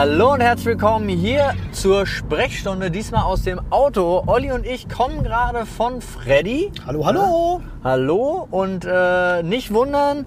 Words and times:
Hallo 0.00 0.34
und 0.34 0.40
herzlich 0.40 0.66
willkommen 0.66 1.08
hier 1.08 1.54
zur 1.72 2.06
Sprechstunde, 2.06 2.88
diesmal 2.88 3.24
aus 3.24 3.42
dem 3.42 3.60
Auto. 3.70 4.22
Olli 4.28 4.52
und 4.52 4.64
ich 4.64 4.88
kommen 4.88 5.24
gerade 5.24 5.66
von 5.66 6.00
Freddy. 6.00 6.70
Hallo, 6.86 7.04
hallo. 7.04 7.60
Hallo 7.82 8.46
und 8.48 8.84
äh, 8.88 9.42
nicht 9.42 9.74
wundern, 9.74 10.24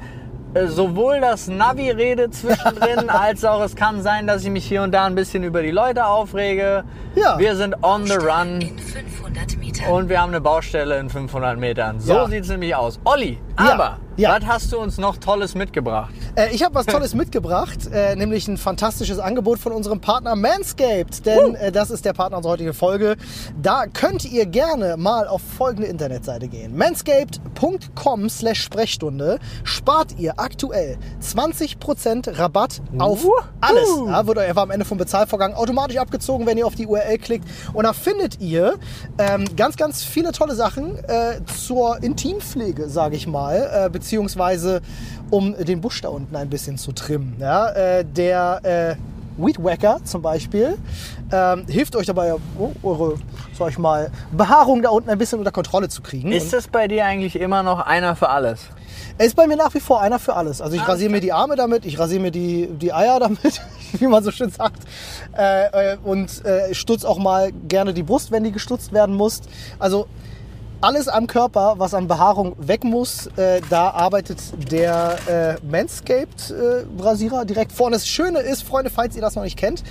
äh, 0.55 0.65
sowohl 0.67 1.21
das 1.21 1.47
Navi 1.47 1.89
redet 1.89 2.35
zwischendrin, 2.35 3.07
als 3.09 3.45
auch 3.45 3.61
es 3.61 3.77
kann 3.77 4.01
sein, 4.01 4.27
dass 4.27 4.43
ich 4.43 4.49
mich 4.49 4.65
hier 4.65 4.81
und 4.83 4.91
da 4.91 5.05
ein 5.05 5.15
bisschen 5.15 5.41
über 5.45 5.61
die 5.61 5.71
Leute 5.71 6.05
aufrege. 6.05 6.83
Ja. 7.15 7.39
Wir 7.39 7.55
sind 7.55 7.81
on 7.81 8.05
the 8.05 8.15
run 8.15 8.59
In 8.59 8.77
500 8.77 9.57
Metern. 9.57 9.89
und 9.89 10.09
wir 10.09 10.19
haben 10.21 10.31
eine 10.31 10.41
Baustelle 10.41 10.99
in 10.99 11.09
500 11.09 11.57
Metern. 11.57 11.97
So 12.01 12.11
Ja. 12.13 12.27
sieht's 12.27 12.49
nämlich 12.49 12.75
aus. 12.75 12.99
Olli, 13.05 13.39
Ja. 13.57 13.71
aber 13.71 13.83
Ja. 13.85 13.97
Was 14.17 14.45
hast 14.45 14.71
du 14.71 14.79
uns 14.79 14.97
noch 14.97 15.17
Tolles 15.17 15.55
mitgebracht? 15.55 16.13
Äh, 16.35 16.53
ich 16.53 16.63
habe 16.63 16.75
was 16.75 16.85
Tolles 16.87 17.13
mitgebracht, 17.13 17.79
äh, 17.91 18.15
nämlich 18.15 18.47
ein 18.47 18.57
fantastisches 18.57 19.19
Angebot 19.19 19.59
von 19.59 19.71
unserem 19.71 19.99
Partner 20.01 20.35
Manscaped. 20.35 21.25
Denn 21.25 21.55
äh, 21.55 21.71
das 21.71 21.91
ist 21.91 22.05
der 22.05 22.13
Partner 22.13 22.37
unserer 22.37 22.53
heutigen 22.53 22.73
Folge. 22.73 23.15
Da 23.61 23.85
könnt 23.87 24.25
ihr 24.25 24.45
gerne 24.45 24.97
mal 24.97 25.27
auf 25.27 25.41
folgende 25.41 25.87
Internetseite 25.87 26.47
gehen. 26.47 26.77
manscaped.com 26.77 28.29
slash 28.29 28.61
Sprechstunde 28.61 29.39
spart 29.63 30.15
ihr 30.17 30.39
aktuell 30.39 30.97
20% 31.21 32.37
Rabatt 32.37 32.81
auf 32.97 33.23
Wuhu. 33.23 33.33
alles. 33.61 33.89
Ja, 34.07 34.27
wird 34.27 34.37
einfach 34.37 34.63
am 34.63 34.71
Ende 34.71 34.85
vom 34.85 34.97
Bezahlvorgang 34.97 35.53
automatisch 35.53 35.97
abgezogen, 35.97 36.45
wenn 36.45 36.57
ihr 36.57 36.67
auf 36.67 36.75
die 36.75 36.87
URL 36.87 37.17
klickt. 37.17 37.47
Und 37.73 37.83
da 37.85 37.93
findet 37.93 38.39
ihr 38.39 38.75
ähm, 39.17 39.45
ganz, 39.55 39.77
ganz 39.77 40.03
viele 40.03 40.31
tolle 40.31 40.55
Sachen 40.55 40.97
äh, 41.05 41.39
zur 41.45 42.01
Intimpflege, 42.03 42.89
sage 42.89 43.15
ich 43.15 43.27
mal, 43.27 43.85
äh, 43.85 43.89
beziehungsweise 44.01 44.81
um 45.29 45.55
den 45.55 45.79
Busch 45.79 46.01
da 46.01 46.09
unten 46.09 46.35
ein 46.35 46.49
bisschen 46.49 46.77
zu 46.77 46.91
trimmen. 46.91 47.35
Ja, 47.39 47.69
äh, 47.69 48.03
der 48.03 48.97
äh, 48.97 49.43
Weed 49.43 49.63
Wacker 49.63 49.99
zum 50.03 50.21
Beispiel 50.21 50.77
ähm, 51.31 51.65
hilft 51.67 51.95
euch 51.95 52.07
dabei, 52.07 52.33
oh, 52.57 52.71
eure, 52.83 53.15
sag 53.57 53.69
ich 53.69 53.77
mal, 53.77 54.11
Behaarung 54.31 54.81
da 54.81 54.89
unten 54.89 55.09
ein 55.09 55.17
bisschen 55.17 55.39
unter 55.39 55.51
Kontrolle 55.51 55.87
zu 55.87 56.01
kriegen. 56.01 56.31
Ist 56.31 56.53
es 56.53 56.67
bei 56.67 56.87
dir 56.87 57.05
eigentlich 57.05 57.39
immer 57.39 57.63
noch 57.63 57.79
einer 57.79 58.15
für 58.15 58.29
alles? 58.29 58.61
Er 59.17 59.27
ist 59.27 59.35
bei 59.35 59.47
mir 59.47 59.55
nach 59.55 59.73
wie 59.73 59.79
vor 59.79 60.01
einer 60.01 60.19
für 60.19 60.35
alles. 60.35 60.61
Also 60.61 60.75
ich 60.75 60.81
Alles 60.81 60.93
rasiere 60.93 61.11
mir 61.11 61.21
die 61.21 61.31
Arme 61.31 61.55
damit, 61.55 61.85
ich 61.85 61.99
rasiere 61.99 62.21
mir 62.21 62.31
die, 62.31 62.67
die 62.67 62.91
Eier 62.91 63.19
damit, 63.19 63.61
wie 63.93 64.07
man 64.07 64.23
so 64.23 64.31
schön 64.31 64.49
sagt. 64.49 64.81
Äh, 65.37 65.93
äh, 65.93 65.97
und 66.03 66.43
äh, 66.43 66.73
stutz 66.73 67.05
auch 67.05 67.19
mal 67.19 67.51
gerne 67.67 67.93
die 67.93 68.03
Brust, 68.03 68.31
wenn 68.31 68.43
die 68.43 68.51
gestutzt 68.51 68.93
werden 68.93 69.15
muss. 69.15 69.41
Also 69.79 70.07
alles 70.81 71.07
am 71.07 71.27
Körper, 71.27 71.75
was 71.77 71.93
an 71.93 72.07
Behaarung 72.07 72.55
weg 72.57 72.83
muss, 72.83 73.27
äh, 73.37 73.61
da 73.69 73.91
arbeitet 73.91 74.39
der 74.71 75.59
äh, 75.61 75.65
Manscaped 75.65 76.51
äh, 76.51 77.45
direkt 77.45 77.71
vorne. 77.71 77.95
Das 77.95 78.07
Schöne 78.07 78.39
ist, 78.39 78.63
Freunde, 78.63 78.89
falls 78.89 79.15
ihr 79.15 79.21
das 79.21 79.35
noch 79.35 79.43
nicht 79.43 79.57
kennt, 79.57 79.83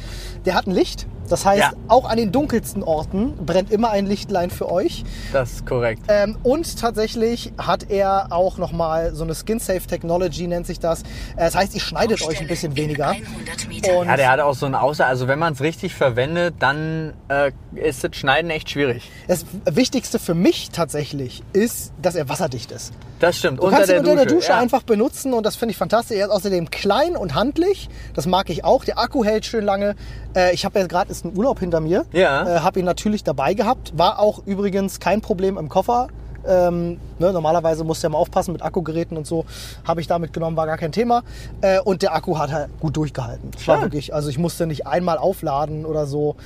der 0.44 0.54
hat 0.54 0.66
ein 0.66 0.72
Licht. 0.72 1.06
Das 1.30 1.46
heißt, 1.46 1.60
Ja. 1.60 1.72
auch 1.88 2.08
an 2.10 2.18
den 2.18 2.32
dunkelsten 2.32 2.82
Orten 2.82 3.34
brennt 3.46 3.70
immer 3.72 3.90
ein 3.90 4.04
Lichtlein 4.06 4.50
für 4.50 4.70
euch. 4.70 5.04
Das 5.32 5.52
ist 5.52 5.66
korrekt. 5.66 6.02
Ähm, 6.08 6.36
und 6.42 6.78
tatsächlich 6.78 7.52
hat 7.56 7.88
er 7.88 8.26
auch 8.32 8.58
nochmal 8.58 9.14
so 9.14 9.24
eine 9.24 9.34
Skin 9.34 9.58
Safe 9.60 9.80
Technology, 9.80 10.46
nennt 10.46 10.66
sich 10.66 10.78
das. 10.80 11.02
Äh, 11.02 11.04
Das 11.50 11.54
heißt, 11.54 11.74
ihr 11.74 11.80
schneidet 11.80 12.20
euch 12.22 12.40
ein 12.40 12.46
bisschen 12.48 12.76
weniger. 12.76 13.10
100 13.10 13.68
Metern. 13.68 13.96
Und 13.96 14.06
Ja, 14.08 14.16
der 14.16 14.30
hat 14.30 14.40
auch 14.40 14.54
so 14.54 14.66
ein 14.66 14.74
Außer, 14.74 15.06
also 15.06 15.26
wenn 15.28 15.38
man 15.38 15.52
es 15.54 15.60
richtig 15.60 15.94
verwendet, 15.94 16.56
dann 16.58 17.14
äh, 17.28 17.52
ist 17.74 18.02
das 18.04 18.14
Schneiden 18.16 18.50
echt 18.50 18.68
schwierig. 18.70 19.10
das 19.28 19.46
Wichtigste 19.64 20.18
für 20.18 20.34
mich 20.34 20.70
tatsächlich 20.70 21.42
ist, 21.52 21.92
dass 22.02 22.14
er 22.16 22.28
wasserdicht 22.28 22.72
ist. 22.72 22.92
Das 23.20 23.36
stimmt. 23.36 23.62
Du 23.62 23.68
kannst 23.68 23.90
ihn 23.90 23.98
unter 23.98 24.16
der 24.16 24.26
Dusche 24.26 24.48
ja. 24.48 24.58
einfach 24.58 24.82
benutzen 24.82 25.34
und 25.34 25.44
das 25.44 25.54
finde 25.54 25.72
ich 25.72 25.76
fantastisch. 25.76 26.16
Er 26.16 26.26
ist 26.26 26.32
außerdem 26.32 26.70
klein 26.70 27.16
und 27.16 27.34
handlich. 27.34 27.88
Das 28.14 28.26
mag 28.26 28.50
ich 28.50 28.64
auch. 28.64 28.84
Der 28.84 28.98
Akku 28.98 29.24
hält 29.24 29.44
schön 29.44 29.64
lange. 29.64 29.94
Äh, 30.34 30.54
ich 30.54 30.64
habe 30.64 30.78
jetzt 30.78 30.88
gerade 30.88 31.10
ist 31.10 31.24
ein 31.24 31.36
Urlaub 31.36 31.60
hinter 31.60 31.80
mir. 31.80 32.06
Ja. 32.12 32.56
Äh, 32.56 32.60
habe 32.60 32.80
ihn 32.80 32.86
natürlich 32.86 33.22
dabei 33.22 33.54
gehabt. 33.54 33.96
War 33.96 34.18
auch 34.18 34.44
übrigens 34.46 35.00
kein 35.00 35.20
Problem 35.20 35.58
im 35.58 35.68
Koffer. 35.68 36.08
Ähm, 36.46 36.98
ne, 37.18 37.32
normalerweise 37.32 37.84
musst 37.84 38.02
du 38.02 38.06
ja 38.06 38.10
mal 38.10 38.18
aufpassen 38.18 38.52
mit 38.52 38.62
Akkugeräten 38.62 39.16
und 39.16 39.26
so. 39.26 39.44
Habe 39.84 40.00
ich 40.00 40.06
da 40.06 40.18
mitgenommen, 40.18 40.56
war 40.56 40.66
gar 40.66 40.78
kein 40.78 40.92
Thema. 40.92 41.22
Äh, 41.60 41.80
und 41.80 42.02
der 42.02 42.14
Akku 42.14 42.38
hat 42.38 42.50
halt 42.50 42.70
gut 42.80 42.96
durchgehalten. 42.96 43.50
Das 43.50 43.68
War 43.68 43.76
Schön. 43.76 43.84
wirklich, 43.84 44.14
also 44.14 44.30
ich 44.30 44.38
musste 44.38 44.66
nicht 44.66 44.86
einmal 44.86 45.18
aufladen 45.18 45.84
oder 45.84 46.06
so. 46.06 46.36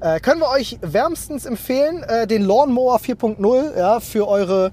Äh, 0.00 0.20
können 0.20 0.40
wir 0.40 0.48
euch 0.50 0.78
wärmstens 0.82 1.46
empfehlen, 1.46 2.02
äh, 2.02 2.26
den 2.26 2.42
Lawnmower 2.44 2.98
4.0 2.98 3.76
ja, 3.78 4.00
für 4.00 4.28
eure 4.28 4.70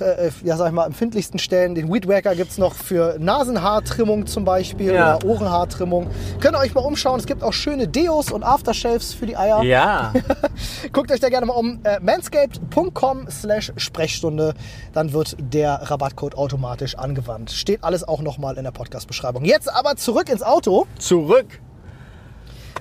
äh, 0.00 0.30
ja, 0.44 0.56
sag 0.56 0.68
ich 0.68 0.72
mal, 0.72 0.86
empfindlichsten 0.86 1.38
Stellen. 1.38 1.74
Den 1.74 1.92
Weed 1.92 2.08
Wacker 2.08 2.34
gibt 2.34 2.50
es 2.52 2.58
noch 2.58 2.74
für 2.74 3.16
Nasenhaartrimmung 3.18 4.26
zum 4.26 4.44
Beispiel 4.46 4.94
Ja. 4.94 5.16
oder 5.16 5.26
Ohrenhaartrimmung. 5.28 6.06
Könnt 6.40 6.54
ihr 6.56 6.60
euch 6.60 6.74
mal 6.74 6.80
umschauen. 6.80 7.20
Es 7.20 7.26
gibt 7.26 7.42
auch 7.42 7.52
schöne 7.52 7.86
Deos 7.86 8.30
und 8.30 8.42
Aftershaves 8.42 9.12
für 9.12 9.26
die 9.26 9.36
Eier. 9.36 9.62
Ja, 9.62 10.12
Guckt 10.92 11.12
euch 11.12 11.20
da 11.20 11.28
gerne 11.28 11.46
mal 11.46 11.52
um. 11.54 11.80
Äh, 11.84 12.00
manscaped.com 12.00 13.26
slash 13.30 13.72
Sprechstunde. 13.76 14.54
Dann 14.94 15.12
wird 15.12 15.36
der 15.38 15.74
Rabattcode 15.90 16.34
automatisch 16.36 16.96
angewandt. 16.96 17.50
Steht 17.50 17.84
alles 17.84 18.06
auch 18.06 18.22
nochmal 18.22 18.56
in 18.56 18.64
der 18.64 18.70
Podcast-Beschreibung. 18.72 19.44
Jetzt 19.44 19.72
aber 19.72 19.96
zurück 19.96 20.30
ins 20.30 20.42
Auto. 20.42 20.86
zurück. 20.98 21.46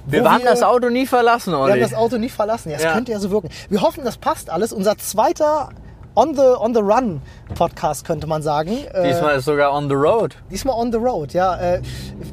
Wir 0.06 0.24
haben 0.30 0.44
wir- 0.44 0.50
das 0.50 0.64
Auto 0.64 0.90
nie 0.90 1.06
verlassen, 1.06 1.52
Wir 1.54 1.60
Olli. 1.60 1.72
haben 1.74 1.82
das 1.82 1.94
Auto 1.94 2.18
nicht 2.18 2.34
verlassen. 2.34 2.70
Ja, 2.72 2.78
es 2.78 2.84
Ja. 2.84 2.94
könnte 2.94 3.12
ja 3.12 3.20
so 3.20 3.30
wirken. 3.32 3.50
Wir 3.70 3.82
hoffen, 3.82 4.04
das 4.04 4.18
passt 4.18 4.50
alles. 4.50 4.72
Unser 4.74 4.98
zweiter 4.98 5.70
On 6.16 6.34
the, 6.36 6.42
on 6.42 6.74
the 6.74 6.82
Run 6.82 7.22
Podcast, 7.56 8.06
könnte 8.06 8.28
man 8.28 8.42
sagen. 8.42 8.72
Äh, 8.94 9.08
Diesmal 9.08 9.38
ist 9.38 9.46
sogar 9.46 9.74
on 9.74 9.90
the 9.90 9.96
road. 9.96 10.36
Diesmal 10.52 10.76
on 10.76 10.92
the 10.92 10.98
road, 10.98 11.34
ja. 11.34 11.56
Äh, 11.58 11.82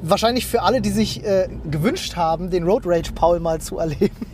wahrscheinlich 0.03 0.47
für 0.47 0.63
alle, 0.63 0.81
die 0.81 0.91
sich 0.91 1.25
äh, 1.25 1.49
gewünscht 1.71 2.17
haben, 2.17 2.51
den 2.51 2.65
Road 2.65 2.83
Rage 2.87 3.13
Paul 3.15 3.41
mal 3.41 3.61
zu 3.61 3.79
erleben. 3.79 4.15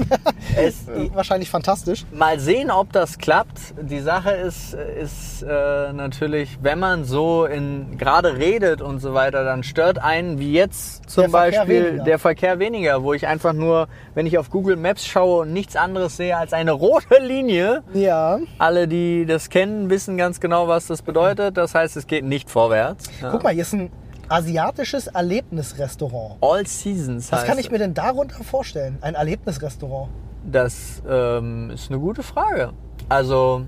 Es, 0.57 0.87
wahrscheinlich 1.15 1.49
fantastisch. 1.49 2.05
mal 2.13 2.39
sehen, 2.39 2.71
ob 2.71 2.93
das 2.93 3.17
klappt. 3.19 3.59
Die 3.81 4.01
Sache 4.01 4.33
ist, 4.33 4.75
ist 4.75 5.43
äh, 5.43 5.93
natürlich, 5.93 6.59
wenn 6.61 6.79
man 6.79 7.05
so 7.05 7.47
in 7.47 7.97
gerade 7.97 8.37
redet 8.37 8.83
und 8.83 8.99
so 8.99 9.15
weiter, 9.15 9.45
dann 9.45 9.63
stört 9.63 9.99
einen 9.99 10.39
wie 10.39 10.53
jetzt 10.53 11.09
zum 11.09 11.23
Der 11.23 11.31
Verkehr 11.31 11.59
Beispiel 11.61 11.85
weniger. 11.87 12.05
der 12.05 12.19
Verkehr 12.19 12.59
weniger, 12.59 13.03
wo 13.03 13.15
ich 13.15 13.27
einfach 13.27 13.53
nur, 13.55 13.89
wenn 14.15 14.27
ich 14.27 14.37
auf 14.37 14.51
Google 14.51 14.77
Maps 14.77 15.07
schaue 15.07 15.43
und 15.43 15.53
nichts 15.55 15.75
anderes 15.77 16.17
sehe 16.19 16.37
als 16.37 16.53
eine 16.53 16.73
rote 16.73 17.19
Linie. 17.23 17.83
Ja. 17.95 18.39
Alle, 18.59 18.89
die 18.89 19.25
das 19.25 19.49
kennen, 19.49 19.89
wissen 19.89 20.17
ganz 20.19 20.41
genau, 20.41 20.69
was 20.69 20.72
das 20.81 21.03
bedeutet. 21.03 21.57
Das 21.57 21.75
heißt, 21.75 21.97
es 21.97 22.07
geht 22.07 22.25
nicht 22.25 22.51
vorwärts. 22.51 23.05
Ja. 23.21 23.31
Guck 23.31 23.43
mal, 23.43 23.53
hier 23.53 23.63
ist 23.63 23.73
ein 23.75 23.91
asiatisches 24.29 25.09
Erlebnisrestaurant. 25.09 26.37
All 26.41 26.67
Seasons 26.67 27.31
Was 27.31 27.41
heißt 27.41 27.49
kann 27.49 27.59
ich 27.59 27.71
mir 27.71 27.79
denn 27.79 27.95
darunter 27.95 28.43
vorstellen? 28.45 28.99
Ein 29.01 29.15
Erlebnisrestaurant. 29.15 30.11
Das 30.45 31.03
ähm, 31.09 31.71
ist 31.71 31.91
eine 31.91 32.01
gute 32.01 32.23
Frage. 32.23 32.73
Also, 33.09 33.63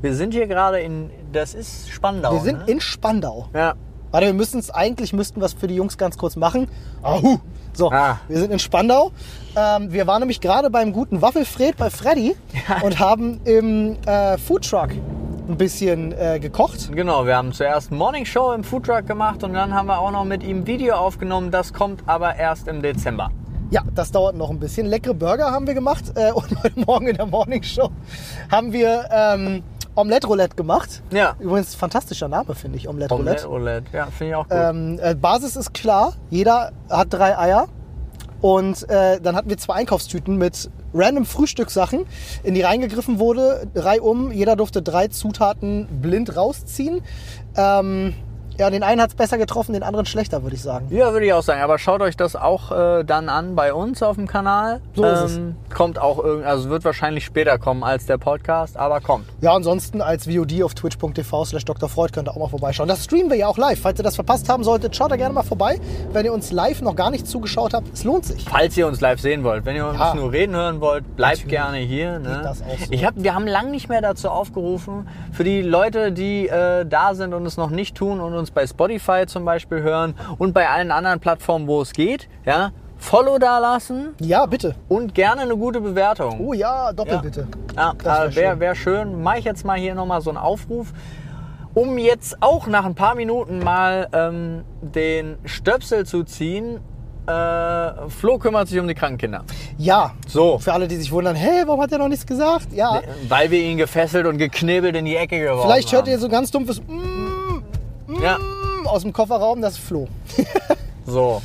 wir 0.00 0.14
sind 0.14 0.34
hier 0.34 0.46
gerade 0.46 0.80
in, 0.80 1.10
das 1.32 1.54
ist 1.54 1.88
Spandau. 1.90 2.32
Wir 2.34 2.40
sind 2.40 2.58
ne? 2.66 2.72
in 2.72 2.80
Spandau. 2.80 3.48
Ja, 3.54 3.74
Warte, 4.14 4.26
wir 4.28 4.34
müssen 4.34 4.60
es 4.60 4.70
eigentlich 4.70 5.12
müssten 5.12 5.40
wir 5.40 5.46
es 5.46 5.54
für 5.54 5.66
die 5.66 5.74
Jungs 5.74 5.98
ganz 5.98 6.16
kurz 6.16 6.36
machen. 6.36 6.68
Ahu. 7.02 7.38
So, 7.72 7.90
Ah. 7.90 8.20
wir 8.28 8.38
sind 8.38 8.52
in 8.52 8.60
Spandau. 8.60 9.10
Ähm, 9.56 9.92
wir 9.92 10.06
waren 10.06 10.20
nämlich 10.20 10.40
gerade 10.40 10.70
beim 10.70 10.92
guten 10.92 11.20
Waffelfred 11.20 11.76
bei 11.76 11.90
Freddy 11.90 12.36
und 12.84 13.00
haben 13.00 13.40
im 13.44 13.96
äh, 14.06 14.38
Foodtruck 14.38 14.90
ein 15.48 15.56
bisschen 15.56 16.12
äh, 16.12 16.38
gekocht. 16.40 16.90
genau. 16.92 17.26
Wir 17.26 17.36
haben 17.36 17.52
zuerst 17.52 17.90
Morning 17.90 18.24
Show 18.24 18.52
im 18.52 18.64
Foodtruck 18.64 19.06
gemacht 19.06 19.42
und 19.44 19.52
dann 19.52 19.74
haben 19.74 19.86
wir 19.86 19.98
auch 19.98 20.10
noch 20.10 20.24
mit 20.24 20.42
ihm 20.42 20.66
Video 20.66 20.94
aufgenommen. 20.94 21.50
Das 21.50 21.72
kommt 21.72 22.02
aber 22.06 22.36
erst 22.36 22.68
im 22.68 22.82
Dezember. 22.82 23.30
Ja, 23.70 23.82
das 23.94 24.10
dauert 24.12 24.36
noch 24.36 24.50
ein 24.50 24.58
bisschen. 24.58 24.86
Leckere 24.86 25.14
Burger 25.14 25.50
haben 25.50 25.66
wir 25.66 25.74
gemacht 25.74 26.04
äh, 26.14 26.32
und 26.32 26.46
heute 26.62 26.80
Morgen 26.80 27.08
in 27.08 27.16
der 27.16 27.26
Morning 27.26 27.62
Show 27.62 27.90
haben 28.50 28.72
wir 28.72 29.08
ähm, 29.10 29.62
Omelette 29.96 30.26
Roulette 30.26 30.56
gemacht. 30.56 31.02
Ja. 31.10 31.36
Übrigens 31.38 31.74
fantastischer 31.74 32.28
Name 32.28 32.54
finde 32.54 32.78
ich 32.78 32.88
Omelette 32.88 33.14
Roulette. 33.14 33.48
Omelette, 33.48 33.90
Omelette. 33.90 33.96
Ja, 33.96 34.06
finde 34.06 34.30
ich 34.30 34.36
auch 34.36 34.48
gut. 34.48 34.58
Ähm, 34.58 34.98
äh, 35.02 35.14
Basis 35.14 35.56
ist 35.56 35.74
klar, 35.74 36.14
jeder 36.30 36.72
hat 36.88 37.12
drei 37.12 37.38
Eier. 37.38 37.68
Und 38.44 38.86
äh, 38.90 39.22
dann 39.22 39.36
hatten 39.36 39.48
wir 39.48 39.56
zwei 39.56 39.72
Einkaufstüten 39.76 40.36
mit 40.36 40.68
random 40.92 41.24
Frühstückssachen, 41.24 42.04
in 42.42 42.52
die 42.52 42.60
reingegriffen 42.60 43.18
wurde, 43.18 43.66
reihum. 43.74 44.32
Jeder 44.32 44.54
durfte 44.54 44.82
drei 44.82 45.08
Zutaten 45.08 45.88
blind 46.02 46.36
rausziehen. 46.36 47.00
Ähm, 47.56 48.12
ja, 48.58 48.70
den 48.70 48.82
einen 48.82 49.00
hat 49.00 49.10
es 49.10 49.14
besser 49.16 49.38
getroffen, 49.38 49.72
den 49.72 49.82
anderen 49.82 50.06
schlechter, 50.06 50.42
würde 50.42 50.56
ich 50.56 50.62
sagen. 50.62 50.86
Ja, 50.90 51.12
würde 51.12 51.26
ich 51.26 51.32
auch 51.32 51.42
sagen. 51.42 51.60
Aber 51.62 51.78
schaut 51.78 52.00
euch 52.00 52.16
das 52.16 52.36
auch 52.36 52.70
äh, 52.72 53.04
dann 53.04 53.28
an 53.28 53.54
bei 53.54 53.72
uns 53.74 54.02
auf 54.02 54.16
dem 54.16 54.26
Kanal. 54.26 54.80
So 54.94 55.04
ist 55.04 55.20
es. 55.20 55.40
Kommt 55.74 55.98
auch 55.98 56.22
irgend, 56.22 56.46
also 56.46 56.70
wird 56.70 56.84
wahrscheinlich 56.84 57.24
später 57.24 57.58
kommen 57.58 57.82
als 57.82 58.06
der 58.06 58.18
Podcast, 58.18 58.76
aber 58.76 59.00
kommt. 59.00 59.26
Ja, 59.40 59.54
ansonsten 59.54 60.00
als 60.00 60.26
VOD 60.26 60.62
auf 60.62 60.74
twitch.tv 60.74 61.44
slash 61.44 61.64
Dr. 61.64 61.88
Freud 61.88 62.12
könnt 62.12 62.28
ihr 62.28 62.32
auch 62.32 62.38
mal 62.38 62.48
vorbeischauen. 62.48 62.88
Das 62.88 63.04
streamen 63.04 63.30
wir 63.30 63.36
ja 63.36 63.48
auch 63.48 63.58
live. 63.58 63.80
Falls 63.80 63.98
ihr 63.98 64.04
das 64.04 64.14
verpasst 64.14 64.48
haben 64.48 64.62
solltet, 64.64 64.94
schaut 64.94 65.10
da 65.10 65.16
gerne 65.16 65.34
mal 65.34 65.42
vorbei. 65.42 65.80
Wenn 66.12 66.24
ihr 66.24 66.32
uns 66.32 66.52
live 66.52 66.80
noch 66.82 66.94
gar 66.96 67.10
nicht 67.10 67.26
zugeschaut 67.26 67.74
habt, 67.74 67.92
es 67.92 68.04
lohnt 68.04 68.24
sich. 68.24 68.44
Falls 68.48 68.76
ihr 68.76 68.86
uns 68.86 69.00
live 69.00 69.20
sehen 69.20 69.42
wollt, 69.44 69.64
wenn 69.64 69.74
ihr 69.76 69.86
uns 69.86 69.98
Ja. 69.98 70.14
nur 70.14 70.30
reden 70.32 70.54
hören 70.54 70.80
wollt, 70.80 71.16
bleibt 71.16 71.38
Natürlich. 71.38 71.50
gerne 71.50 71.76
hier. 71.78 72.18
Ne? 72.20 72.40
Das 72.44 72.62
auch 72.62 72.78
so. 72.78 72.92
Ich 72.92 73.04
hab, 73.04 73.14
wir 73.16 73.34
haben 73.34 73.46
lang 73.46 73.70
nicht 73.70 73.88
mehr 73.88 74.00
dazu 74.00 74.28
aufgerufen, 74.28 75.08
für 75.32 75.44
die 75.44 75.62
Leute, 75.62 76.12
die 76.12 76.48
äh, 76.48 76.86
da 76.86 77.14
sind 77.14 77.34
und 77.34 77.44
es 77.46 77.56
noch 77.56 77.70
nicht 77.70 77.96
tun 77.96 78.20
und 78.20 78.34
uns 78.34 78.43
bei 78.50 78.66
Spotify 78.66 79.24
zum 79.26 79.44
Beispiel 79.44 79.80
hören 79.82 80.14
und 80.38 80.52
bei 80.52 80.68
allen 80.68 80.90
anderen 80.90 81.20
Plattformen, 81.20 81.66
wo 81.66 81.80
es 81.82 81.92
geht, 81.92 82.28
ja, 82.44 82.70
Follow 82.96 83.38
da 83.38 83.58
lassen 83.58 84.14
Ja, 84.20 84.46
bitte. 84.46 84.74
und 84.88 85.14
gerne 85.14 85.42
eine 85.42 85.56
gute 85.56 85.80
Bewertung. 85.80 86.40
Oh 86.40 86.52
ja, 86.54 86.92
doppelt 86.92 87.16
Ja. 87.16 87.20
bitte. 87.22 87.48
Ja, 87.76 87.92
Das 88.02 88.04
wär 88.06 88.24
äh, 88.24 88.36
wäre 88.36 88.50
schön. 88.54 88.60
wär 88.60 88.74
schön. 88.74 89.22
Mache 89.22 89.38
ich 89.40 89.44
jetzt 89.44 89.64
mal 89.64 89.78
hier 89.78 89.94
nochmal 89.94 90.20
so 90.22 90.30
einen 90.30 90.38
Aufruf, 90.38 90.92
um 91.74 91.98
jetzt 91.98 92.36
auch 92.40 92.66
nach 92.66 92.86
ein 92.86 92.94
paar 92.94 93.14
Minuten 93.14 93.58
mal 93.58 94.08
ähm, 94.12 94.64
den 94.80 95.36
Stöpsel 95.44 96.06
zu 96.06 96.22
ziehen. 96.24 96.80
Äh, 97.26 98.08
Flo 98.10 98.38
kümmert 98.38 98.68
sich 98.68 98.78
um 98.78 98.86
die 98.86 98.94
kranken 98.94 99.18
Kinder. 99.18 99.44
Ja. 99.78 100.12
So. 100.28 100.58
Für 100.58 100.72
alle, 100.74 100.86
die 100.88 100.96
sich 100.96 101.10
wundern, 101.10 101.34
hey, 101.34 101.62
warum 101.66 101.80
hat 101.82 101.90
er 101.90 101.98
noch 101.98 102.08
nichts 102.08 102.26
gesagt? 102.26 102.68
Ja. 102.72 103.00
Weil 103.28 103.50
wir 103.50 103.60
ihn 103.60 103.76
gefesselt 103.78 104.26
und 104.26 104.36
geknebelt 104.38 104.94
in 104.94 105.04
die 105.06 105.16
Ecke 105.16 105.40
geworfen 105.40 105.62
Vielleicht 105.68 105.90
hört 105.92 106.02
haben. 106.02 106.10
ihr 106.10 106.18
so 106.18 106.28
ganz 106.28 106.50
dumpfes 106.50 106.80
mm, 106.86 107.23
Ja, 108.22 108.38
mm 108.38 108.64
aus 108.86 109.00
dem 109.00 109.14
Kofferraum, 109.14 109.62
das 109.62 109.74
ist 109.78 109.84
Flo. 109.84 110.06
so. 111.06 111.40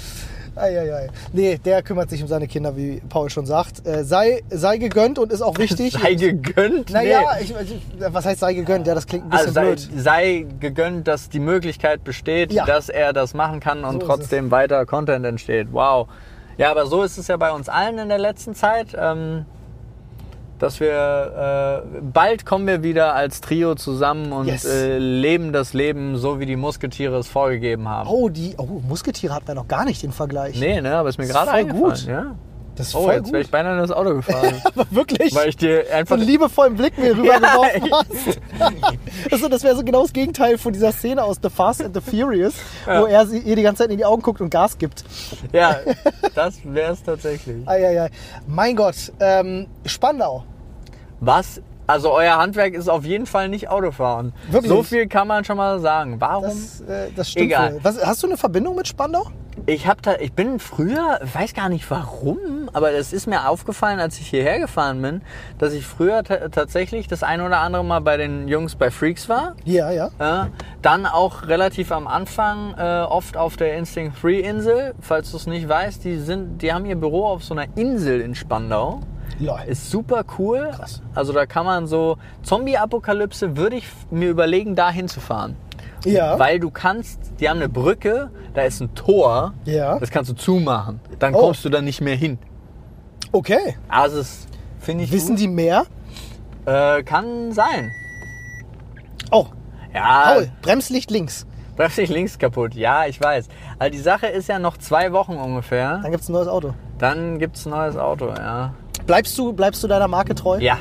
Eieiei. 0.57 1.07
Nee, 1.31 1.57
der 1.57 1.81
kümmert 1.81 2.10
sich 2.10 2.21
um 2.21 2.27
seine 2.27 2.48
Kinder, 2.48 2.75
wie 2.75 3.01
Paul 3.07 3.30
schon 3.30 3.45
sagt. 3.45 3.88
Äh, 3.88 4.04
sei, 4.04 4.44
sei 4.50 4.77
gegönnt 4.77 5.18
und 5.19 5.31
ist 5.31 5.42
auch 5.42 5.57
wichtig. 5.57 5.94
Sei 6.01 6.16
gegönnt. 6.16 6.89
Naja, 6.92 7.21
Nee. 7.38 7.44
ich, 7.45 7.51
ich, 7.51 7.81
was 8.13 8.25
heißt 8.25 8.42
sei 8.42 8.54
gegönnt? 8.56 8.88
Ja, 8.88 8.94
das 8.94 9.07
klingt 9.07 9.24
ein 9.24 9.30
bisschen 9.30 9.48
Also 9.48 9.54
sei, 9.54 9.66
blöd. 9.68 9.89
sei 10.04 10.45
gegönnt, 10.60 11.07
dass 11.07 11.30
die 11.30 11.39
Möglichkeit 11.39 12.04
besteht, 12.04 12.51
Ja. 12.51 12.66
dass 12.66 12.89
er 12.89 13.13
das 13.13 13.33
machen 13.33 13.62
kann 13.62 13.86
und 13.86 14.01
So 14.01 14.07
trotzdem 14.07 14.51
weiter 14.51 14.86
Content 14.86 15.25
entsteht. 15.25 15.69
Wow. 15.71 16.10
Ja, 16.57 16.71
aber 16.71 16.88
so 16.88 17.04
ist 17.04 17.18
es 17.18 17.30
ja 17.30 17.38
bei 17.38 17.51
uns 17.54 17.69
allen 17.69 17.98
in 18.00 18.10
der 18.10 18.18
letzten 18.19 18.54
Zeit, 18.54 18.88
ähm, 19.00 19.45
dass 20.60 20.80
wir 20.80 21.84
äh, 21.96 22.00
bald 22.02 22.46
kommen 22.46 22.68
wir 22.68 22.84
wieder 22.84 23.16
als 23.16 23.42
Trio 23.42 23.76
zusammen 23.76 24.32
und 24.32 24.48
Yes. 24.48 24.66
äh, 24.66 24.98
leben 24.98 25.52
das 25.54 25.74
Leben 25.74 26.18
so, 26.18 26.40
wie 26.40 26.46
die 26.46 26.56
Musketiere 26.58 27.18
es 27.18 27.28
vorgegeben 27.28 27.88
haben. 27.88 28.10
Oh, 28.10 28.30
die 28.30 28.56
oh, 28.58 28.66
Musketiere 28.88 29.34
hatten 29.34 29.48
wir 29.48 29.56
noch 29.56 29.68
gar 29.68 29.86
nicht 29.86 30.04
den 30.04 30.12
Vergleich. 30.12 30.60
Nee, 30.60 30.82
ne, 30.82 30.96
aber 30.96 31.10
ist 31.10 31.18
mir 31.18 31.28
gerade 31.28 31.52
eingefallen. 31.52 31.84
gut. 31.90 32.06
Ja? 32.06 32.36
Das 32.76 32.88
ist 32.90 32.96
Oh, 32.96 33.02
voll 33.04 33.16
jetzt 33.16 33.30
wäre 33.34 33.42
ich 33.44 33.52
beinahe 33.52 33.74
in 33.74 33.80
das 33.80 33.92
Auto 33.92 34.16
gefahren. 34.16 34.54
Aber 34.64 34.86
wirklich? 34.92 35.36
weil 35.36 35.50
ich 35.50 35.58
dir 35.58 35.84
so 35.86 35.94
einfach 35.94 36.16
einen 36.16 36.26
liebevollen 36.26 36.76
Blick 36.78 36.98
mir 36.98 37.12
rübergeworfen 37.18 37.86
Ja, 37.88 37.98
hast. 37.98 38.40
das, 39.30 39.40
so- 39.42 39.50
das 39.50 39.64
wäre 39.64 39.76
so 39.76 39.84
genau 39.84 40.04
das 40.04 40.14
Gegenteil 40.14 40.58
von 40.58 40.72
dieser 40.72 40.94
Szene 40.94 41.22
aus 41.22 41.40
The 41.44 41.50
Fast 41.50 41.84
and 41.84 41.94
the 41.94 42.00
Furious, 42.00 42.54
Ja. 42.88 43.02
wo 43.02 43.06
er 43.08 43.28
sie- 43.28 43.40
ihr 43.40 43.58
die 43.58 43.64
ganze 43.64 43.84
Zeit 43.84 43.92
in 43.92 43.98
die 43.98 44.06
Augen 44.06 44.22
guckt 44.22 44.40
und 44.40 44.50
Gas 44.50 44.78
gibt. 44.78 45.04
Ja, 45.52 45.76
das 46.36 46.60
wäre 46.64 46.94
es 46.94 47.04
tatsächlich. 47.04 47.68
Eieiei. 47.68 48.12
Mein 48.48 48.78
Gott, 48.78 48.96
ähm, 49.20 49.68
Spandau. 49.86 50.46
Was? 51.19 51.62
Also 51.88 52.12
euer 52.12 52.38
Handwerk 52.38 52.75
ist 52.75 52.88
auf 52.88 53.04
jeden 53.04 53.25
Fall 53.25 53.50
nicht 53.50 53.68
Autofahren. 53.69 54.31
Wirklich? 54.51 54.69
So 54.71 54.83
viel 54.83 55.07
kann 55.07 55.27
man 55.27 55.44
schon 55.44 55.57
mal 55.57 55.80
sagen. 55.80 56.18
Warum? 56.19 56.44
Das, 56.44 56.81
äh, 56.81 57.10
das 57.16 57.31
stimmt. 57.31 57.45
Egal. 57.48 57.74
wohl. 57.74 57.80
Was, 57.83 58.06
hast 58.06 58.21
du 58.21 58.27
eine 58.27 58.38
Verbindung 58.38 58.75
mit 58.75 58.88
Spandau? 58.88 59.25
ich 59.66 59.88
habe 59.88 60.01
da, 60.01 60.16
ich 60.16 60.31
bin 60.33 60.57
früher, 60.57 61.19
weiß 61.33 61.54
gar 61.54 61.68
nicht 61.69 61.89
warum, 61.92 62.69
aber 62.74 62.92
es 62.94 63.12
ist 63.12 63.27
mir 63.27 63.48
aufgefallen, 63.50 64.00
als 64.00 64.18
ich 64.19 64.27
hierher 64.27 64.57
gefahren 64.60 65.01
bin, 65.01 65.21
dass 65.60 65.74
ich 65.74 65.86
früher 65.86 66.24
ta- 66.24 66.48
tatsächlich 66.48 67.07
das 67.07 67.24
ein 67.24 67.42
oder 67.42 67.60
andere 67.60 67.83
Mal 67.83 68.00
bei 68.00 68.16
den 68.18 68.48
Jungs 68.48 68.75
bei 68.75 68.89
Freaks 68.89 69.27
war. 69.27 69.56
Ja, 69.66 69.92
ja. 69.92 70.07
Äh, 70.18 70.48
dann 70.81 71.06
auch 71.06 71.48
relativ 71.48 71.92
am 71.92 72.07
Anfang 72.07 72.74
äh, 72.77 73.01
oft 73.01 73.36
auf 73.36 73.57
der 73.57 73.75
Instinct 73.77 74.24
3 74.24 74.30
Insel. 74.39 74.94
Falls 75.01 75.31
du 75.31 75.38
es 75.38 75.45
nicht 75.45 75.68
weißt, 75.68 76.04
die 76.06 76.18
sind, 76.18 76.62
die 76.62 76.74
haben 76.74 76.86
ihr 76.86 76.95
Büro 76.95 77.27
auf 77.27 77.44
so 77.44 77.54
einer 77.54 77.66
Insel 77.75 78.21
in 78.21 78.36
Spandau. 78.36 79.01
Lol. 79.40 79.60
Ist 79.68 79.90
super 79.90 80.24
cool. 80.38 80.70
Krass. 80.76 81.02
Also 81.16 81.32
da 81.34 81.46
kann 81.46 81.66
man 81.66 81.88
so 81.88 82.18
Zombie-Apokalypse 82.44 83.56
würde 83.58 83.78
ich 83.78 83.86
mir 84.12 84.30
überlegen, 84.30 84.76
da 84.76 84.92
hinzufahren. 84.92 85.56
Ja. 86.06 86.38
Weil 86.40 86.60
du 86.60 86.70
kannst, 86.72 87.20
die 87.40 87.50
haben 87.50 87.58
eine 87.58 87.70
Brücke, 87.70 88.32
da 88.54 88.62
ist 88.64 88.82
ein 88.82 88.94
Tor, 88.96 89.54
Ja. 89.66 89.98
das 90.00 90.12
kannst 90.12 90.30
du 90.32 90.36
zumachen. 90.36 91.00
Dann 91.20 91.34
Oh. 91.36 91.40
kommst 91.40 91.64
du 91.66 91.70
da 91.70 91.82
nicht 91.82 92.02
mehr 92.02 92.16
hin. 92.16 92.38
Okay. 93.32 93.76
Also 93.88 94.20
es 94.20 94.48
finde 94.80 95.04
ich 95.06 95.12
Wissen 95.12 95.32
gut. 95.32 95.40
die 95.40 95.48
mehr? 95.48 95.86
Äh, 96.66 97.04
kann 97.04 97.52
sein. 97.52 97.92
Oh, 99.32 99.48
Ja, 99.94 100.34
Paul, 100.34 100.52
Bremslicht 100.62 101.12
links. 101.12 101.46
plötzlich 101.76 102.10
links 102.10 102.38
kaputt. 102.40 102.76
Ja, 102.76 103.06
ich 103.06 103.20
weiß. 103.22 103.48
Also 103.80 103.92
die 103.92 104.00
Sache 104.00 104.28
ist 104.28 104.48
ja 104.50 104.60
noch 104.60 104.78
zwei 104.78 105.12
Wochen 105.14 105.34
ungefähr. 105.34 106.00
Dann 106.02 106.12
gibt 106.12 106.24
es 106.24 106.30
ein 106.30 106.34
neues 106.34 106.48
Auto. 106.48 106.74
Dann 106.98 107.40
gibt's 107.40 107.66
ein 107.66 107.70
neues 107.72 107.98
Auto, 107.98 108.28
ja. 108.30 108.74
Bleibst 109.10 109.36
du, 109.40 109.54
bleibst 109.54 109.84
du 109.84 109.88
deiner 109.88 110.08
Marke 110.08 110.36
treu? 110.36 110.60
Ja. 110.60 110.78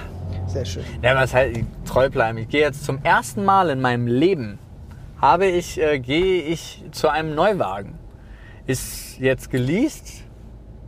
Sehr 0.49 0.67
schön. 0.67 0.85
Ja, 1.01 1.15
was 1.15 1.33
halt 1.33 1.65
treu 1.87 2.11
bleiben. 2.11 2.37
Ich 2.37 2.51
gehe 2.51 2.61
jetzt 2.61 2.85
zum 2.85 3.03
ersten 3.03 3.43
Mal 3.43 3.71
in 3.71 3.81
meinem 3.81 4.07
Leben 4.07 4.59
habe 5.19 5.47
ich 5.47 5.81
äh, 5.81 5.99
gehe 5.99 6.43
ich 6.43 6.85
zu 6.91 7.09
einem 7.09 7.35
Neuwagen. 7.35 7.99
Ist 8.67 9.19
jetzt 9.19 9.51
geleast, 9.51 10.25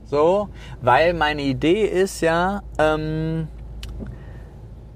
so, 0.04 0.50
weil 0.82 1.14
meine 1.14 1.40
Idee 1.40 1.86
ist 1.86 2.20
ja, 2.20 2.60
ähm, 2.78 3.48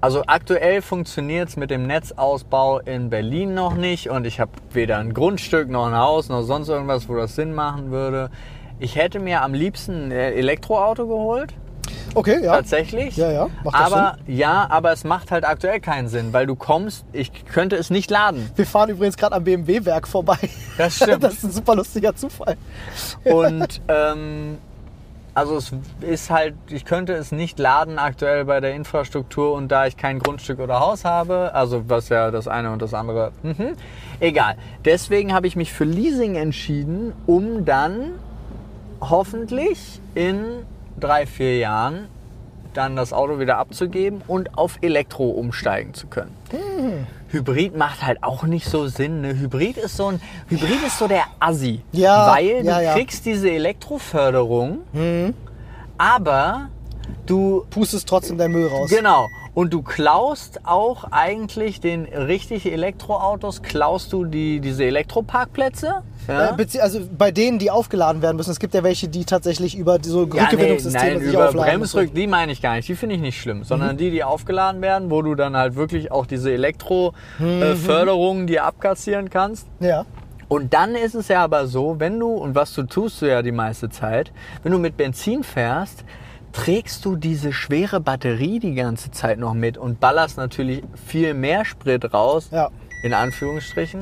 also 0.02 0.24
aktuell 0.26 0.82
funktioniert 0.82 1.48
es 1.48 1.56
mit 1.56 1.70
dem 1.70 1.86
Netzausbau 1.86 2.80
in 2.80 3.08
Berlin 3.08 3.54
noch 3.54 3.74
nicht 3.74 4.10
und 4.10 4.26
ich 4.26 4.38
habe 4.38 4.52
weder 4.70 4.98
ein 4.98 5.14
Grundstück 5.14 5.70
noch 5.70 5.86
ein 5.86 5.96
Haus 5.96 6.28
noch 6.28 6.42
sonst 6.42 6.68
irgendwas, 6.68 7.08
wo 7.08 7.16
das 7.16 7.36
Sinn 7.36 7.54
machen 7.54 7.90
würde. 7.90 8.30
Ich 8.80 8.96
hätte 8.96 9.18
mir 9.18 9.40
am 9.40 9.54
liebsten 9.54 10.04
ein 10.04 10.10
Elektroauto 10.10 11.06
geholt. 11.06 11.54
Okay, 12.14 12.44
ja. 12.44 12.52
Tatsächlich. 12.52 13.16
Ja, 13.16 13.30
ja, 13.30 13.48
macht 13.64 13.74
das 13.74 13.92
aber 13.92 14.18
ja, 14.26 14.66
aber 14.70 14.92
es 14.92 15.04
macht 15.04 15.30
halt 15.30 15.44
aktuell 15.44 15.80
keinen 15.80 16.08
Sinn, 16.08 16.32
weil 16.32 16.46
du 16.46 16.54
kommst, 16.54 17.04
ich 17.12 17.44
könnte 17.46 17.76
es 17.76 17.90
nicht 17.90 18.10
laden. 18.10 18.50
Wir 18.56 18.66
fahren 18.66 18.90
übrigens 18.90 19.16
gerade 19.16 19.34
am 19.34 19.44
BMW-Werk 19.44 20.06
vorbei. 20.08 20.38
Das 20.78 20.96
stimmt. 20.96 21.14
Das 21.24 21.34
ist 21.34 21.44
ein 21.44 21.52
super 21.52 21.76
lustiger 21.76 22.14
Zufall. 22.14 22.56
Und 23.24 23.80
ähm, 23.88 24.58
also 25.34 25.56
es 25.56 25.72
ist 26.00 26.30
halt, 26.30 26.54
ich 26.70 26.84
könnte 26.84 27.12
es 27.14 27.32
nicht 27.32 27.58
laden 27.58 27.98
aktuell 27.98 28.44
bei 28.44 28.60
der 28.60 28.74
Infrastruktur 28.74 29.54
und 29.54 29.68
da 29.68 29.86
ich 29.86 29.96
kein 29.96 30.18
Grundstück 30.18 30.60
oder 30.60 30.80
Haus 30.80 31.04
habe, 31.04 31.50
also 31.54 31.88
was 31.88 32.08
ja 32.08 32.30
das 32.30 32.46
eine 32.46 32.70
und 32.70 32.80
das 32.80 32.94
andere, 32.94 33.32
mhm, 33.42 33.74
egal. 34.20 34.56
Deswegen 34.84 35.32
habe 35.32 35.46
ich 35.46 35.56
mich 35.56 35.72
für 35.72 35.84
Leasing 35.84 36.36
entschieden, 36.36 37.12
um 37.26 37.64
dann 37.64 38.12
hoffentlich 39.00 40.00
in 40.14 40.64
drei, 40.98 41.26
vier 41.26 41.58
Jahren 41.58 42.08
dann 42.74 42.96
das 42.96 43.12
Auto 43.12 43.38
wieder 43.38 43.58
abzugeben 43.58 44.20
und 44.26 44.58
auf 44.58 44.78
Elektro 44.82 45.30
umsteigen 45.30 45.94
zu 45.94 46.08
können. 46.08 46.34
Hybrid 47.28 47.76
macht 47.76 48.02
halt 48.04 48.22
auch 48.24 48.42
nicht 48.44 48.66
so 48.68 48.88
Sinn. 48.88 49.20
Ne? 49.20 49.38
Hybrid 49.38 49.76
ist 49.76 49.96
so 49.96 50.08
ein 50.08 50.20
Hybrid 50.48 50.82
ist 50.84 50.98
so 50.98 51.06
der 51.06 51.24
Assi, 51.38 51.82
Ja, 51.92 52.32
weil 52.32 52.64
ja, 52.64 52.78
du 52.78 52.84
ja. 52.84 52.92
kriegst 52.94 53.26
diese 53.26 53.48
Elektroförderung, 53.50 54.78
aber 55.98 56.68
du 57.26 57.64
Pustest 57.70 58.08
trotzdem 58.08 58.38
deinen 58.38 58.52
Müll 58.52 58.66
raus. 58.66 58.90
genau 58.90 59.28
und 59.54 59.72
du 59.72 59.82
klaust 59.82 60.60
auch 60.64 61.04
eigentlich 61.12 61.80
den 61.80 62.04
richtig 62.06 62.66
Elektroautos 62.70 63.62
klaust 63.62 64.12
du 64.12 64.24
die 64.24 64.58
diese 64.60 64.84
Elektroparkplätze. 64.84 66.02
Ja? 66.26 66.56
Äh, 66.58 66.78
also 66.80 67.00
bei 67.16 67.30
denen, 67.30 67.58
die 67.58 67.70
aufgeladen 67.70 68.20
werden 68.22 68.36
müssen. 68.36 68.50
Es 68.50 68.58
gibt 68.58 68.74
ja 68.74 68.82
welche, 68.82 69.08
die 69.08 69.24
tatsächlich 69.24 69.76
über 69.76 69.98
so 70.02 70.20
Ja, 70.26 70.34
nee, 70.34 70.40
Rückgewinnungssysteme 70.40 71.10
nein, 71.14 71.20
sich 71.22 71.34
über 71.34 71.48
aufladen 71.48 71.80
müssen. 71.80 71.96
Bremsrück, 71.98 72.14
die 72.14 72.26
meine 72.26 72.50
ich 72.52 72.60
gar 72.62 72.74
nicht. 72.76 72.88
Die 72.88 72.94
finde 72.96 73.14
ich 73.14 73.20
nicht 73.20 73.40
schlimm, 73.40 73.58
Mhm. 73.58 73.64
sondern 73.64 73.96
die, 73.96 74.10
die 74.10 74.24
aufgeladen 74.24 74.80
werden, 74.82 75.10
wo 75.10 75.22
du 75.22 75.34
dann 75.34 75.56
halt 75.56 75.76
wirklich 75.76 76.10
auch 76.10 76.26
diese 76.26 76.48
Mhm. 76.48 76.54
Elektro-Förderungen 76.54 78.46
dir 78.46 78.64
abkassieren 78.64 79.30
kannst. 79.30 79.66
Ja. 79.80 80.04
Und 80.48 80.74
dann 80.74 80.94
ist 80.94 81.14
es 81.14 81.28
ja 81.28 81.42
aber 81.42 81.66
so, 81.66 81.96
wenn 81.98 82.18
du, 82.20 82.28
und 82.28 82.54
was 82.54 82.74
du 82.74 82.82
tust 82.84 83.22
du 83.22 83.26
ja 83.26 83.42
die 83.42 83.52
meiste 83.52 83.88
Zeit, 83.88 84.30
wenn 84.62 84.72
du 84.72 84.78
mit 84.78 84.96
Benzin 84.96 85.42
fährst, 85.42 86.04
trägst 86.54 87.04
du 87.04 87.16
diese 87.16 87.52
schwere 87.52 88.00
Batterie 88.00 88.58
die 88.60 88.74
ganze 88.74 89.10
Zeit 89.10 89.38
noch 89.38 89.52
mit 89.54 89.76
und 89.76 90.00
ballerst 90.00 90.38
natürlich 90.38 90.82
viel 91.06 91.34
mehr 91.34 91.64
Sprit 91.66 92.14
raus, 92.14 92.48
Ja. 92.52 92.70
in 93.02 93.12
Anführungsstrichen. 93.12 94.00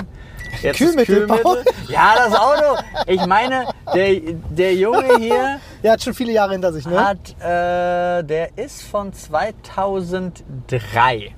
Jetzt 0.60 0.76
Kühlmittel, 0.76 1.26
Paul. 1.26 1.64
Ja, 1.88 2.12
das 2.16 2.34
Auto. 2.38 2.76
Ich 3.06 3.24
meine, 3.26 3.64
der, 3.94 4.20
der 4.50 4.74
Junge 4.74 5.16
hier 5.18 5.58
Ja, 5.82 5.92
hat 5.92 6.02
schon 6.02 6.12
viele 6.14 6.32
Jahre 6.32 6.52
hinter 6.52 6.72
sich, 6.74 6.84
ne? 6.86 7.02
hat, 7.02 7.30
äh, 7.40 8.22
der 8.22 8.56
ist 8.58 8.82
von 8.82 9.12
2003. 9.14 11.34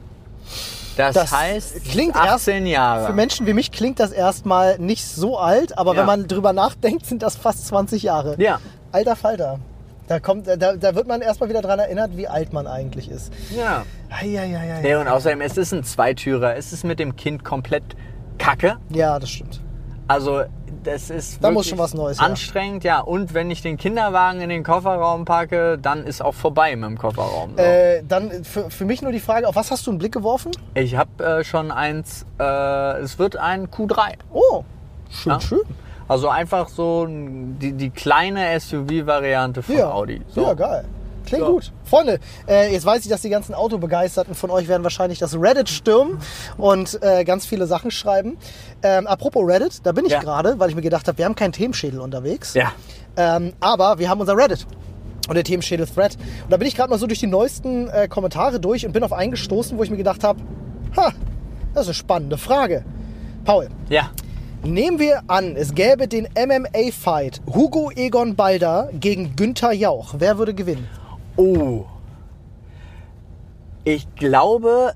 Das, 0.96 1.14
Das 1.14 1.32
heißt, 1.32 1.84
klingt 1.84 2.14
erst 2.16 2.48
18 2.48 2.66
Jahre. 2.66 3.06
Für 3.06 3.12
Menschen 3.12 3.46
wie 3.46 3.52
mich 3.52 3.70
klingt 3.72 3.98
das 4.00 4.10
erstmal 4.12 4.78
nicht 4.78 5.04
so 5.04 5.38
alt, 5.38 5.76
aber 5.78 5.92
Ja. 5.94 6.00
wenn 6.00 6.06
man 6.06 6.26
drüber 6.28 6.52
nachdenkt, 6.52 7.06
sind 7.06 7.22
das 7.22 7.36
fast 7.36 7.66
20 7.68 8.02
Jahre. 8.04 8.34
Ja, 8.38 8.58
Alter 8.92 9.14
Falter. 9.16 9.58
Da, 10.06 10.20
kommt, 10.20 10.46
da, 10.46 10.56
da 10.56 10.94
wird 10.94 11.06
man 11.08 11.22
erstmal 11.22 11.48
wieder 11.48 11.62
dran 11.62 11.78
erinnert, 11.78 12.16
wie 12.16 12.28
alt 12.28 12.52
man 12.52 12.66
eigentlich 12.66 13.10
ist. 13.10 13.32
ja. 13.56 13.84
Eieieiei. 14.10 14.80
Nee, 14.82 14.94
und 14.96 15.08
außerdem, 15.08 15.40
es 15.40 15.56
ist 15.56 15.72
ein 15.72 15.82
Zweitürer. 15.82 16.56
Es 16.56 16.72
ist 16.72 16.84
mit 16.84 16.98
dem 17.00 17.16
Kind 17.16 17.44
komplett 17.44 17.82
kacke. 18.38 18.76
Ja, 18.90 19.18
das 19.18 19.30
stimmt. 19.30 19.60
Also, 20.06 20.42
das 20.84 21.08
ist 21.08 21.42
Da 21.42 21.50
muss 21.50 21.66
schon 21.66 21.78
was 21.78 21.94
Neues 21.94 22.18
anstrengend, 22.20 22.84
ja. 22.84 23.00
Und 23.00 23.32
wenn 23.32 23.50
ich 23.50 23.62
den 23.62 23.76
Kinderwagen 23.78 24.40
in 24.42 24.50
den 24.50 24.62
Kofferraum 24.62 25.24
packe, 25.24 25.78
dann 25.78 26.04
ist 26.04 26.22
auch 26.22 26.34
vorbei 26.34 26.76
mit 26.76 26.90
dem 26.90 26.98
Kofferraum. 26.98 27.54
So. 27.56 27.62
Äh, 27.62 28.02
dann 28.06 28.44
für, 28.44 28.70
für 28.70 28.84
mich 28.84 29.00
nur 29.00 29.10
die 29.10 29.20
Frage, 29.20 29.48
auf 29.48 29.56
was 29.56 29.70
hast 29.70 29.86
du 29.86 29.90
einen 29.90 29.98
Blick 29.98 30.12
geworfen? 30.12 30.52
ich 30.74 30.94
habe 30.96 31.24
äh, 31.24 31.44
schon 31.44 31.70
eins, 31.70 32.26
äh, 32.38 32.44
es 33.00 33.18
wird 33.18 33.36
ein 33.36 33.68
Q3. 33.68 34.14
Oh, 34.32 34.62
schön, 35.10 35.32
Ja. 35.32 35.40
schön. 35.40 35.60
Also 36.08 36.28
einfach 36.28 36.68
so 36.68 37.06
die, 37.08 37.72
die 37.72 37.90
kleine 37.90 38.58
SUV-Variante 38.60 39.62
von 39.62 39.76
Ja, 39.76 39.90
Audi. 39.90 40.20
So. 40.28 40.42
ja 40.42 40.54
geil. 40.54 40.84
Klingt 41.26 41.46
So. 41.46 41.52
gut. 41.52 41.72
Freunde, 41.84 42.20
äh, 42.46 42.70
jetzt 42.70 42.84
weiß 42.84 43.02
ich, 43.04 43.08
dass 43.10 43.22
die 43.22 43.30
ganzen 43.30 43.54
Autobegeisterten 43.54 44.34
von 44.34 44.50
euch 44.50 44.68
werden 44.68 44.82
wahrscheinlich 44.82 45.18
das 45.18 45.34
Reddit 45.34 45.70
stürmen 45.70 46.18
und 46.58 47.02
äh, 47.02 47.24
ganz 47.24 47.46
viele 47.46 47.66
Sachen 47.66 47.90
schreiben. 47.90 48.36
Ähm, 48.82 49.06
apropos 49.06 49.42
Reddit, 49.48 49.80
da 49.86 49.92
bin 49.92 50.04
ich 50.04 50.12
Ja. 50.12 50.20
gerade, 50.20 50.58
weil 50.58 50.68
ich 50.68 50.76
mir 50.76 50.82
gedacht 50.82 51.08
habe, 51.08 51.16
wir 51.16 51.24
haben 51.24 51.34
keinen 51.34 51.52
Themenschädel 51.52 52.00
unterwegs. 52.00 52.52
Ja. 52.52 52.72
Ähm, 53.16 53.54
aber 53.60 53.98
wir 53.98 54.10
haben 54.10 54.20
unser 54.20 54.36
Reddit 54.36 54.66
und 55.26 55.34
der 55.34 55.44
Themenschädel 55.44 55.86
Thread. 55.86 56.16
Und 56.44 56.52
da 56.52 56.58
bin 56.58 56.68
ich 56.68 56.76
gerade 56.76 56.90
mal 56.90 56.98
so 56.98 57.06
durch 57.06 57.20
die 57.20 57.26
neuesten 57.26 57.88
äh, 57.88 58.06
Kommentare 58.08 58.60
durch 58.60 58.84
und 58.84 58.92
bin 58.92 59.02
auf 59.02 59.14
einen 59.14 59.30
gestoßen, 59.30 59.78
wo 59.78 59.82
ich 59.82 59.88
mir 59.90 59.96
gedacht 59.96 60.22
habe, 60.24 60.40
ha, 60.94 61.12
das 61.72 61.84
ist 61.84 61.88
eine 61.88 61.94
spannende 61.94 62.36
Frage. 62.36 62.84
Paul, 63.46 63.68
Ja. 63.88 64.10
Nehmen 64.64 64.98
wir 64.98 65.22
an, 65.28 65.56
es 65.56 65.74
gäbe 65.74 66.08
den 66.08 66.28
MMA-Fight 66.36 67.40
Hugo 67.52 67.90
Egon 67.94 68.34
Balder 68.34 68.90
gegen 68.92 69.36
Günther 69.36 69.72
Jauch. 69.72 70.14
Wer 70.18 70.38
würde 70.38 70.54
gewinnen? 70.54 70.88
Oh. 71.36 71.84
Ich 73.84 74.12
glaube, 74.14 74.94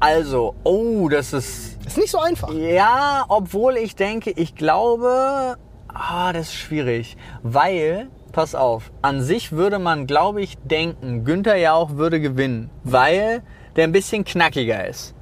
also, 0.00 0.54
oh, 0.64 1.08
das 1.08 1.32
ist. 1.32 1.78
Ist 1.86 1.98
nicht 1.98 2.10
so 2.10 2.18
einfach. 2.18 2.52
Ja, 2.52 3.24
obwohl 3.28 3.76
ich 3.76 3.96
denke, 3.96 4.30
ich 4.30 4.54
glaube, 4.54 5.56
ah, 5.88 6.32
das 6.32 6.48
ist 6.48 6.54
schwierig. 6.54 7.16
Weil, 7.42 8.08
pass 8.32 8.54
auf, 8.54 8.90
an 9.02 9.22
sich 9.22 9.52
würde 9.52 9.78
man, 9.78 10.06
glaube 10.06 10.42
ich, 10.42 10.56
denken, 10.58 11.24
Günther 11.24 11.56
Jauch 11.56 11.96
würde 11.96 12.20
gewinnen, 12.20 12.70
weil 12.82 13.42
der 13.76 13.84
ein 13.84 13.92
bisschen 13.92 14.24
knackiger 14.24 14.86
ist. 14.86 15.14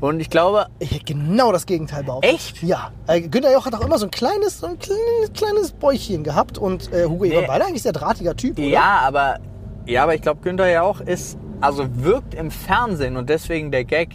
Und 0.00 0.20
ich 0.20 0.30
glaube, 0.30 0.66
Ich 0.78 0.92
hätte 0.92 1.04
genau 1.12 1.50
das 1.52 1.66
Gegenteil 1.66 2.04
behauptet. 2.04 2.32
Echt? 2.32 2.62
Ja. 2.62 2.92
Äh, 3.08 3.20
Günther 3.22 3.50
Jauch 3.52 3.66
hat 3.66 3.74
auch 3.74 3.80
immer 3.84 3.98
so 3.98 4.06
ein 4.06 4.10
kleines, 4.12 4.60
so 4.60 4.66
ein 4.66 4.78
kleines, 4.78 5.32
kleines 5.34 5.72
Bäuchchen 5.72 6.22
gehabt 6.22 6.56
und 6.58 6.92
äh, 6.92 7.04
Hugo 7.06 7.24
Egon 7.24 7.40
Nee. 7.40 7.46
Balder 7.46 7.66
eigentlich 7.66 7.82
sehr 7.82 7.92
drahtiger 7.92 8.36
Typ, 8.36 8.58
oder? 8.58 8.66
ja, 8.68 9.00
aber, 9.04 9.38
ja, 9.86 10.02
aber 10.04 10.14
ich 10.14 10.22
glaube, 10.22 10.40
Günther 10.42 10.70
Jauch 10.70 11.00
ist, 11.00 11.36
also 11.60 11.86
wirkt 11.96 12.34
im 12.34 12.50
Fernsehen 12.52 13.16
und 13.16 13.28
deswegen 13.28 13.72
der 13.72 13.84
Gag 13.84 14.10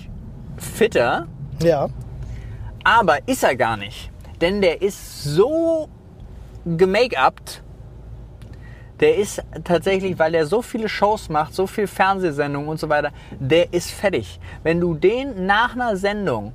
fitter, 0.58 1.28
Ja. 1.62 1.90
aber 2.86 3.18
ist 3.28 3.44
er 3.44 3.56
gar 3.58 3.76
nicht. 3.76 4.10
Denn 4.40 4.62
der 4.62 4.82
ist 4.82 5.24
so 5.24 5.90
gemake-upt, 6.66 7.63
der 9.00 9.18
ist 9.18 9.42
tatsächlich, 9.64 10.20
weil 10.20 10.36
er 10.36 10.46
so 10.46 10.62
viele 10.62 10.88
Shows 10.88 11.30
macht, 11.30 11.54
so 11.54 11.68
viel 11.68 11.88
Fernsehsendungen 11.88 12.70
und 12.70 12.80
so 12.80 12.90
weiter, 12.90 13.12
der 13.40 13.74
ist 13.74 13.92
fertig. 13.92 14.40
Wenn 14.64 14.80
du 14.80 14.94
den 14.94 15.46
nach 15.46 15.74
einer 15.74 15.98
Sendung 15.98 16.54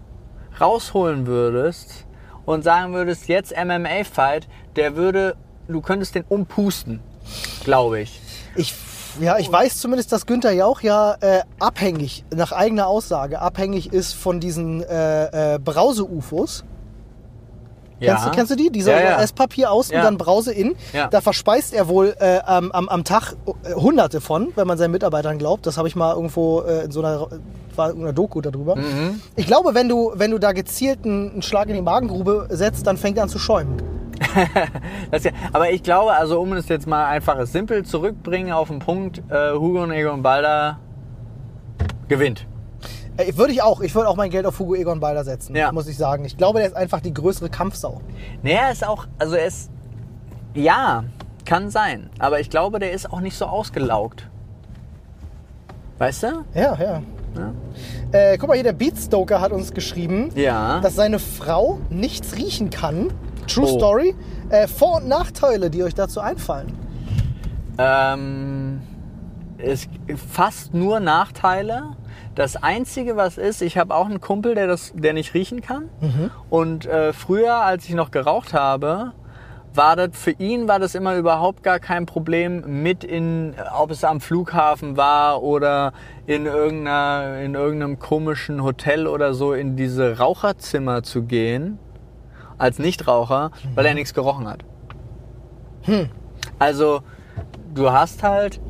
rausholen 0.61 1.27
würdest 1.27 2.07
und 2.45 2.63
sagen 2.63 2.95
würdest, 2.95 3.29
jetzt 3.29 3.55
MMA-Fight, 3.57 4.49
der 4.77 4.97
würde, 4.97 5.37
du 5.69 5.81
könntest 5.81 6.15
den 6.15 6.25
umpusten, 6.29 7.01
glaube 7.65 8.01
ich. 8.01 8.21
Ich, 8.55 8.75
ja, 9.21 9.39
ich 9.39 9.51
weiß 9.51 9.79
zumindest, 9.79 10.13
dass 10.13 10.27
Günther 10.27 10.53
Jauch 10.53 10.81
ja 10.81 11.17
äh, 11.21 11.43
abhängig, 11.59 12.25
nach 12.35 12.53
eigener 12.53 12.87
Aussage, 12.87 13.41
abhängig 13.41 13.93
ist 13.93 14.15
von 14.15 14.41
diesen 14.41 14.83
äh, 14.83 15.55
äh, 15.55 15.59
Brause-UFOs. 15.59 16.65
Kennst, 18.01 18.27
du, 18.27 18.31
kennst 18.31 18.51
du 18.53 18.57
die? 18.57 18.71
Diese 18.71 18.91
Ja, 18.93 19.01
ja. 19.01 19.23
Esspapier 19.23 19.73
außen, 19.73 19.95
Ja. 19.95 20.03
dann 20.03 20.19
Brause 20.19 20.53
innen. 20.53 20.77
Ja. 20.93 21.09
Da 21.09 21.21
verspeist 21.21 21.75
er 21.75 21.89
wohl 21.89 22.15
äh, 22.21 22.39
am, 22.45 22.71
am, 22.71 23.05
Tag 23.05 23.35
äh, 23.65 23.75
hunderte 23.75 24.21
von, 24.21 24.49
wenn 24.55 24.67
man 24.67 24.79
seinen 24.79 24.93
Mitarbeitern 24.93 25.39
glaubt. 25.39 25.67
Das 25.67 25.79
habe 25.79 25.89
ich 25.89 25.97
mal 25.97 26.15
irgendwo 26.15 26.61
äh, 26.61 26.85
in 26.85 26.91
so 26.91 27.01
einer, 27.01 27.27
war 27.75 27.91
in 27.91 28.01
einer 28.01 28.13
Doku 28.13 28.41
darüber. 28.41 28.77
Mhm. 28.77 29.21
Ich 29.37 29.47
glaube, 29.47 29.75
wenn 29.75 29.89
du, 29.89 30.13
wenn 30.15 30.31
du 30.31 30.39
da 30.39 30.53
gezielt 30.53 31.05
einen, 31.05 31.33
einen 31.33 31.43
Schlag 31.43 31.69
in 31.69 31.75
die 31.75 31.83
Magengrube 31.83 32.47
setzt, 32.51 32.87
dann 32.87 32.97
fängt 32.97 33.17
er 33.17 33.25
an 33.25 33.29
zu 33.29 33.39
schäumen. 33.39 33.77
Ja, 35.13 35.31
aber 35.53 35.71
ich 35.71 35.83
glaube, 35.83 36.13
also 36.13 36.41
um 36.41 36.53
es 36.55 36.69
jetzt 36.69 36.87
mal 36.87 37.07
einfach 37.07 37.47
simpel 37.47 37.85
zurückbringen 37.85 38.53
auf 38.53 38.69
den 38.69 38.81
Punkt, 38.81 39.23
äh, 39.31 39.53
Hugo 39.53 39.85
und 39.85 39.93
Egon 39.93 40.23
Balder 40.23 40.79
gewinnt. 42.09 42.47
Äh, 43.19 43.37
würde 43.37 43.53
ich 43.53 43.61
auch. 43.63 43.81
Ich 43.83 43.95
würde 43.95 44.09
auch 44.09 44.17
mein 44.17 44.31
Geld 44.31 44.47
auf 44.47 44.59
Hugo 44.59 44.75
Egon 44.75 45.01
Balder 45.01 45.25
setzen, 45.25 45.55
Ja. 45.55 45.71
muss 45.73 45.87
ich 45.89 45.99
sagen. 45.99 46.25
Ich 46.25 46.39
glaube, 46.39 46.61
der 46.61 46.69
ist 46.69 46.77
einfach 46.77 47.01
die 47.01 47.13
größere 47.13 47.51
Kampfsau. 47.51 48.01
Naja, 48.43 48.61
er 48.67 48.73
ist 48.73 48.87
auch, 48.87 49.07
also 49.19 49.35
er 49.35 49.47
ist, 49.47 49.71
ja, 50.55 51.05
kann 51.45 51.69
sein, 51.71 52.09
aber 52.19 52.41
ich 52.41 52.49
glaube, 52.49 52.79
der 52.79 52.93
ist 52.93 53.13
auch 53.13 53.21
nicht 53.21 53.37
so 53.37 53.45
ausgelaugt. 53.47 54.29
Weißt 55.99 56.23
du? 56.23 56.27
Ja, 56.55 56.77
ja. 56.81 57.03
Ja. 57.37 57.53
Äh, 58.13 58.39
guck 58.39 58.49
mal 58.49 58.55
hier, 58.55 58.65
der 58.65 58.73
Beatstoker 58.73 59.41
hat 59.41 59.53
uns 59.53 59.73
geschrieben, 59.73 60.31
Ja. 60.35 60.81
dass 60.81 60.95
seine 60.97 61.19
Frau 61.19 61.79
nichts 61.91 62.37
riechen 62.37 62.71
kann. 62.71 63.13
True 63.47 63.67
Oh. 63.67 63.79
Story. 63.79 64.15
Äh, 64.49 64.67
Vor- 64.67 64.97
und 64.97 65.09
Nachteile, 65.09 65.71
die 65.71 65.83
euch 65.83 65.95
dazu 65.95 66.21
einfallen. 66.21 66.73
Ähm, 67.79 68.81
es 69.59 69.89
fast 70.31 70.73
nur 70.75 71.01
Nachteile. 71.01 71.85
Das 72.39 72.55
Einzige, 72.55 73.17
was 73.17 73.37
ist, 73.37 73.63
ich 73.63 73.77
habe 73.77 73.93
auch 73.97 74.07
einen 74.07 74.21
Kumpel, 74.21 74.55
der 74.55 74.69
das, 74.69 74.93
der 74.95 75.13
nicht 75.13 75.35
riechen 75.35 75.61
kann. 75.61 75.89
Und 76.51 76.87
äh, 76.87 77.13
früher, 77.13 77.57
als 77.57 77.89
ich 77.89 77.97
noch 77.97 78.13
geraucht 78.13 78.55
habe, 78.55 79.11
war 79.75 79.97
das 79.97 80.11
für 80.13 80.31
ihn 80.31 80.69
war 80.69 80.79
das 80.79 80.95
immer 80.95 81.17
überhaupt 81.17 81.65
gar 81.65 81.81
kein 81.81 82.07
Problem 82.07 82.83
mit 82.83 83.03
in, 83.03 83.57
ob 83.77 83.91
es 83.91 84.05
am 84.05 84.21
Flughafen 84.21 84.97
war 84.97 85.43
oder 85.43 85.93
in 86.27 86.47
irgendeiner, 86.47 87.41
in 87.41 87.57
irgendeinem 87.57 87.99
komischen 87.99 88.63
Hotel 88.63 89.09
oder 89.09 89.35
so 89.35 89.53
in 89.53 89.75
diese 89.75 90.19
Raucherzimmer 90.19 91.03
zu 91.03 91.25
gehen 91.25 91.81
als 92.57 92.79
Nichtraucher, 92.79 93.51
weil 93.75 93.85
er 93.85 93.95
nichts 93.95 94.15
gerochen 94.15 94.47
hat. 94.47 94.61
Also 96.61 97.01
du 97.75 97.91
hast 97.91 98.23
halt 98.23 98.61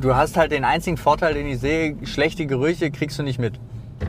du 0.00 0.14
hast 0.16 0.36
halt 0.36 0.52
den 0.52 0.64
einzigen 0.64 0.96
Vorteil, 0.96 1.34
den 1.34 1.46
ich 1.46 1.60
sehe, 1.60 1.96
schlechte 2.04 2.46
Gerüche 2.46 2.90
kriegst 2.90 3.18
du 3.18 3.22
nicht 3.22 3.38
mit. 3.38 3.54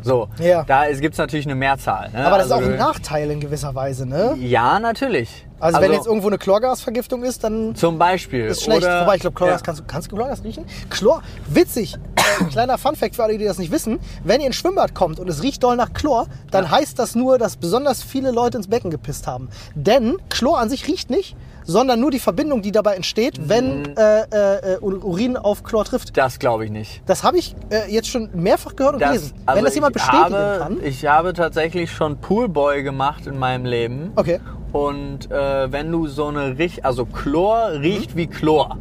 So, 0.03 0.29
Ja. 0.39 0.63
da 0.63 0.89
gibt 0.89 1.15
es 1.15 1.17
natürlich 1.17 1.45
eine 1.45 1.55
Mehrzahl. 1.55 2.09
Ne? 2.11 2.25
Aber 2.25 2.37
das 2.37 2.45
ist 2.47 2.51
auch 2.53 2.57
Also, 2.59 2.71
ein 2.71 2.77
Nachteil 2.77 3.29
in 3.29 3.39
gewisser 3.41 3.75
Weise, 3.75 4.05
ne? 4.05 4.35
Ja, 4.39 4.79
natürlich. 4.79 5.45
Also, 5.59 5.79
wenn 5.81 5.91
jetzt 5.91 6.07
irgendwo 6.07 6.27
eine 6.27 6.37
Chlorgasvergiftung 6.37 7.23
ist, 7.23 7.43
dann 7.43 7.75
zum 7.75 7.99
Beispiel. 7.99 8.45
ist 8.45 8.63
schlecht. 8.63 8.83
Oder, 8.83 9.01
Wobei, 9.01 9.15
ich 9.15 9.21
glaube, 9.21 9.35
Chlorgas, 9.35 9.59
ja. 9.59 9.65
kannst, 9.65 9.81
du, 9.81 9.85
kannst 9.85 10.11
du 10.11 10.15
Chlorgas 10.15 10.43
riechen? 10.45 10.65
Chlor, 10.89 11.21
witzig. 11.49 11.97
Äh, 12.15 12.45
kleiner 12.45 12.77
Funfact 12.77 13.15
für 13.15 13.23
alle, 13.23 13.37
die 13.37 13.43
das 13.45 13.59
nicht 13.59 13.71
wissen. 13.71 13.99
Wenn 14.23 14.39
ihr 14.41 14.47
ins 14.47 14.55
Schwimmbad 14.55 14.95
kommt 14.95 15.19
und 15.19 15.27
es 15.29 15.43
riecht 15.43 15.61
doll 15.61 15.75
nach 15.75 15.91
Chlor, 15.93 16.27
dann 16.51 16.71
heißt 16.71 16.97
das 16.97 17.13
nur, 17.13 17.37
dass 17.37 17.57
besonders 17.57 18.01
viele 18.01 18.31
Leute 18.31 18.57
ins 18.57 18.67
Becken 18.69 18.89
gepisst 18.91 19.27
haben. 19.27 19.49
Denn 19.75 20.17
Chlor 20.29 20.57
an 20.59 20.69
sich 20.69 20.87
riecht 20.87 21.09
nicht, 21.11 21.35
sondern 21.71 21.99
nur 21.99 22.11
die 22.11 22.19
Verbindung, 22.19 22.61
die 22.61 22.71
dabei 22.71 22.95
entsteht, 22.95 23.39
Mhm. 23.39 23.49
wenn 23.49 23.97
äh, 23.97 24.73
äh, 24.73 24.77
Urin 24.79 25.37
auf 25.37 25.63
Chlor 25.63 25.85
trifft. 25.85 26.15
Das 26.17 26.37
glaube 26.39 26.65
ich 26.65 26.71
nicht. 26.71 27.01
Das 27.05 27.23
habe 27.23 27.37
ich 27.37 27.55
äh, 27.69 27.89
jetzt 27.91 28.09
schon 28.09 28.29
mehrfach 28.33 28.75
gehört 28.75 28.95
und 28.95 28.99
gelesen. 28.99 29.33
also 29.45 29.57
Wenn 29.57 29.65
das 29.65 29.75
jemand 29.75 29.93
bestätigen 29.93 30.35
habe, 30.35 30.59
kann. 30.59 30.77
Ich 30.83 31.05
habe 31.05 31.33
tatsächlich 31.33 31.91
schon 31.91 32.17
Poolboy 32.17 32.83
gemacht 32.83 33.25
in 33.27 33.37
meinem 33.39 33.65
Leben. 33.65 34.11
Okay. 34.15 34.39
Und 34.73 35.29
äh, 35.31 35.71
wenn 35.71 35.91
du 35.91 36.07
so 36.07 36.27
eine 36.27 36.57
Riech, 36.57 36.85
also 36.85 37.05
Chlor 37.05 37.71
Mhm. 37.71 37.81
riecht 37.81 38.15
wie 38.15 38.27
Chlor. 38.27 38.77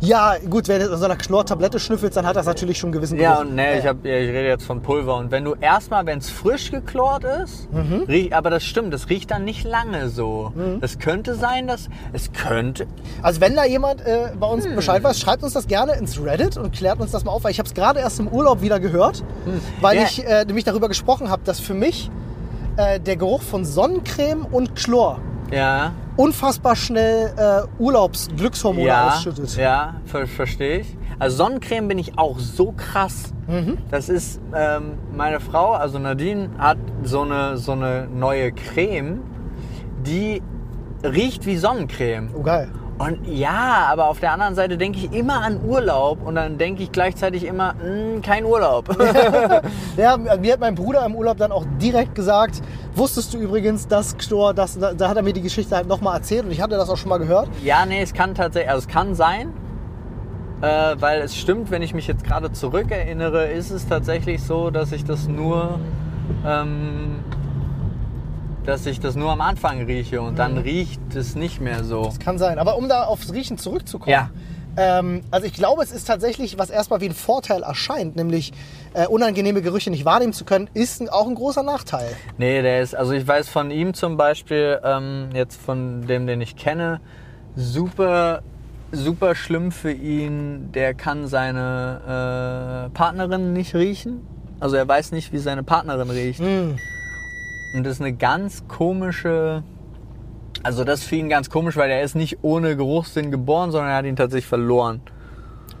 Ja, 0.00 0.34
gut, 0.48 0.68
wenn 0.68 0.80
du 0.80 0.86
in 0.92 0.96
so 0.96 1.04
einer 1.04 1.16
Chlortablette 1.16 1.80
schnüffelst, 1.80 2.16
dann 2.16 2.24
hat 2.26 2.36
das 2.36 2.46
natürlich 2.46 2.78
schon 2.78 2.88
einen 2.88 2.92
gewissen 2.94 3.18
Ja, 3.18 3.34
Geruch. 3.36 3.46
und 3.48 3.54
ne, 3.56 3.78
ich, 3.78 3.86
hab, 3.86 4.04
ja, 4.04 4.12
ich 4.16 4.28
rede 4.28 4.46
jetzt 4.46 4.64
von 4.64 4.80
Pulver. 4.80 5.16
Und 5.16 5.30
wenn 5.32 5.44
du 5.44 5.54
erstmal, 5.60 6.06
wenn 6.06 6.18
es 6.18 6.30
frisch 6.30 6.70
geklort 6.70 7.24
ist, 7.24 7.72
Mhm. 7.72 8.04
riecht, 8.06 8.32
aber 8.32 8.50
das 8.50 8.64
stimmt, 8.64 8.94
das 8.94 9.08
riecht 9.08 9.30
dann 9.30 9.44
nicht 9.44 9.64
lange 9.64 10.08
so. 10.08 10.52
Mhm. 10.54 10.78
Es 10.82 10.98
könnte 10.98 11.34
sein, 11.34 11.66
dass 11.66 11.88
es 12.12 12.32
könnte. 12.32 12.86
Also 13.22 13.40
wenn 13.40 13.56
da 13.56 13.64
jemand 13.64 14.00
äh, 14.02 14.30
bei 14.38 14.46
uns 14.46 14.64
Hm. 14.66 14.76
Bescheid 14.76 15.02
weiß, 15.02 15.18
schreibt 15.18 15.42
uns 15.42 15.54
das 15.54 15.66
gerne 15.66 15.92
ins 15.94 16.22
Reddit 16.22 16.56
und 16.56 16.72
klärt 16.72 17.00
uns 17.00 17.10
das 17.10 17.24
mal 17.24 17.32
auf, 17.32 17.42
weil 17.44 17.50
ich 17.50 17.58
habe 17.58 17.66
es 17.66 17.74
gerade 17.74 17.98
erst 18.00 18.20
im 18.20 18.28
Urlaub 18.28 18.60
wieder 18.60 18.78
gehört, 18.80 19.24
weil 19.80 19.96
Hm. 19.96 20.02
Ja. 20.02 20.08
ich 20.08 20.24
äh, 20.24 20.44
nämlich 20.44 20.64
darüber 20.64 20.88
gesprochen 20.88 21.28
habe, 21.30 21.42
dass 21.44 21.58
für 21.58 21.74
mich 21.74 22.10
äh, 22.76 23.00
der 23.00 23.16
Geruch 23.16 23.42
von 23.42 23.64
Sonnencreme 23.64 24.44
und 24.44 24.76
Chlor 24.76 25.18
Ja, 25.50 25.92
unfassbar 26.16 26.76
schnell 26.76 27.32
äh, 27.36 27.82
Urlaubsglückshormone 27.82 28.86
ja, 28.86 29.08
ausschüttet. 29.08 29.56
ja, 29.56 29.94
ver 30.04 30.26
verstehe 30.26 30.80
ich. 30.80 30.96
Also 31.18 31.38
Sonnencreme 31.38 31.88
bin 31.88 31.98
ich 31.98 32.18
auch 32.18 32.38
so 32.38 32.72
krass. 32.72 33.32
Mhm. 33.46 33.78
Das 33.90 34.08
ist 34.08 34.40
ähm, 34.54 34.98
meine 35.16 35.40
Frau, 35.40 35.72
also 35.72 35.98
Nadine, 35.98 36.50
hat 36.58 36.78
so 37.02 37.22
eine 37.22 37.56
so 37.56 37.72
eine 37.72 38.06
neue 38.06 38.52
Creme, 38.52 39.20
die 40.06 40.42
riecht 41.02 41.46
wie 41.46 41.56
Sonnencreme. 41.56 42.30
Oh 42.34 42.42
geil. 42.42 42.68
Und 42.98 43.28
ja, 43.28 43.86
aber 43.90 44.08
auf 44.08 44.18
der 44.18 44.32
anderen 44.32 44.56
Seite 44.56 44.76
denke 44.76 44.98
ich 44.98 45.12
immer 45.12 45.42
an 45.42 45.60
Urlaub 45.64 46.20
und 46.26 46.34
dann 46.34 46.58
denke 46.58 46.82
ich 46.82 46.90
gleichzeitig 46.90 47.44
immer, 47.44 47.74
"Mm, 47.74 48.22
kein 48.22 48.44
Urlaub. 48.44 48.88
Ja, 49.96 50.16
mir 50.16 50.52
hat 50.52 50.60
mein 50.60 50.74
Bruder 50.76 51.04
im 51.06 51.14
Urlaub 51.16 51.38
dann 51.38 51.50
auch 51.52 51.64
direkt 51.80 52.14
gesagt, 52.14 52.60
wusstest 52.94 53.34
du 53.34 53.38
übrigens, 53.38 53.88
dass 53.88 54.16
Chlor, 54.16 54.54
das, 54.54 54.78
da, 54.78 54.92
da 54.94 55.08
hat 55.08 55.16
er 55.16 55.22
mir 55.22 55.32
die 55.32 55.42
Geschichte 55.42 55.74
halt 55.76 55.88
nochmal 55.88 56.16
erzählt 56.16 56.44
und 56.44 56.50
ich 56.52 56.60
hatte 56.60 56.76
das 56.76 56.88
auch 56.88 56.96
schon 56.96 57.08
mal 57.08 57.18
gehört. 57.18 57.48
ja, 57.64 57.84
nee, 57.86 58.00
es 58.02 58.12
kann 58.14 58.34
tatsächlich, 58.34 58.70
also 58.70 58.86
es 58.86 58.92
kann 58.92 59.14
sein, 59.16 59.52
äh, 60.60 60.94
weil 61.00 61.20
es 61.20 61.36
stimmt, 61.36 61.70
wenn 61.70 61.82
ich 61.82 61.94
mich 61.94 62.06
jetzt 62.06 62.24
gerade 62.24 62.52
zurückerinnere, 62.52 63.46
ist 63.48 63.70
es 63.70 63.86
tatsächlich 63.88 64.42
so, 64.42 64.70
dass 64.70 64.92
ich 64.92 65.04
das 65.04 65.26
nur, 65.28 65.78
ähm, 66.46 67.16
dass 68.68 68.84
ich 68.84 69.00
das 69.00 69.16
nur 69.16 69.30
am 69.32 69.40
Anfang 69.40 69.82
rieche 69.86 70.20
und 70.20 70.32
Mhm. 70.32 70.36
dann 70.36 70.58
riecht 70.58 71.14
es 71.14 71.34
nicht 71.34 71.58
mehr 71.58 71.84
so. 71.84 72.12
Kann 72.22 72.36
sein. 72.36 72.58
Aber 72.58 72.76
um 72.76 72.86
da 72.86 73.04
aufs 73.04 73.32
Riechen 73.32 73.56
zurückzukommen. 73.56 74.12
Ja. 74.12 74.28
Ähm, 74.76 75.22
also 75.30 75.46
ich 75.46 75.54
glaube, 75.54 75.82
es 75.82 75.90
ist 75.90 76.06
tatsächlich, 76.06 76.58
was 76.58 76.68
erstmal 76.68 77.00
wie 77.00 77.06
ein 77.06 77.14
Vorteil 77.14 77.62
erscheint, 77.62 78.14
nämlich 78.14 78.52
äh, 78.92 79.06
unangenehme 79.06 79.62
Gerüche 79.62 79.90
nicht 79.90 80.04
wahrnehmen 80.04 80.34
zu 80.34 80.44
können, 80.44 80.68
ist 80.74 81.00
ein, 81.00 81.08
auch 81.08 81.26
ein 81.26 81.34
großer 81.34 81.62
Nachteil. 81.62 82.08
Nee, 82.36 82.60
der 82.60 82.82
ist, 82.82 82.94
also 82.94 83.12
ich 83.12 83.26
weiß 83.26 83.48
von 83.48 83.70
ihm 83.70 83.94
zum 83.94 84.18
Beispiel, 84.18 84.78
ähm, 84.84 85.30
jetzt 85.32 85.58
von 85.58 86.06
dem, 86.06 86.26
den 86.26 86.42
ich 86.42 86.54
kenne, 86.54 87.00
super, 87.56 88.42
super 88.92 89.34
schlimm 89.34 89.72
für 89.72 89.92
ihn. 89.92 90.72
Der 90.72 90.92
kann 90.92 91.26
seine 91.26 92.86
äh, 92.86 92.90
Partnerin 92.90 93.54
nicht 93.54 93.74
riechen. 93.74 94.26
Also 94.60 94.76
er 94.76 94.86
weiß 94.86 95.12
nicht, 95.12 95.32
wie 95.32 95.38
seine 95.38 95.62
Partnerin 95.62 96.10
riecht. 96.10 96.40
Hm. 96.40 96.76
Und 97.74 97.84
das 97.84 97.94
ist 97.94 98.00
eine 98.00 98.14
ganz 98.14 98.66
komische. 98.68 99.62
Also 100.62 100.84
das 100.84 101.00
ist 101.00 101.06
für 101.06 101.16
ihn 101.16 101.28
ganz 101.28 101.50
komisch, 101.50 101.76
weil 101.76 101.90
er 101.90 102.02
ist 102.02 102.16
nicht 102.16 102.38
ohne 102.42 102.76
Geruchssinn 102.76 103.30
geboren, 103.30 103.70
sondern 103.70 103.90
er 103.90 103.96
hat 103.98 104.04
ihn 104.06 104.16
tatsächlich 104.16 104.48
verloren. 104.48 105.00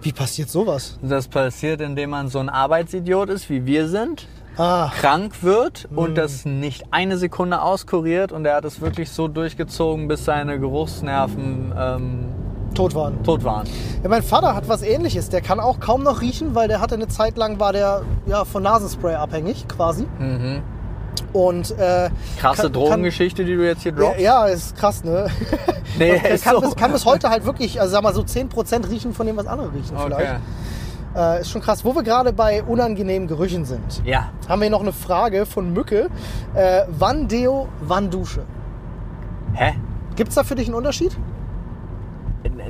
Wie 0.02 0.12
passiert 0.12 0.48
sowas? 0.48 0.98
Das 1.02 1.26
passiert, 1.26 1.80
indem 1.80 2.10
man 2.10 2.28
so 2.28 2.38
ein 2.38 2.48
Arbeitsidiot 2.48 3.28
ist, 3.30 3.50
wie 3.50 3.66
wir 3.66 3.88
sind, 3.88 4.28
Ah, 4.56 4.90
krank 4.92 5.44
wird 5.44 5.88
und 5.94 6.18
das 6.18 6.44
nicht 6.44 6.92
eine 6.92 7.16
Sekunde 7.16 7.62
auskuriert 7.62 8.32
und 8.32 8.44
er 8.44 8.56
hat 8.56 8.64
es 8.64 8.80
wirklich 8.80 9.10
so 9.10 9.28
durchgezogen, 9.28 10.08
bis 10.08 10.24
seine 10.24 10.58
Geruchsnerven 10.58 11.72
ähm, 11.78 12.24
tot 12.74 12.92
waren. 12.96 13.22
tot 13.22 13.44
waren. 13.44 13.68
Ja, 14.02 14.08
mein 14.08 14.24
Vater 14.24 14.56
hat 14.56 14.68
was 14.68 14.82
ähnliches. 14.82 15.28
Der 15.28 15.42
kann 15.42 15.60
auch 15.60 15.78
kaum 15.78 16.02
noch 16.02 16.22
riechen, 16.22 16.56
weil 16.56 16.66
der 16.66 16.80
hatte 16.80 16.96
eine 16.96 17.06
Zeit 17.06 17.36
lang, 17.36 17.60
war 17.60 17.72
der 17.72 18.02
ja, 18.26 18.44
von 18.44 18.64
Nasenspray 18.64 19.14
abhängig 19.14 19.68
quasi. 19.68 20.06
Mhm. 20.18 20.62
Und 21.32 21.70
äh, 21.78 22.10
Krasse 22.38 22.62
Kann- 22.62 22.72
Drogengeschichte, 22.72 23.44
die 23.44 23.54
du 23.56 23.64
jetzt 23.66 23.82
hier 23.82 23.92
ja, 23.92 23.98
droppst. 23.98 24.20
ja, 24.20 24.46
ist 24.46 24.76
krass, 24.76 25.04
ne? 25.04 25.28
Nee, 25.98 26.16
ist 26.34 26.44
kann, 26.44 26.54
so. 26.54 26.60
bis, 26.60 26.76
kann 26.76 26.92
bis 26.92 27.04
heute 27.04 27.30
halt 27.30 27.44
wirklich, 27.44 27.80
also 27.80 27.92
sag 27.92 28.02
mal 28.02 28.14
so 28.14 28.22
10% 28.22 28.88
riechen 28.90 29.12
von 29.14 29.26
dem, 29.26 29.36
was 29.36 29.46
andere 29.46 29.72
riechen 29.72 29.96
Okay. 29.96 30.06
vielleicht. 30.06 30.40
Äh, 31.16 31.40
ist 31.40 31.50
schon 31.50 31.62
krass. 31.62 31.84
Wo 31.84 31.94
wir 31.94 32.02
gerade 32.02 32.32
bei 32.32 32.62
unangenehmen 32.62 33.26
Gerüchen 33.28 33.64
sind, 33.64 34.02
Ja. 34.04 34.30
haben 34.48 34.60
wir 34.60 34.70
noch 34.70 34.82
eine 34.82 34.92
Frage 34.92 35.46
von 35.46 35.72
Mücke. 35.72 36.08
Äh, 36.54 36.82
wann 36.88 37.28
Deo, 37.28 37.68
wann 37.80 38.10
Dusche? 38.10 38.42
Hä? 39.54 39.74
Gibt's 40.16 40.34
da 40.34 40.44
für 40.44 40.54
dich 40.54 40.66
einen 40.68 40.74
Unterschied? 40.76 41.16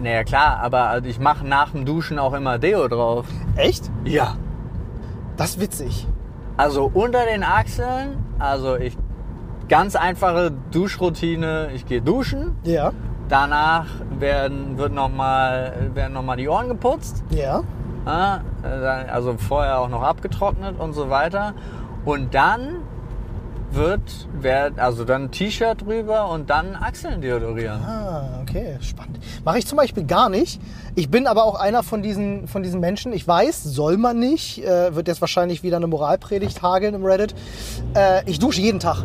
Naja, 0.00 0.22
klar, 0.24 0.60
aber 0.62 1.02
ich 1.04 1.18
mache 1.18 1.46
nach 1.46 1.70
dem 1.72 1.84
Duschen 1.84 2.18
auch 2.18 2.32
immer 2.32 2.58
Deo 2.58 2.88
drauf. 2.88 3.26
Echt? 3.56 3.90
Ja. 4.04 4.36
Das 5.36 5.50
ist 5.50 5.60
witzig. 5.60 6.06
Also 6.56 6.90
unter 6.94 7.24
den 7.26 7.42
Achseln, 7.42 8.16
also 8.38 8.76
ich 8.76 8.96
ganz 9.68 9.96
einfache 9.96 10.52
Duschroutine, 10.70 11.68
ich 11.74 11.86
gehe 11.86 12.00
duschen, 12.00 12.56
Ja. 12.64 12.92
danach 13.28 13.86
werden, 14.18 14.78
wird 14.78 14.92
noch 14.92 15.10
mal, 15.10 15.90
werden 15.94 16.14
nochmal 16.14 16.36
die 16.36 16.48
Ohren 16.48 16.68
geputzt, 16.68 17.22
Ja. 17.30 17.62
also 18.04 19.34
vorher 19.36 19.80
auch 19.80 19.88
noch 19.88 20.02
abgetrocknet 20.02 20.78
und 20.80 20.94
so 20.94 21.10
weiter. 21.10 21.52
Und 22.04 22.34
dann 22.34 22.76
wird, 23.70 24.00
werd, 24.32 24.78
also 24.78 25.04
dann 25.04 25.30
T-Shirt 25.30 25.82
drüber 25.82 26.30
und 26.30 26.50
dann 26.50 26.74
Achseln 26.74 27.20
deodorieren. 27.20 27.80
Ah, 27.82 28.40
okay, 28.42 28.76
spannend. 28.80 29.18
Mache 29.44 29.58
ich 29.58 29.66
zum 29.66 29.76
Beispiel 29.76 30.04
gar 30.04 30.28
nicht. 30.28 30.60
Ich 30.94 31.10
bin 31.10 31.26
aber 31.26 31.44
auch 31.44 31.54
einer 31.54 31.82
von 31.82 32.02
diesen, 32.02 32.48
von 32.48 32.62
diesen 32.62 32.80
Menschen. 32.80 33.12
Ich 33.12 33.26
weiß, 33.26 33.64
soll 33.64 33.96
man 33.96 34.18
nicht. 34.18 34.64
Äh, 34.64 34.94
wird 34.94 35.08
jetzt 35.08 35.20
wahrscheinlich 35.20 35.62
wieder 35.62 35.76
eine 35.76 35.86
Moralpredigt 35.86 36.62
hageln 36.62 36.94
im 36.94 37.04
Reddit. 37.04 37.34
Äh, 37.94 38.22
ich 38.28 38.38
dusche 38.38 38.60
jeden 38.60 38.80
Tag. 38.80 39.04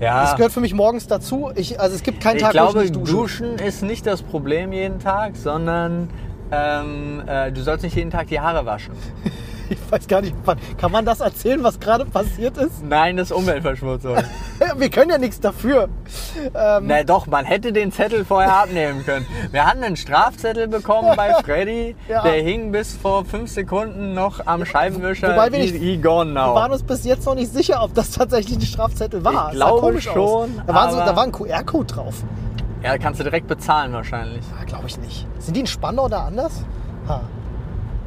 Ja, 0.00 0.22
Das 0.22 0.36
gehört 0.36 0.52
für 0.52 0.60
mich 0.60 0.74
morgens 0.74 1.06
dazu. 1.06 1.50
Ich, 1.54 1.80
also 1.80 1.96
es 1.96 2.02
gibt 2.02 2.20
keinen 2.20 2.36
ich 2.36 2.42
Tag, 2.42 2.52
glaube, 2.52 2.74
wo 2.74 2.80
ich 2.80 2.90
nicht 2.90 3.00
dusche. 3.00 3.44
Duschen 3.44 3.58
ist 3.58 3.82
nicht 3.82 4.06
das 4.06 4.22
Problem 4.22 4.72
jeden 4.72 4.98
Tag, 5.00 5.36
sondern 5.36 6.10
ähm, 6.52 7.22
äh, 7.26 7.50
du 7.50 7.62
sollst 7.62 7.82
nicht 7.82 7.96
jeden 7.96 8.10
Tag 8.10 8.28
die 8.28 8.38
Haare 8.40 8.66
waschen. 8.66 8.94
Ich 9.70 9.78
weiß 9.90 10.06
gar 10.08 10.20
nicht, 10.20 10.34
kann 10.78 10.92
man 10.92 11.04
das 11.04 11.20
erzählen, 11.20 11.62
was 11.64 11.80
gerade 11.80 12.04
passiert 12.04 12.56
ist? 12.58 12.84
Nein, 12.84 13.16
das 13.16 13.30
ist 13.30 13.36
Umweltverschmutzung. 13.36 14.16
Wir 14.76 14.90
können 14.90 15.10
ja 15.10 15.18
nichts 15.18 15.40
dafür. 15.40 15.88
Ähm, 16.54 16.84
Na 16.86 17.02
doch, 17.02 17.26
man 17.26 17.44
hätte 17.44 17.72
den 17.72 17.90
Zettel 17.92 18.24
vorher 18.24 18.54
abnehmen 18.62 19.04
können. 19.04 19.26
Wir 19.50 19.66
hatten 19.66 19.82
einen 19.82 19.96
Strafzettel 19.96 20.68
bekommen 20.68 21.12
bei 21.16 21.32
Freddy, 21.44 21.96
Ja. 22.08 22.22
der 22.22 22.42
hing 22.42 22.72
bis 22.72 22.96
vor 22.96 23.24
fünf 23.24 23.50
Sekunden 23.50 24.14
noch 24.14 24.46
am 24.46 24.64
Scheibenwischer. 24.64 25.32
Wobei 25.32 25.50
wir 25.52 25.58
nicht- 25.58 26.02
gone 26.02 26.32
wir 26.32 26.40
waren 26.40 26.68
now. 26.70 26.72
uns 26.74 26.82
bis 26.82 27.04
jetzt 27.04 27.26
noch 27.26 27.34
nicht 27.34 27.52
sicher, 27.52 27.82
ob 27.82 27.94
das 27.94 28.10
tatsächlich 28.12 28.58
ein 28.58 28.62
Strafzettel 28.62 29.24
war. 29.24 29.48
Ich 29.50 29.56
glaube 29.56 29.96
aus. 29.96 30.02
schon, 30.02 30.62
Da, 30.66 30.74
waren 30.74 30.90
so, 30.92 30.98
da 30.98 31.16
war 31.16 31.24
ein 31.24 31.32
QR-Code 31.32 31.86
drauf. 31.94 32.14
Ja, 32.82 32.98
kannst 32.98 33.18
du 33.20 33.24
direkt 33.24 33.48
bezahlen 33.48 33.92
wahrscheinlich. 33.92 34.44
Ah, 34.60 34.64
glaube 34.64 34.86
ich 34.86 34.98
nicht. 34.98 35.26
Sind 35.38 35.56
die 35.56 35.60
in 35.60 35.66
Spandau 35.66 36.08
da 36.08 36.26
anders? 36.26 36.62
Ha. 37.08 37.20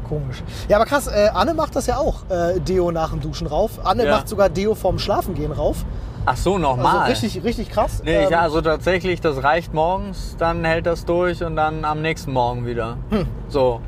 Komisch. 0.10 0.44
Ja, 0.68 0.78
aber 0.78 0.86
krass, 0.86 1.08
äh, 1.08 1.30
Anne 1.34 1.54
macht 1.54 1.76
das 1.76 1.86
ja 1.86 1.98
auch, 1.98 2.24
äh, 2.30 2.60
Deo 2.60 2.92
nach 2.92 3.12
dem 3.12 3.22
Duschen 3.22 3.46
rauf. 3.48 3.80
Anne 3.84 4.06
Ja. 4.06 4.16
macht 4.16 4.28
sogar 4.28 4.50
Deo 4.50 4.74
vorm 4.76 4.98
Schlafengehen 5.00 5.52
rauf. 5.52 5.86
Ach 6.26 6.36
so, 6.36 6.56
Also 6.56 6.60
nochmal. 6.60 7.08
richtig, 7.10 7.44
richtig 7.44 7.70
krass. 7.70 8.02
Nee, 8.04 8.24
ich, 8.26 8.32
Ähm, 8.32 8.40
also 8.40 8.60
tatsächlich, 8.62 9.22
das 9.22 9.42
reicht 9.44 9.74
morgens, 9.74 10.36
dann 10.38 10.66
hält 10.66 10.86
das 10.86 11.06
durch 11.06 11.44
und 11.44 11.56
dann 11.56 11.86
am 11.86 12.02
nächsten 12.02 12.34
Morgen 12.34 12.66
wieder. 12.66 12.98
Hm. 13.10 13.26
So. 13.48 13.80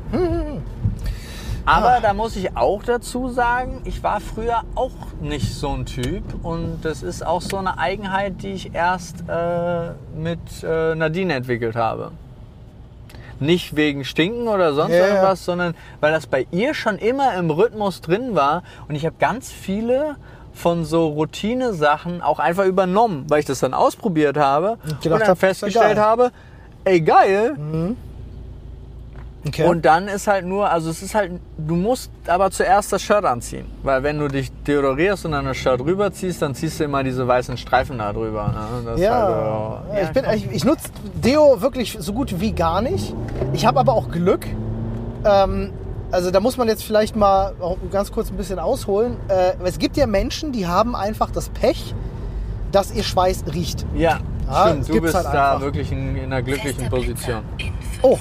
Aber 1.64 1.98
da 2.02 2.12
muss 2.12 2.34
ich 2.34 2.56
auch 2.56 2.82
dazu 2.82 3.28
sagen, 3.28 3.82
ich 3.84 4.02
war 4.02 4.20
früher 4.20 4.62
auch 4.74 4.90
nicht 5.20 5.54
so 5.54 5.68
ein 5.70 5.86
Typ 5.86 6.24
und 6.42 6.80
das 6.84 7.02
ist 7.04 7.24
auch 7.24 7.40
so 7.40 7.56
eine 7.58 7.78
Eigenheit, 7.78 8.42
die 8.42 8.52
ich 8.52 8.74
erst 8.74 9.24
äh, 9.28 9.90
mit 10.16 10.40
äh, 10.64 10.94
Nadine 10.96 11.34
entwickelt 11.34 11.76
habe. 11.76 12.10
Nicht 13.42 13.76
wegen 13.76 14.04
Stinken 14.04 14.48
oder 14.48 14.72
sonst 14.72 14.94
ja. 14.94 15.06
irgendwas, 15.06 15.44
sondern 15.44 15.74
weil 16.00 16.12
das 16.12 16.26
bei 16.26 16.46
ihr 16.50 16.74
schon 16.74 16.98
immer 16.98 17.34
im 17.34 17.50
Rhythmus 17.50 18.00
drin 18.00 18.34
war. 18.34 18.62
Und 18.88 18.94
ich 18.94 19.04
habe 19.04 19.16
ganz 19.18 19.50
viele 19.50 20.16
von 20.54 20.84
so 20.84 21.08
Routine-Sachen 21.08 22.22
auch 22.22 22.38
einfach 22.38 22.64
übernommen, 22.64 23.24
weil 23.28 23.40
ich 23.40 23.46
das 23.46 23.60
dann 23.60 23.74
ausprobiert 23.74 24.36
habe 24.36 24.78
und, 24.84 25.00
gedacht 25.00 25.22
dann 25.22 25.28
hab, 25.28 25.38
festgestellt 25.38 25.98
habe, 25.98 26.30
ey 26.84 27.00
geil, 27.00 27.56
okay. 29.46 29.64
und 29.66 29.84
dann 29.84 30.08
ist 30.08 30.26
halt 30.26 30.46
nur, 30.46 30.70
also 30.70 30.90
es 30.90 31.02
ist 31.02 31.14
halt, 31.14 31.32
du 31.58 31.74
musst 31.76 32.10
aber 32.26 32.50
zuerst 32.50 32.92
das 32.92 33.02
Shirt 33.02 33.24
anziehen. 33.24 33.66
Weil 33.82 34.02
wenn 34.02 34.18
du 34.18 34.28
dich 34.28 34.50
deodorierst 34.66 35.24
und 35.24 35.32
dann 35.32 35.44
das 35.44 35.56
Shirt 35.56 35.80
rüberziehst, 35.80 36.42
dann 36.42 36.54
ziehst 36.54 36.80
du 36.80 36.84
immer 36.84 37.02
diese 37.02 37.26
weißen 37.26 37.56
Streifen 37.56 37.98
da 37.98 38.12
drüber. 38.12 38.82
Ne? 38.84 39.02
Ja, 39.02 39.82
halt, 39.88 39.98
äh, 39.98 40.04
ich, 40.04 40.10
bin, 40.10 40.24
ich, 40.34 40.56
ich 40.56 40.64
nutze 40.64 40.90
Deo 41.14 41.60
wirklich 41.60 41.96
so 41.98 42.12
gut 42.12 42.40
wie 42.40 42.52
gar 42.52 42.80
nicht. 42.80 43.14
Ich 43.52 43.66
habe 43.66 43.80
aber 43.80 43.92
auch 43.92 44.10
Glück. 44.10 44.46
Ähm, 45.24 45.72
also 46.10 46.30
da 46.30 46.40
muss 46.40 46.56
man 46.56 46.68
jetzt 46.68 46.84
vielleicht 46.84 47.16
mal 47.16 47.54
ganz 47.90 48.12
kurz 48.12 48.30
ein 48.30 48.36
bisschen 48.36 48.58
ausholen. 48.58 49.16
Äh, 49.28 49.54
es 49.64 49.78
gibt 49.78 49.96
ja 49.96 50.06
Menschen, 50.06 50.52
die 50.52 50.66
haben 50.66 50.94
einfach 50.94 51.30
das 51.30 51.48
Pech, 51.48 51.94
dass 52.70 52.92
ihr 52.92 53.02
Schweiß 53.02 53.44
riecht. 53.52 53.86
ja, 53.94 54.20
Ja, 54.46 54.66
stimmt. 54.66 54.80
das 54.80 54.86
Du 54.88 55.00
bist 55.00 55.14
halt 55.14 55.26
da 55.32 55.60
wirklich 55.60 55.90
in, 55.90 56.16
in 56.16 56.24
einer 56.24 56.42
glücklichen 56.42 56.88
Position. 56.88 57.42
In 57.58 57.72
Oh. 58.02 58.18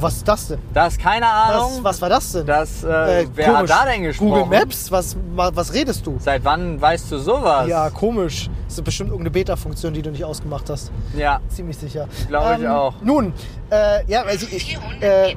500 0.00 0.02
Metern. 0.02 0.02
Was 0.02 0.16
ist 0.16 0.28
das 0.28 0.48
denn? 0.48 0.58
Das 0.74 0.92
ist 0.94 1.00
keine 1.00 1.26
Ahnung. 1.26 1.70
Das, 1.76 1.84
was 1.84 2.02
war 2.02 2.08
das 2.08 2.32
denn? 2.32 2.46
das, 2.46 2.84
äh, 2.84 3.26
wer 3.34 3.46
komisch. 3.52 3.70
hat 3.70 3.86
da 3.86 3.90
denn 3.90 4.02
gesprochen? 4.02 4.28
Google 4.42 4.58
Maps? 4.60 4.90
Was, 4.90 5.16
wa- 5.34 5.50
was 5.54 5.72
redest 5.74 6.06
du? 6.06 6.16
Seit 6.18 6.44
wann 6.44 6.80
weißt 6.80 7.10
du 7.12 7.18
sowas? 7.18 7.68
Ja, 7.68 7.90
komisch. 7.90 8.48
Das 8.66 8.78
ist 8.78 8.84
bestimmt 8.84 9.10
irgendeine 9.10 9.30
Beta-Funktion, 9.32 9.92
die 9.94 10.02
du 10.02 10.10
nicht 10.10 10.24
ausgemacht 10.24 10.70
hast. 10.70 10.90
Ja. 11.16 11.40
Ziemlich 11.48 11.76
sicher. 11.76 12.06
Glaub 12.28 12.58
ich 12.58 12.66
auch. 12.68 12.94
Nun, 13.02 13.32
äh, 13.70 14.04
ja, 14.06 14.22
also 14.22 14.46
ich, 14.50 14.76
400 14.76 15.02
äh, 15.02 15.36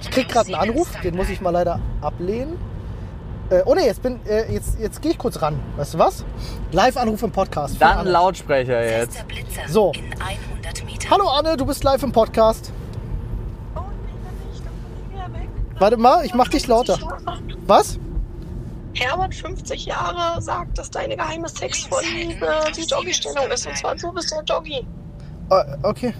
ich 0.00 0.10
krieg 0.10 0.28
gerade 0.28 0.46
einen 0.54 0.70
Anruf, 0.70 0.88
den 1.02 1.14
muss 1.16 1.28
ich 1.28 1.40
mal 1.40 1.50
leider 1.50 1.78
ablehnen. 2.00 2.58
Äh, 3.50 3.62
oh 3.64 3.74
ne, 3.74 3.84
jetzt, 3.84 4.00
bin, 4.02 4.20
äh, 4.26 4.52
jetzt, 4.52 4.78
jetzt 4.78 5.02
gehe 5.02 5.10
ich 5.10 5.18
kurz 5.18 5.42
ran. 5.42 5.58
Weißt 5.76 5.94
du 5.94 5.98
was? 5.98 6.24
Live-Anruf 6.70 7.20
im 7.24 7.32
Podcast. 7.32 7.76
Dann 7.80 7.98
Anne. 7.98 8.10
Lautsprecher 8.10 8.80
jetzt. 8.84 9.24
So. 9.68 9.90
in 9.94 10.04
100 10.12 10.84
Metern. 10.84 11.10
Hallo 11.10 11.28
Anne, 11.28 11.56
du 11.56 11.66
bist 11.66 11.82
live 11.82 12.00
im 12.04 12.12
Podcast. 12.12 12.70
Oh, 13.74 13.80
nee, 13.80 14.12
dann 14.24 14.50
nicht, 14.52 14.64
dann 14.64 14.72
bin 14.74 14.92
ich 15.00 15.12
wieder 15.12 15.40
weg. 15.40 15.48
Warte 15.80 15.96
mal, 15.96 16.24
ich 16.24 16.34
mach 16.34 16.48
dich 16.48 16.66
lauter. 16.68 16.96
50 16.98 17.08
Jahre. 17.10 17.38
Was? 17.66 17.98
Herbert, 18.94 19.34
50 19.34 19.86
Jahre, 19.86 20.42
sagt, 20.42 20.76
dass 20.78 20.90
deine 20.90 21.16
geheime 21.16 21.48
Sexvorliebe 21.48 22.46
die 22.76 22.86
Doggy-Stellung 22.86 23.50
ist. 23.50 23.66
Und 23.66 23.76
zwar 23.76 23.94
du 23.96 24.12
bist 24.12 24.30
der 24.30 24.42
Doggy. 24.42 24.84
Äh, 25.50 25.64
okay, 25.82 26.14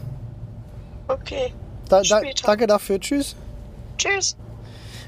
Okay. 1.09 1.53
da, 1.89 1.99
da, 2.03 2.05
Später. 2.05 2.47
danke 2.47 2.67
dafür. 2.67 2.99
Tschüss. 3.01 3.37
Tschüss. 3.99 4.37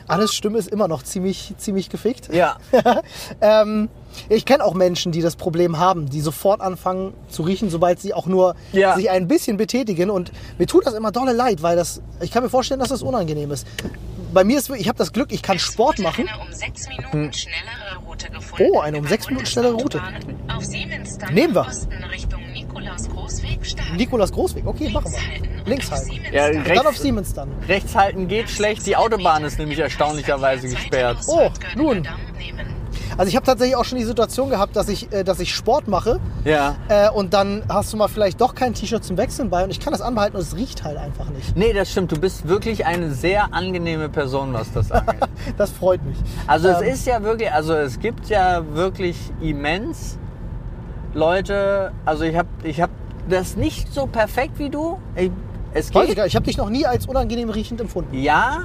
Annes 0.09 0.35
Stimme 0.35 0.59
ist 0.59 0.69
immer 0.69 0.88
noch 0.88 1.05
ziemlich, 1.05 1.55
ziemlich 1.59 1.88
gefickt. 1.88 2.29
Ja. 2.33 2.57
Ähm, 3.41 3.88
ich 4.29 4.45
kenne 4.45 4.62
auch 4.65 4.75
Menschen, 4.75 5.11
die 5.11 5.23
das 5.23 5.37
Problem 5.37 5.79
haben, 5.79 6.11
die 6.11 6.21
sofort 6.21 6.61
anfangen 6.61 7.15
zu 7.31 7.43
riechen, 7.43 7.71
sobald 7.71 7.99
sie 8.01 8.12
auch 8.12 8.27
nur 8.27 8.55
Ja. 8.73 8.95
sich 8.97 9.09
ein 9.11 9.27
bisschen 9.27 9.57
betätigen. 9.57 10.11
Und 10.11 10.33
mir 10.59 10.67
tut 10.67 10.87
das 10.87 10.93
immer 10.95 11.12
dolle 11.12 11.33
leid, 11.33 11.62
weil 11.62 11.77
das, 11.77 12.03
ich 12.21 12.31
kann 12.31 12.43
mir 12.43 12.51
vorstellen, 12.51 12.81
dass 12.81 12.91
das 12.91 13.03
unangenehm 13.03 13.51
ist. 13.53 13.67
Bei 14.33 14.45
mir 14.45 14.59
ist, 14.59 14.68
wirklich- 14.68 14.83
ich 14.83 14.88
habe 14.88 14.99
das 14.99 15.12
Glück, 15.12 15.33
ich 15.33 15.42
kann 15.42 15.57
Es 15.57 15.62
Sport 15.62 15.99
machen. 15.99 16.27
Eine 16.29 16.42
um 16.42 16.53
6 16.53 16.88
Minuten 16.88 17.33
schnellere 17.33 17.97
Route 18.07 18.31
gefunden. 18.31 18.64
Oh, 18.73 18.81
eine 18.81 18.99
um 18.99 19.07
sechs 19.07 19.27
Minuten 19.29 19.47
schnellere 19.47 19.75
Route. 19.75 20.01
Auf 20.49 20.57
Auf 20.57 20.64
Siemens 20.64 21.18
dann 21.18 21.35
Nehmen 21.35 21.55
wir. 21.55 21.66
Osten 21.66 22.05
Richtung 22.05 22.40
Nikolaus 22.53 23.09
Großweg. 23.09 23.59
Nikolaus 23.97 24.33
Großweg. 24.33 24.66
Okay, 24.66 24.88
machen 24.90 25.12
wir. 25.12 25.64
Links 25.66 25.90
halten. 25.90 26.11
Ja, 26.33 26.47
rechts- 26.47 26.68
dann 26.75 26.87
auf 26.87 26.99
Siemens 26.99 27.35
dann. 27.35 27.51
Rechts 27.68 27.95
halten 27.95 28.27
geht 28.29 28.49
schlecht, 28.51 28.87
die 28.87 28.97
Autobahn 28.97 29.45
ist 29.45 29.59
nämlich 29.59 29.79
erstaunlicherweise 29.79 30.68
gesperrt. 30.68 31.18
Oh, 31.27 31.51
nun. 31.77 32.07
Also 33.18 33.29
ich 33.29 33.37
habe 33.37 33.44
tatsächlich 33.46 33.77
auch 33.77 33.85
schon 33.85 33.98
die 33.98 34.05
Situation 34.05 34.51
gehabt, 34.51 34.75
dass 34.77 34.88
ich, 34.88 35.12
äh, 35.12 35.25
dass 35.25 35.40
ich 35.40 35.55
Sport 35.55 35.88
mache 35.88 36.18
Ja. 36.44 36.77
äh, 36.88 37.11
und 37.11 37.35
dann 37.35 37.62
hast 37.68 37.92
du 37.92 37.96
mal 37.96 38.09
vielleicht 38.09 38.40
doch 38.40 38.55
kein 38.55 38.75
T-Shirt 38.75 39.05
zum 39.05 39.16
Wechseln 39.16 39.51
bei 39.51 39.64
und 39.64 39.70
ich 39.70 39.81
kann 39.81 39.92
das 39.92 40.01
anbehalten 40.03 40.37
und 40.37 40.42
es 40.42 40.57
riecht 40.57 40.83
halt 40.85 40.96
einfach 40.96 41.29
nicht. 41.31 41.57
Nee, 41.57 41.72
das 41.72 41.90
stimmt. 41.90 42.12
Du 42.12 42.18
bist 42.20 42.48
wirklich 42.48 42.87
eine 42.87 43.11
sehr 43.12 43.53
angenehme 43.53 44.09
Person, 44.09 44.53
was 44.53 44.72
das 44.72 44.90
angeht. 44.92 45.16
Das 45.59 45.70
freut 45.70 46.05
mich. 46.05 46.16
Also 46.46 46.68
es 46.68 46.81
Ähm, 46.83 46.88
ist 46.88 47.07
ja 47.07 47.22
wirklich, 47.22 47.53
also 47.53 47.75
es 47.75 47.98
gibt 47.98 48.29
ja 48.29 48.62
wirklich 48.75 49.16
immens 49.40 50.18
Leute, 51.14 51.92
also 52.05 52.25
ich 52.25 52.37
habe 52.37 52.48
ich 52.62 52.81
hab 52.81 52.90
das 53.29 53.57
nicht 53.57 53.92
so 53.92 54.07
perfekt 54.07 54.59
wie 54.59 54.70
du. 54.70 54.98
Ich, 55.14 55.31
es 55.75 55.94
Weiß 55.94 56.03
ich 56.05 56.09
geht, 56.11 56.16
nicht. 56.18 56.27
Ich 56.29 56.37
habe 56.37 56.44
dich 56.46 56.57
noch 56.57 56.70
nie 56.70 56.87
als 56.87 57.07
unangenehm 57.07 57.51
riechend 57.51 57.81
empfunden. 57.81 58.16
ja, 58.18 58.61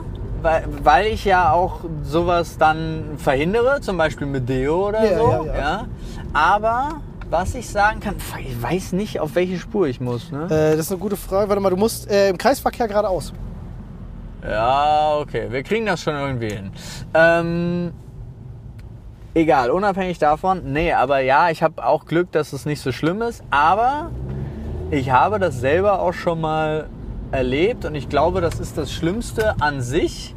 weil, 0.83 1.07
ich 1.07 1.25
ja 1.25 1.51
auch 1.51 1.81
sowas 2.03 2.57
dann 2.57 3.17
verhindere, 3.17 3.81
zum 3.81 3.97
Beispiel 3.97 4.27
mit 4.27 4.47
Deo 4.47 4.87
oder 4.89 5.03
Ja, 5.03 5.17
so. 5.17 5.45
ja, 5.47 5.57
ja. 5.57 5.85
Aber 6.33 7.01
was 7.29 7.55
ich 7.55 7.69
sagen 7.69 7.99
kann, 7.99 8.15
ich 8.39 8.61
weiß 8.61 8.93
nicht, 8.93 9.19
auf 9.19 9.35
welche 9.35 9.57
Spur 9.57 9.87
ich 9.87 9.99
muss. 9.99 10.31
Ne? 10.31 10.45
Äh, 10.45 10.71
das 10.77 10.85
ist 10.85 10.91
eine 10.91 10.99
gute 10.99 11.17
Frage. 11.17 11.49
Warte 11.49 11.61
mal, 11.61 11.69
du 11.69 11.77
musst 11.77 12.09
äh, 12.09 12.29
im 12.29 12.37
Kreisverkehr 12.37 12.87
geradeaus. 12.87 13.33
Ja, 14.47 15.17
okay, 15.19 15.47
wir 15.49 15.63
kriegen 15.63 15.85
das 15.85 16.01
schon 16.01 16.15
irgendwie 16.15 16.49
hin. 16.49 16.71
Ähm, 17.13 17.91
egal, 19.33 19.71
unabhängig 19.71 20.19
davon. 20.19 20.71
Nee, 20.71 20.93
aber 20.93 21.19
ja, 21.19 21.49
ich 21.49 21.63
habe 21.63 21.85
auch 21.85 22.05
Glück, 22.05 22.31
dass 22.31 22.53
es 22.53 22.65
nicht 22.65 22.79
so 22.81 22.91
schlimm 22.91 23.21
ist. 23.21 23.43
Aber 23.49 24.11
ich 24.91 25.11
habe 25.11 25.39
das 25.39 25.59
selber 25.59 25.99
auch 25.99 26.13
schon 26.13 26.39
mal 26.39 26.87
erlebt 27.31 27.83
und 27.83 27.93
ich 27.95 28.07
glaube, 28.07 28.39
das 28.39 28.59
ist 28.61 28.77
das 28.77 28.89
Schlimmste 28.93 29.55
an 29.59 29.81
sich, 29.81 30.33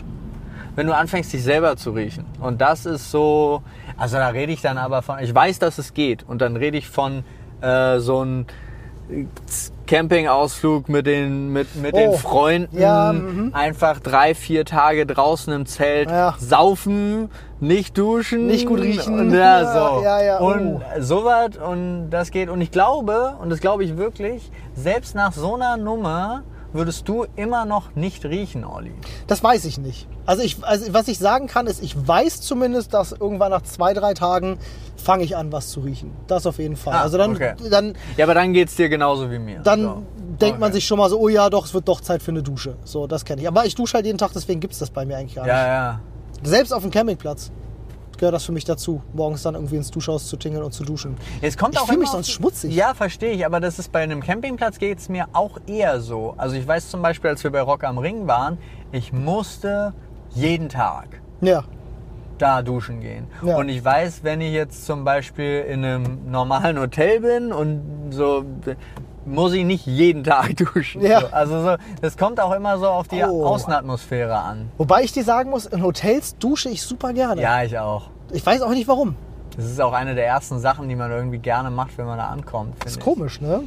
wenn 0.76 0.87
du 0.87 0.94
anfängst, 0.94 1.33
dich 1.33 1.42
selber 1.42 1.76
zu 1.76 1.90
riechen. 1.92 2.24
Und 2.40 2.61
das 2.61 2.87
ist 2.87 3.11
so, 3.11 3.62
also 3.96 4.16
da 4.16 4.28
rede 4.28 4.52
ich 4.52 4.61
dann 4.62 4.78
aber 4.78 5.02
von, 5.02 5.18
ich 5.20 5.35
weiß, 5.35 5.59
dass 5.59 5.78
es 5.78 5.94
geht. 5.94 6.24
Und 6.28 6.40
dann 6.40 6.56
rede 6.56 6.78
ich 6.78 6.88
von 6.88 7.24
äh, 7.61 7.98
so 7.98 8.20
einem 8.20 8.46
Campingausflug 9.87 10.88
mit 10.88 11.06
den, 11.06 11.52
mit, 11.52 11.74
mit 11.74 11.94
Oh, 11.94 11.98
den 11.98 12.12
Freunden. 12.14 12.78
ja, 12.78 13.12
mhm. 13.12 13.50
Einfach 13.52 13.98
drei, 13.98 14.35
vier 14.35 14.64
Tage 14.64 15.04
draußen 15.04 15.52
im 15.52 15.66
Zelt. 15.66 16.09
Ja. 16.11 16.37
Saufen, 16.38 17.28
nicht 17.59 17.98
duschen. 17.98 18.46
Nicht 18.46 18.66
gut 18.66 18.80
riechen. 18.80 19.18
Und, 19.18 19.33
ja, 19.33 19.62
Ja, 19.62 19.72
so. 19.72 20.02
ja, 20.04 20.22
ja, 20.22 20.40
oh. 20.40 20.52
Und 20.52 20.80
sowas 21.00 21.50
und 21.56 22.11
das 22.11 22.30
geht. 22.30 22.48
Und 22.48 22.61
ich 22.61 22.70
glaube, 22.70 23.35
und 23.40 23.50
das 23.50 23.61
glaube 23.61 23.83
ich 23.85 23.96
wirklich, 23.96 24.50
selbst 24.74 25.16
nach 25.16 25.33
so 25.33 25.56
einer 25.56 25.76
Nummer 25.76 26.42
würdest 26.72 27.09
du 27.09 27.26
immer 27.37 27.64
noch 27.64 27.94
nicht 27.94 28.24
riechen, 28.24 28.64
Olli. 28.64 28.92
Das 29.26 29.42
weiß 29.42 29.64
ich 29.64 29.78
nicht. 29.78 30.06
Also, 30.26 30.42
ich, 30.42 30.62
also 30.62 30.92
was 30.92 31.09
ich 31.09 31.18
sagen 31.18 31.46
kann, 31.46 31.66
ist, 31.66 31.83
ich 31.83 31.94
weiß 32.06 32.40
zumindest, 32.40 32.94
dass 32.94 33.12
irgendwann 33.12 33.50
nach 33.50 33.62
zwei, 33.62 33.92
drei 33.94 34.14
Tagen 34.14 34.59
fange 34.96 35.24
ich 35.24 35.37
an, 35.37 35.50
was 35.52 35.70
zu 35.70 35.80
riechen. 35.80 36.12
Das 36.26 36.46
auf 36.46 36.59
jeden 36.59 36.76
Fall. 36.76 36.94
Ah, 36.94 37.00
also 37.02 37.18
dann, 37.18 37.33
okay. 37.35 37.54
dann, 37.70 37.94
Ja, 38.16 38.24
aber 38.26 38.35
dann 38.35 38.52
geht's 38.52 38.76
dir 38.76 38.88
genauso 38.88 39.30
wie 39.30 39.38
mir. 39.38 39.61
dann 39.61 39.83
So. 39.83 40.02
denkt 40.40 40.61
man 40.61 40.68
Okay. 40.68 40.74
sich 40.76 40.87
schon 40.87 40.98
mal 40.98 41.09
so, 41.11 41.18
oh 41.18 41.28
ja, 41.28 41.50
doch, 41.50 41.64
es 41.66 41.74
wird 41.74 41.88
doch 41.88 42.00
Zeit 42.00 42.22
für 42.22 42.30
eine 42.30 42.42
Dusche. 42.42 42.76
So, 42.85 43.06
das 43.06 43.24
kenne 43.24 43.40
ich. 43.42 43.48
Aber 43.48 43.64
ich 43.66 43.74
dusche 43.74 43.94
halt 43.94 44.06
jeden 44.06 44.18
Tag, 44.18 44.30
deswegen 44.35 44.61
gibt 44.61 44.74
es 44.74 44.78
das 44.78 44.90
bei 44.90 45.04
mir 45.06 45.16
eigentlich 45.16 45.35
gar 45.37 45.42
nicht. 45.44 45.52
Ja, 45.52 45.66
ja. 45.66 46.00
Selbst 46.42 46.72
auf 46.72 46.83
dem 46.83 46.90
Campingplatz 46.90 47.50
gehört 48.20 48.35
das 48.35 48.44
für 48.44 48.52
mich 48.52 48.64
dazu, 48.64 49.02
morgens 49.14 49.42
dann 49.42 49.54
irgendwie 49.54 49.76
ins 49.76 49.90
Duschhaus 49.90 50.28
zu 50.28 50.37
tingeln 50.37 50.62
und 50.62 50.72
zu 50.72 50.85
duschen. 50.85 51.16
Es 51.40 51.56
kommt 51.56 51.74
Ich 51.74 51.80
auch 51.80 51.87
fühl 51.88 51.96
mich 51.96 52.11
sonst 52.11 52.30
schmutzig. 52.30 52.74
Ja, 52.74 52.92
verstehe 52.94 53.33
ich, 53.33 53.44
aber 53.46 53.61
das 53.61 53.78
ist 53.78 53.90
bei 53.90 54.02
einem 54.02 54.20
Campingplatz 54.22 54.78
geht's 54.78 55.09
mir 55.09 55.26
auch 55.33 55.59
eher 55.66 56.00
so. 56.00 56.35
Also 56.37 56.54
ich 56.56 56.66
weiß 56.68 56.90
zum 56.90 57.00
Beispiel, 57.02 57.30
als 57.30 57.42
wir 57.42 57.50
bei 57.50 57.62
Rock 57.62 57.83
am 57.83 57.96
Ring 57.98 58.26
waren, 58.26 58.59
ich 58.92 59.12
musste 59.12 59.94
jeden 60.35 60.68
Tag 60.68 61.20
Ja. 61.40 61.64
da 62.37 62.61
duschen 62.62 63.00
gehen. 63.00 63.26
Ja. 63.42 63.56
Und 63.56 63.68
ich 63.70 63.83
weiß, 63.85 64.22
wenn 64.22 64.40
ich 64.42 64.52
jetzt 64.52 64.85
zum 64.85 65.02
Beispiel 65.04 65.61
in 65.68 65.83
einem 65.85 66.30
normalen 66.30 66.78
Hotel 66.78 67.20
bin 67.20 67.52
und 67.52 68.11
so, 68.11 68.44
muss 69.31 69.53
ich 69.53 69.64
nicht 69.64 69.87
jeden 69.87 70.25
Tag 70.25 70.57
duschen. 70.75 71.03
Ja. 71.03 71.21
So, 71.21 71.27
also 71.31 71.62
so, 71.62 71.77
das 72.03 72.16
kommt 72.16 72.40
auch 72.40 72.53
immer 72.53 72.79
so 72.79 72.87
auf 72.88 73.09
die 73.09 73.23
Oh. 73.23 73.47
Außenatmosphäre 73.47 74.38
an. 74.38 74.71
Wobei 74.79 75.03
ich 75.03 75.12
dir 75.12 75.25
sagen 75.25 75.51
muss, 75.51 75.66
in 75.66 75.83
Hotels 75.83 76.37
dusche 76.38 76.69
ich 76.69 76.83
super 76.83 77.12
gerne. 77.12 77.40
Ja, 77.40 77.62
ich 77.62 77.79
auch. 77.79 78.11
Ich 78.33 78.45
weiß 78.45 78.62
auch 78.62 78.71
nicht 78.71 78.88
warum. 78.88 79.16
Das 79.57 79.64
ist 79.64 79.81
auch 79.81 79.93
eine 79.93 80.14
der 80.14 80.27
ersten 80.27 80.59
Sachen, 80.61 80.88
die 80.88 80.95
man 80.97 81.11
irgendwie 81.11 81.38
gerne 81.38 81.71
macht, 81.71 81.99
wenn 81.99 82.07
man 82.07 82.19
da 82.19 82.27
ankommt. 82.29 82.75
Das 82.85 82.93
ist 82.93 82.99
ich. 82.99 83.05
komisch, 83.05 83.40
ne? 83.40 83.64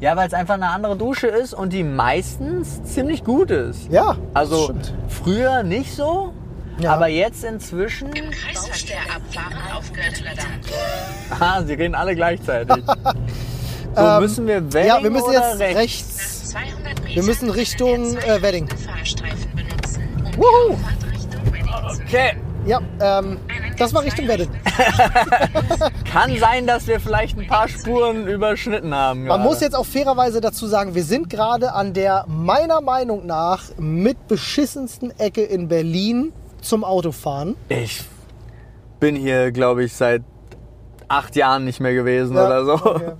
Ja, 0.00 0.16
weil 0.16 0.26
es 0.26 0.34
einfach 0.34 0.54
eine 0.54 0.68
andere 0.70 0.96
Dusche 0.96 1.26
ist 1.28 1.52
und 1.54 1.72
die 1.72 1.84
meistens 1.84 2.82
ziemlich 2.84 3.22
gut 3.22 3.50
ist. 3.50 3.90
Ja, 3.90 4.16
Also 4.34 4.68
das 4.72 4.86
stimmt. 4.88 4.94
früher 5.08 5.62
nicht 5.62 5.94
so, 5.94 6.32
Ja. 6.78 6.94
aber 6.94 7.08
jetzt 7.08 7.44
inzwischen. 7.44 8.08
Im 8.14 8.30
Kreisverkehr 8.30 8.98
abfahren 9.14 9.76
auf 9.76 9.92
Göttlerdamm. 9.92 10.46
Ah, 11.38 11.62
sie 11.62 11.74
reden 11.74 11.94
alle 11.94 12.14
gleichzeitig. 12.16 12.82
so 13.96 14.20
müssen 14.20 14.46
wir 14.46 14.72
Wedding 14.72 14.80
Ähm, 14.82 14.86
Ja, 14.88 15.02
wir 15.02 15.10
müssen 15.10 15.32
jetzt 15.32 15.58
rechts? 15.58 15.78
rechts. 15.78 16.48
200 16.50 16.84
Metern 16.84 17.14
Wir 17.14 17.22
müssen 17.22 17.50
Richtung, 17.50 18.16
äh, 18.16 18.42
Wedding. 18.42 18.68
Wuhu. 20.36 20.76
Okay. 22.06 22.32
Ja, 22.66 22.80
ähm, 23.00 23.38
das 23.78 23.94
war 23.94 24.02
Richtung 24.02 24.28
Wedding. 24.28 24.50
Kann 26.12 26.36
sein, 26.38 26.66
dass 26.66 26.86
wir 26.86 27.00
vielleicht 27.00 27.38
ein 27.38 27.46
paar 27.46 27.68
Spuren 27.68 28.26
überschnitten 28.26 28.94
haben. 28.94 29.20
Man 29.20 29.28
gerade. 29.38 29.42
muss 29.44 29.60
jetzt 29.60 29.74
auch 29.74 29.86
fairerweise 29.86 30.40
dazu 30.40 30.66
sagen, 30.66 30.94
wir 30.94 31.04
sind 31.04 31.30
gerade 31.30 31.72
an 31.72 31.94
der 31.94 32.24
meiner 32.28 32.80
Meinung 32.82 33.24
nach 33.26 33.62
mit 33.78 34.28
beschissensten 34.28 35.10
Ecke 35.18 35.42
in 35.42 35.68
Berlin 35.68 36.32
zum 36.60 36.84
Autofahren. 36.84 37.56
Ich 37.68 38.04
bin 38.98 39.16
hier, 39.16 39.52
glaube 39.52 39.84
ich, 39.84 39.94
seit 39.94 40.22
acht 41.08 41.34
Jahren 41.36 41.64
nicht 41.64 41.80
mehr 41.80 41.94
gewesen 41.94 42.36
Ja, 42.36 42.46
oder 42.46 42.64
so. 42.66 42.72
okay. 42.74 43.12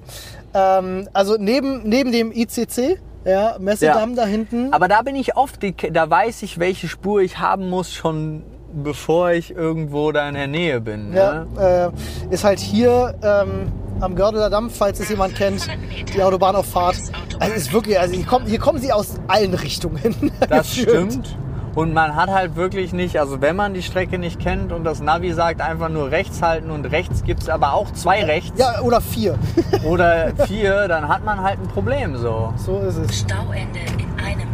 Ähm, 0.54 1.08
also 1.12 1.36
neben, 1.38 1.82
neben 1.88 2.12
dem 2.12 2.32
ICC, 2.32 2.98
ja, 3.24 3.56
Messedamm 3.58 4.16
da 4.16 4.24
hinten. 4.24 4.72
Aber 4.72 4.88
da 4.88 5.02
bin 5.02 5.14
ich 5.16 5.36
oft, 5.36 5.60
da 5.92 6.10
weiß 6.10 6.42
ich, 6.42 6.58
welche 6.58 6.88
Spur 6.88 7.20
ich 7.20 7.38
haben 7.38 7.68
muss, 7.68 7.92
schon 7.92 8.42
bevor 8.72 9.32
ich 9.32 9.54
irgendwo 9.54 10.12
da 10.12 10.28
in 10.28 10.34
der 10.34 10.46
Nähe 10.46 10.80
bin. 10.80 11.12
Ja, 11.12 11.44
Ne? 11.54 11.92
äh, 12.30 12.34
ist 12.34 12.44
halt 12.44 12.60
hier 12.60 13.14
ähm, 13.22 13.70
am 14.00 14.14
Gördeler 14.14 14.48
Damm, 14.48 14.70
falls 14.70 15.00
es 15.00 15.08
jemand 15.08 15.34
kennt, 15.34 15.66
die 16.14 16.22
Autobahnauffahrt. 16.22 16.96
Also 17.40 17.54
ist 17.54 17.72
wirklich, 17.72 17.98
also 17.98 18.14
hier 18.14 18.24
kommen, 18.24 18.46
hier 18.46 18.58
kommen 18.58 18.78
sie 18.78 18.92
aus 18.92 19.16
allen 19.28 19.54
Richtungen. 19.54 20.30
Das 20.48 20.74
stimmt. 20.74 21.36
Und 21.74 21.94
man 21.94 22.16
hat 22.16 22.30
halt 22.30 22.56
wirklich 22.56 22.92
nicht, 22.92 23.18
also 23.20 23.40
wenn 23.40 23.54
man 23.56 23.74
die 23.74 23.82
Strecke 23.82 24.18
nicht 24.18 24.40
kennt 24.40 24.72
und 24.72 24.82
das 24.84 25.00
Navi 25.00 25.32
sagt 25.32 25.60
einfach 25.60 25.88
nur 25.88 26.10
rechts 26.10 26.42
halten 26.42 26.70
und 26.70 26.84
rechts 26.86 27.22
gibt 27.22 27.42
es 27.42 27.48
aber 27.48 27.74
auch 27.74 27.92
zwei 27.92 28.24
rechts 28.24 28.58
Ja, 28.58 28.80
oder 28.82 29.00
vier. 29.00 29.38
oder 29.84 30.32
vier, 30.46 30.88
dann 30.88 31.08
hat 31.08 31.24
man 31.24 31.40
halt 31.42 31.58
ein 31.60 31.68
Problem 31.68 32.16
so. 32.16 32.52
so 32.56 32.80
ist 32.80 32.96
es. 32.96 33.20
Stauende 33.20 33.78
in 33.98 34.24
einem. 34.24 34.49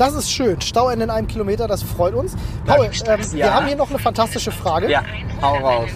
Das 0.00 0.14
ist 0.14 0.32
schön. 0.32 0.58
Stauende 0.62 1.04
in 1.04 1.10
einem 1.10 1.26
Kilometer, 1.26 1.68
das 1.68 1.82
freut 1.82 2.14
uns. 2.14 2.34
Paul, 2.64 2.86
ähm, 3.06 3.20
wir 3.32 3.38
Ja. 3.38 3.52
haben 3.52 3.66
hier 3.66 3.76
noch 3.76 3.90
eine 3.90 3.98
fantastische 3.98 4.50
Frage. 4.50 4.90
Ja, 4.90 5.02
hau 5.42 5.56
raus. 5.56 5.90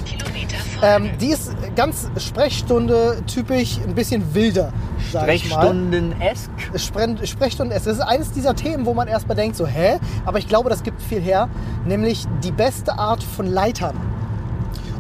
Ähm, 0.83 1.09
die 1.19 1.29
ist 1.29 1.53
ganz 1.75 2.11
Sprechstunde 2.19 3.23
typisch, 3.27 3.79
ein 3.79 3.95
bisschen 3.95 4.35
wilder. 4.35 4.75
Sprechstunden-esk. 5.11 6.51
Spre- 6.77 7.25
Sprechstunden 7.27 7.75
es 7.75 7.87
ist 7.87 8.01
eines 8.01 8.31
dieser 8.33 8.55
Themen, 8.55 8.85
wo 8.85 8.93
man 8.93 9.09
erstmal 9.09 9.37
denkt, 9.37 9.57
so, 9.57 9.67
hä? 9.67 9.99
Aber 10.27 10.39
ich 10.39 10.49
glaube, 10.49 10.69
das 10.69 10.83
gibt 10.83 11.01
viel 11.01 11.23
her, 11.23 11.49
nämlich 11.87 12.27
die 12.43 12.53
beste 12.53 12.99
Art 12.99 13.23
von 13.23 13.47
Leitern. 13.47 13.99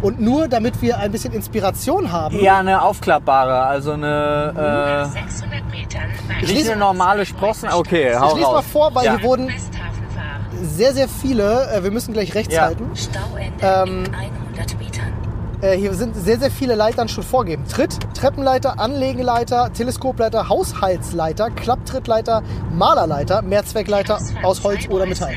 Und 0.05 0.21
nur 0.21 0.49
damit 0.49 0.83
wir 0.83 0.99
ein 0.99 1.11
bisschen 1.11 1.33
Inspiration 1.33 2.13
haben, 2.13 2.39
Ja, 2.39 2.59
eine 2.59 2.83
aufklappbare, 2.83 3.63
also 3.65 3.93
eine, 3.93 5.09
600 5.11 5.71
Metern 5.71 6.03
äh, 6.29 6.45
Ich 6.45 6.53
nicht 6.53 6.69
eine 6.69 6.79
normale 6.79 7.25
Sprossen. 7.25 7.71
Okay, 7.73 8.15
hau 8.15 8.33
ich 8.33 8.35
lese 8.35 8.53
mal 8.53 8.61
vor, 8.61 8.95
weil 8.95 9.07
ja. 9.07 9.17
hier 9.17 9.27
wurden 9.27 9.51
sehr, 10.63 10.93
sehr 10.93 11.09
viele, 11.09 11.71
äh, 11.73 11.83
wir 11.83 11.91
müssen 11.91 12.13
gleich 12.13 12.35
rechts 12.35 12.53
Ja. 12.53 12.63
halten, 12.67 12.91
Stauende 12.95 13.55
Ähm, 13.63 14.05
in 14.05 14.15
100 14.15 14.79
Metern. 14.79 14.84
Äh, 15.65 15.77
hier 15.79 15.95
sind 15.95 16.15
sehr, 16.15 16.39
sehr 16.39 16.51
viele 16.51 16.75
Leitern 16.75 17.09
schon 17.09 17.25
vorgegeben. 17.25 17.65
Tritt, 17.67 17.99
Treppenleiter, 18.15 18.79
Anlegenleiter, 18.79 19.73
Teleskopleiter, 19.73 20.49
Haushaltsleiter, 20.49 21.51
Klapptrittleiter, 21.51 22.43
Malerleiter, 22.73 23.43
Mehrzweckleiter 23.43 24.19
aus 24.43 24.63
Holz 24.63 24.89
oder 24.89 25.07
Metall. 25.07 25.37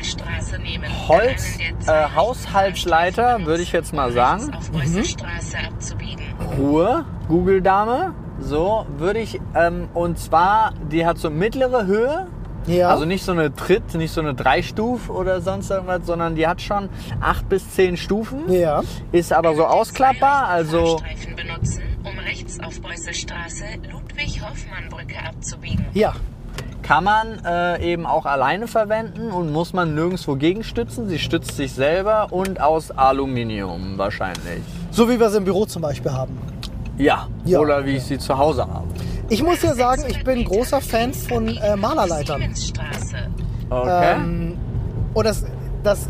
Holz, 1.08 1.58
äh, 1.86 2.08
Haushaltsleiter, 2.14 3.46
würde 3.46 3.62
ich 3.62 3.72
jetzt 3.72 3.92
mal 3.94 4.12
sagen. 4.12 4.52
Mhm. 4.72 5.04
Ruhe, 6.58 7.04
Google-Dame. 7.28 8.14
So 8.40 8.86
würde 8.98 9.18
ich, 9.18 9.40
ähm, 9.56 9.88
und 9.94 10.18
zwar, 10.18 10.72
die 10.92 11.04
hat 11.04 11.18
so 11.18 11.28
mittlere 11.30 11.86
Höhe. 11.86 12.26
Ja. 12.68 12.90
Also 12.90 13.04
nicht 13.04 13.24
so 13.24 13.32
eine 13.32 13.54
Tritt, 13.54 13.94
nicht 13.94 14.12
so 14.12 14.20
eine 14.20 14.34
Dreistuf 14.34 15.08
oder 15.10 15.40
sonst 15.40 15.70
irgendwas, 15.70 16.00
sondern 16.06 16.34
die 16.34 16.46
hat 16.46 16.60
schon 16.60 16.88
acht 17.20 17.48
bis 17.48 17.70
zehn 17.70 17.96
Stufen. 17.96 18.50
ja. 18.52 18.82
Ist 19.12 19.32
aber 19.32 19.54
so 19.54 19.64
ausklappbar, 19.64 20.46
also 20.48 20.98
Fahrstreifen 20.98 21.36
benutzen, 21.36 21.82
um 22.04 22.18
rechts 22.18 22.48
links 22.58 22.60
auf 22.60 22.80
Beusselstraße, 22.80 23.64
Ludwig-Hoffmann-Brücke 23.90 25.16
abzubiegen. 25.26 25.86
Ja. 25.94 26.14
Kann 26.82 27.04
man 27.04 27.44
äh, 27.44 27.82
eben 27.92 28.06
auch 28.06 28.24
alleine 28.24 28.66
verwenden 28.66 29.30
und 29.30 29.52
muss 29.52 29.74
man 29.74 29.94
nirgendwo 29.94 30.36
gegenstützen. 30.36 31.08
Sie 31.08 31.18
stützt 31.18 31.56
sich 31.56 31.72
selber 31.72 32.28
und 32.30 32.60
aus 32.60 32.90
Aluminium 32.90 33.98
wahrscheinlich. 33.98 34.62
So 34.90 35.08
wie 35.10 35.20
wir 35.20 35.26
es 35.26 35.34
im 35.34 35.44
Büro 35.44 35.66
zum 35.66 35.82
Beispiel 35.82 36.12
haben. 36.12 36.38
Ja, 36.96 37.28
Ja. 37.44 37.58
oder 37.60 37.84
wie 37.84 37.96
ich 37.96 38.04
sie 38.04 38.18
zu 38.18 38.38
Hause 38.38 38.62
habe. 38.62 38.86
Ich 39.30 39.42
muss 39.42 39.62
ja 39.62 39.74
sagen, 39.74 40.04
ich 40.08 40.24
bin 40.24 40.44
großer 40.44 40.80
Fan 40.80 41.12
von 41.12 41.48
äh, 41.48 41.76
Malerleitern. 41.76 42.40
Siemensstraße. 42.40 43.16
Okay. 43.68 44.14
Ähm, 44.14 44.58
und 45.12 45.26
das, 45.26 45.44
das 45.82 46.08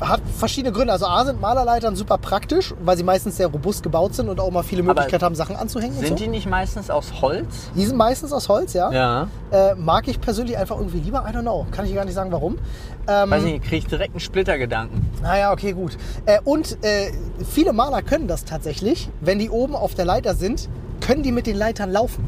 hat 0.00 0.20
verschiedene 0.38 0.72
Gründe. 0.72 0.92
Also 0.92 1.06
A 1.06 1.24
sind 1.24 1.40
Malerleitern 1.40 1.96
super 1.96 2.18
praktisch, 2.18 2.74
weil 2.80 2.96
sie 2.96 3.02
meistens 3.02 3.36
sehr 3.36 3.48
robust 3.48 3.82
gebaut 3.82 4.14
sind 4.14 4.28
und 4.28 4.40
auch 4.40 4.50
mal 4.50 4.62
viele 4.62 4.82
Möglichkeiten 4.82 5.24
haben, 5.24 5.34
Sachen 5.34 5.56
anzuhängen. 5.56 5.94
Sind 5.96 6.12
und 6.12 6.18
so. 6.18 6.24
die 6.24 6.28
nicht 6.28 6.48
meistens 6.48 6.88
aus 6.88 7.20
Holz? 7.20 7.70
die 7.74 7.84
sind 7.84 7.96
meistens 7.96 8.32
aus 8.32 8.48
Holz, 8.48 8.72
ja. 8.72 8.92
Ja. 8.92 9.28
Äh, 9.50 9.74
mag 9.74 10.08
ich 10.08 10.20
persönlich 10.20 10.56
einfach 10.56 10.78
irgendwie 10.78 11.00
lieber. 11.00 11.24
I 11.28 11.34
don't 11.34 11.42
know. 11.42 11.66
Kann 11.70 11.84
ich 11.84 11.94
gar 11.94 12.04
nicht 12.04 12.14
sagen, 12.14 12.32
warum. 12.32 12.58
Ähm, 13.06 13.30
Weiß 13.30 13.42
nicht, 13.42 13.62
kriege 13.62 13.76
ich 13.76 13.86
direkt 13.86 14.12
einen 14.12 14.20
Splittergedanken. 14.20 15.06
Naja, 15.22 15.52
okay, 15.52 15.72
gut. 15.72 15.96
Äh, 16.26 16.38
und 16.44 16.82
äh, 16.84 17.10
viele 17.50 17.72
Maler 17.72 18.02
können 18.02 18.28
das 18.28 18.44
tatsächlich. 18.44 19.10
Wenn 19.20 19.38
die 19.38 19.50
oben 19.50 19.74
auf 19.74 19.94
der 19.94 20.04
Leiter 20.04 20.34
sind, 20.34 20.68
können 21.00 21.22
die 21.22 21.32
mit 21.32 21.46
den 21.46 21.56
Leitern 21.56 21.90
laufen. 21.90 22.26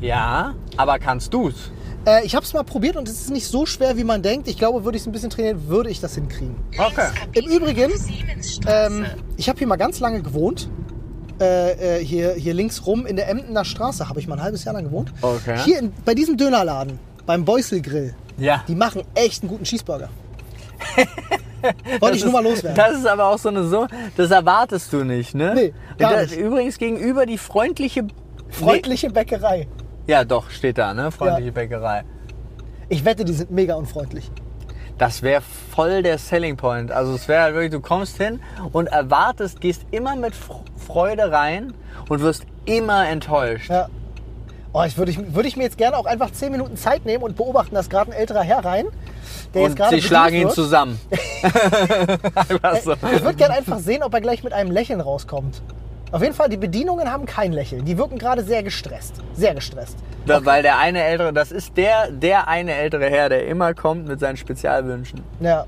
Ja, 0.00 0.54
aber 0.76 0.98
kannst 0.98 1.32
du's? 1.34 1.70
Äh, 2.06 2.24
ich 2.24 2.34
habe 2.34 2.44
es 2.44 2.52
mal 2.52 2.62
probiert 2.64 2.96
und 2.96 3.08
es 3.08 3.20
ist 3.20 3.30
nicht 3.30 3.46
so 3.46 3.66
schwer, 3.66 3.96
wie 3.96 4.04
man 4.04 4.22
denkt. 4.22 4.48
Ich 4.48 4.56
glaube, 4.58 4.84
würde 4.84 4.96
ich 4.96 5.02
es 5.02 5.06
ein 5.08 5.12
bisschen 5.12 5.30
trainieren, 5.30 5.68
würde 5.68 5.90
ich 5.90 6.00
das 6.00 6.14
hinkriegen. 6.14 6.56
Okay. 6.78 7.08
Im 7.32 7.46
Übrigen. 7.46 7.90
Ähm, 8.66 9.06
ich 9.36 9.48
habe 9.48 9.58
hier 9.58 9.66
mal 9.66 9.76
ganz 9.76 9.98
lange 10.00 10.22
gewohnt. 10.22 10.68
Äh, 11.40 11.98
äh, 12.00 12.04
hier, 12.04 12.32
hier 12.34 12.52
links 12.54 12.84
rum 12.86 13.06
in 13.06 13.16
der 13.16 13.28
Emdener 13.28 13.64
Straße 13.64 14.08
habe 14.08 14.18
ich 14.20 14.26
mal 14.26 14.36
ein 14.36 14.42
halbes 14.42 14.64
Jahr 14.64 14.74
lang 14.74 14.84
gewohnt. 14.84 15.12
Okay. 15.22 15.58
Hier 15.64 15.78
in, 15.78 15.92
bei 16.04 16.14
diesem 16.14 16.36
Dönerladen, 16.36 16.98
beim 17.26 17.44
Beusel 17.44 17.80
Grill, 17.80 18.14
Ja. 18.38 18.64
die 18.66 18.74
machen 18.74 19.02
echt 19.14 19.42
einen 19.42 19.50
guten 19.50 19.64
Cheeseburger. 19.64 20.08
Wollte 22.00 22.16
ich 22.16 22.22
Das 22.22 22.30
nur 22.30 22.40
mal 22.42 22.46
ist- 22.46 22.62
loswerden. 22.62 22.76
Das 22.76 22.98
ist 22.98 23.06
aber 23.06 23.26
auch 23.26 23.38
so 23.38 23.48
eine 23.48 23.64
so, 23.64 23.86
das 24.16 24.30
erwartest 24.30 24.92
du 24.92 25.04
nicht, 25.04 25.34
ne? 25.34 25.52
Nee, 25.54 25.74
gar 25.98 26.12
Da- 26.14 26.22
nicht. 26.22 26.36
Übrigens 26.36 26.78
gegenüber 26.78 27.26
die 27.26 27.38
freundliche 27.38 28.06
Freundliche 28.50 29.10
Bäckerei. 29.10 29.68
Ja, 30.06 30.24
doch, 30.24 30.48
steht 30.50 30.78
da, 30.78 30.94
ne? 30.94 31.10
Freundliche 31.10 31.48
Ja. 31.48 31.52
Bäckerei. 31.52 32.04
Ich 32.88 33.04
wette, 33.04 33.24
die 33.24 33.34
sind 33.34 33.50
mega 33.50 33.74
unfreundlich. 33.74 34.30
Das 34.96 35.22
wäre 35.22 35.42
voll 35.70 36.02
der 36.02 36.18
Selling 36.18 36.56
Point. 36.56 36.90
Also 36.90 37.14
es 37.14 37.28
wäre 37.28 37.42
halt 37.42 37.54
wirklich, 37.54 37.70
du 37.70 37.80
kommst 37.80 38.16
hin 38.16 38.40
und 38.72 38.86
erwartest, 38.88 39.60
gehst 39.60 39.82
immer 39.90 40.16
mit 40.16 40.32
Fr- 40.34 40.64
Freude 40.76 41.30
rein 41.30 41.72
und 42.08 42.20
wirst 42.20 42.44
immer 42.64 43.06
enttäuscht. 43.08 43.70
Ja. 43.70 43.88
Oh, 44.72 44.82
ich 44.86 44.98
würde 44.98 45.10
ich, 45.10 45.34
würde 45.34 45.48
ich 45.48 45.56
mir 45.56 45.62
jetzt 45.64 45.78
gerne 45.78 45.96
auch 45.96 46.04
einfach 46.06 46.30
10 46.30 46.52
Minuten 46.52 46.76
Zeit 46.76 47.04
nehmen 47.06 47.24
und 47.24 47.36
beobachten, 47.36 47.74
dass 47.74 47.88
gerade 47.88 48.10
ein 48.12 48.16
älterer 48.18 48.42
Herr 48.42 48.64
rein, 48.64 48.86
der 49.54 49.62
jetzt 49.62 49.70
Und 49.70 49.76
gerade 49.76 49.96
sie 49.96 50.02
schlagen 50.02 50.34
ihn 50.36 50.42
wird. 50.44 50.54
zusammen. 50.54 51.00
So. 52.84 52.92
Ich 52.92 53.22
würde 53.22 53.34
gerne 53.36 53.54
einfach 53.54 53.78
sehen, 53.78 54.02
ob 54.02 54.12
er 54.14 54.20
gleich 54.20 54.42
mit 54.44 54.52
einem 54.52 54.70
Lächeln 54.70 55.00
rauskommt. 55.00 55.62
Auf 56.10 56.22
jeden 56.22 56.34
Fall, 56.34 56.48
die 56.48 56.56
Bedienungen 56.56 57.10
haben 57.10 57.26
kein 57.26 57.52
Lächeln. 57.52 57.84
Die 57.84 57.98
wirken 57.98 58.18
gerade 58.18 58.42
sehr 58.42 58.62
gestresst. 58.62 59.14
Sehr 59.34 59.54
gestresst. 59.54 59.96
Da- 60.26 60.44
Weil 60.44 60.62
der 60.62 60.78
eine 60.78 61.02
ältere, 61.02 61.32
das 61.32 61.52
ist 61.52 61.76
der, 61.76 62.10
der 62.10 62.48
eine 62.48 62.74
ältere 62.74 63.08
Herr, 63.10 63.28
der 63.28 63.46
immer 63.46 63.74
kommt 63.74 64.06
mit 64.08 64.18
seinen 64.20 64.36
Spezialwünschen. 64.36 65.20
Ja. 65.40 65.64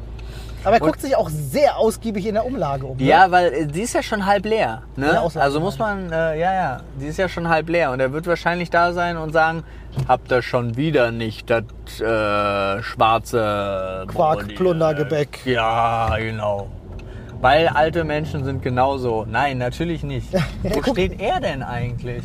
Aber 0.64 0.76
er 0.76 0.82
Und- 0.82 0.88
guckt 0.88 1.00
sich 1.00 1.16
auch 1.16 1.28
sehr 1.30 1.76
ausgiebig 1.78 2.26
in 2.26 2.34
der 2.34 2.44
Umlage 2.44 2.86
um. 2.86 2.96
ne? 2.98 3.02
Ja, 3.04 3.30
weil 3.30 3.52
äh, 3.52 3.66
die 3.66 3.80
ist 3.82 3.94
ja 3.94 4.02
schon 4.02 4.26
halb 4.26 4.44
leer. 4.44 4.82
Ne? 4.96 5.20
Also 5.36 5.60
muss 5.60 5.78
man, 5.78 6.12
äh, 6.12 6.38
ja, 6.38 6.52
ja, 6.54 6.80
die 7.00 7.06
ist 7.06 7.16
ja 7.18 7.28
schon 7.28 7.48
halb 7.48 7.68
leer. 7.68 7.90
Und 7.92 8.00
er 8.00 8.12
wird 8.12 8.26
wahrscheinlich 8.26 8.68
da 8.70 8.92
sein 8.92 9.16
und 9.16 9.32
sagen, 9.32 9.64
habt 10.08 10.30
ihr 10.30 10.42
schon 10.42 10.76
wieder 10.76 11.10
nicht 11.12 11.48
das 11.50 11.64
äh, 12.00 12.82
schwarze 12.82 14.04
Quark, 14.08 14.46
Brot, 14.46 14.54
Plundergebäck. 14.56 15.40
Ja, 15.46 16.14
genau. 16.18 16.68
Weil 17.40 17.68
alte 17.68 18.04
Menschen 18.04 18.44
sind 18.44 18.62
genauso. 18.62 19.24
Nein, 19.26 19.56
natürlich 19.56 20.02
nicht. 20.02 20.28
Wo 20.62 20.82
steht 20.92 21.18
er 21.22 21.40
denn 21.40 21.62
eigentlich? 21.62 22.22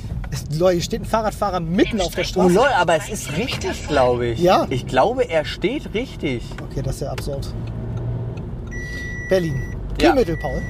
Leute, 0.52 0.74
hier 0.74 0.84
steht 0.84 1.02
ein 1.04 1.06
Fahrradfahrer 1.06 1.62
mitten 1.62 2.02
auf 2.02 2.14
der 2.16 2.26
Oh 2.26 2.28
Straße. 2.28 2.54
lol, 2.56 2.68
aber 2.78 2.98
es 2.98 3.08
ist 3.08 3.38
richtig, 3.38 3.88
glaube 3.88 4.26
ich. 4.28 4.40
Ja. 4.42 4.68
Ich 4.70 4.86
glaube, 4.88 5.24
er 5.30 5.46
steht 5.46 5.94
richtig. 5.94 6.44
Okay, 6.70 6.82
das 6.84 6.96
ist 6.96 7.02
ja 7.04 7.12
absurd. 7.12 7.48
Berlin. 9.30 9.62
Ja. 10.00 10.10
Kühlmittel, 10.10 10.38
Paul. 10.38 10.62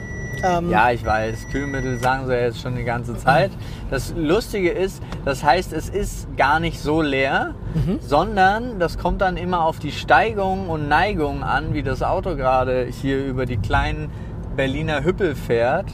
Ähm, 0.43 0.69
Ja, 0.69 0.91
ich 0.91 1.03
weiß. 1.05 1.47
Kühlmittel 1.51 1.97
sagen 1.97 2.27
sie 2.27 2.33
ja 2.33 2.39
jetzt 2.41 2.61
schon 2.61 2.75
die 2.75 2.83
ganze 2.83 3.15
Zeit. 3.17 3.51
Das 3.89 4.13
Lustige 4.15 4.69
ist, 4.71 5.01
das 5.23 5.43
heißt, 5.43 5.71
es 5.73 5.89
ist 5.89 6.27
gar 6.37 6.59
nicht 6.59 6.79
so 6.79 7.01
leer, 7.01 7.55
Mhm. 7.73 7.99
sondern 8.01 8.77
das 8.79 8.97
kommt 8.97 9.21
dann 9.21 9.37
immer 9.37 9.63
auf 9.65 9.79
die 9.79 9.91
Steigung 9.91 10.69
und 10.69 10.87
Neigung 10.89 11.43
an, 11.43 11.73
wie 11.73 11.83
das 11.83 12.03
Auto 12.03 12.35
gerade 12.35 12.85
hier 12.85 13.25
über 13.25 13.45
die 13.45 13.57
kleinen 13.57 14.09
Berliner 14.55 15.03
Hüppel 15.03 15.35
fährt. 15.35 15.85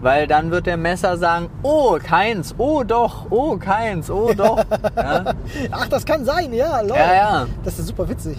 Weil 0.00 0.28
dann 0.28 0.52
wird 0.52 0.66
der 0.66 0.76
Messer 0.76 1.16
sagen, 1.16 1.48
oh, 1.64 1.98
keins, 2.00 2.54
oh 2.56 2.84
doch, 2.84 3.26
oh, 3.30 3.56
keins, 3.56 4.08
oh 4.08 4.32
doch. 4.36 4.64
Ja, 4.96 5.24
Ach, 5.72 5.88
das 5.88 6.04
kann 6.06 6.24
sein, 6.24 6.52
ja, 6.54 6.80
Leute. 6.82 6.94
ja. 7.00 7.14
ja. 7.14 7.46
Das 7.64 7.80
ist 7.80 7.88
super 7.88 8.08
witzig. 8.08 8.38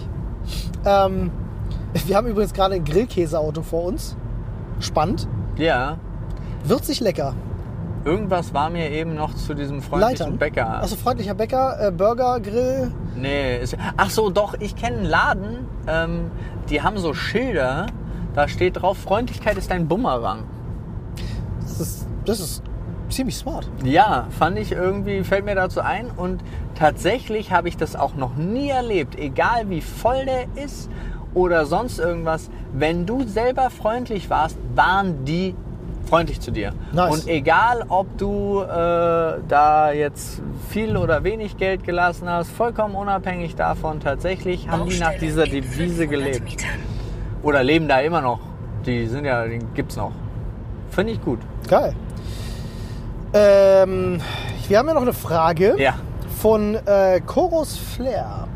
Ähm, 0.86 1.30
wir 2.06 2.16
haben 2.16 2.26
übrigens 2.26 2.52
gerade 2.52 2.74
ein 2.76 2.84
Grillkäseauto 2.84 3.62
vor 3.62 3.84
uns. 3.84 4.16
Spannend. 4.80 5.28
ja. 5.56 5.98
Würzig 6.64 7.00
lecker. 7.00 7.34
Irgendwas 8.04 8.52
war 8.52 8.70
mir 8.70 8.90
eben 8.90 9.14
noch 9.14 9.34
zu 9.34 9.54
diesem 9.54 9.82
freundlichen 9.82 10.18
Leitern. 10.18 10.38
Bäcker. 10.38 10.82
Achso, 10.82 10.96
freundlicher 10.96 11.34
Bäcker, 11.34 11.88
äh, 11.88 11.90
Burger, 11.90 12.40
Grill. 12.40 12.92
Nee, 13.16 13.58
ist, 13.58 13.76
ach 13.96 14.10
so, 14.10 14.30
doch, 14.30 14.54
ich 14.58 14.74
kenne 14.76 14.98
einen 14.98 15.06
Laden, 15.06 15.66
ähm, 15.86 16.30
die 16.70 16.82
haben 16.82 16.98
so 16.98 17.12
Schilder, 17.12 17.86
da 18.34 18.48
steht 18.48 18.80
drauf, 18.80 18.96
Freundlichkeit 18.98 19.58
ist 19.58 19.70
ein 19.70 19.88
Bumerang. 19.88 20.44
Das 21.60 21.80
ist, 21.80 22.06
das 22.24 22.40
ist 22.40 22.62
ziemlich 23.10 23.36
smart. 23.36 23.68
Ja, 23.84 24.26
fand 24.30 24.58
ich 24.58 24.72
irgendwie, 24.72 25.22
fällt 25.24 25.44
mir 25.44 25.54
dazu 25.54 25.80
ein 25.80 26.10
und 26.10 26.42
tatsächlich 26.74 27.52
habe 27.52 27.68
ich 27.68 27.76
das 27.76 27.96
auch 27.96 28.14
noch 28.14 28.36
nie 28.36 28.70
erlebt, 28.70 29.18
egal 29.18 29.68
wie 29.68 29.80
voll 29.80 30.24
der 30.24 30.44
ist 30.62 30.90
oder 31.34 31.66
sonst 31.66 31.98
irgendwas, 31.98 32.50
wenn 32.72 33.06
du 33.06 33.22
selber 33.26 33.70
freundlich 33.70 34.30
warst, 34.30 34.56
waren 34.74 35.24
die 35.24 35.54
freundlich 36.08 36.40
zu 36.40 36.50
dir. 36.50 36.72
Nice. 36.92 37.12
Und 37.12 37.28
egal, 37.28 37.84
ob 37.88 38.18
du 38.18 38.62
äh, 38.62 38.66
da 39.46 39.92
jetzt 39.92 40.42
viel 40.68 40.96
oder 40.96 41.22
wenig 41.22 41.56
Geld 41.56 41.84
gelassen 41.84 42.28
hast, 42.28 42.50
vollkommen 42.50 42.94
unabhängig 42.96 43.54
davon, 43.54 44.00
tatsächlich 44.00 44.68
haben 44.68 44.88
die 44.88 44.98
nach 44.98 45.14
dieser 45.18 45.44
Devise 45.44 46.08
500 46.08 46.10
gelebt. 46.10 46.44
Metern. 46.50 46.80
Oder 47.42 47.62
leben 47.62 47.86
da 47.86 48.00
immer 48.00 48.20
noch. 48.20 48.40
Die 48.86 49.06
sind 49.06 49.24
ja, 49.24 49.46
die 49.46 49.60
gibt's 49.74 49.96
noch. 49.96 50.12
Finde 50.90 51.12
ich 51.12 51.22
gut. 51.22 51.38
Geil. 51.68 51.94
Ähm, 53.32 54.20
wir 54.68 54.78
haben 54.78 54.88
ja 54.88 54.94
noch 54.94 55.02
eine 55.02 55.12
Frage 55.12 55.76
Ja. 55.78 55.94
von 56.40 56.74
äh, 56.74 57.20
Chorus 57.20 57.76
Flair. 57.76 58.48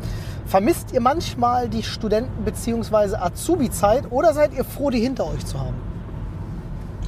Vermisst 0.55 0.93
ihr 0.93 1.01
manchmal 1.01 1.67
die 1.67 1.83
Studenten- 1.83 2.45
bzw. 2.45 3.17
Azubi-Zeit 3.17 4.09
oder 4.09 4.33
seid 4.33 4.53
ihr 4.53 4.63
froh, 4.63 4.89
die 4.89 5.01
hinter 5.01 5.25
euch 5.27 5.45
zu 5.45 5.59
haben? 5.59 5.75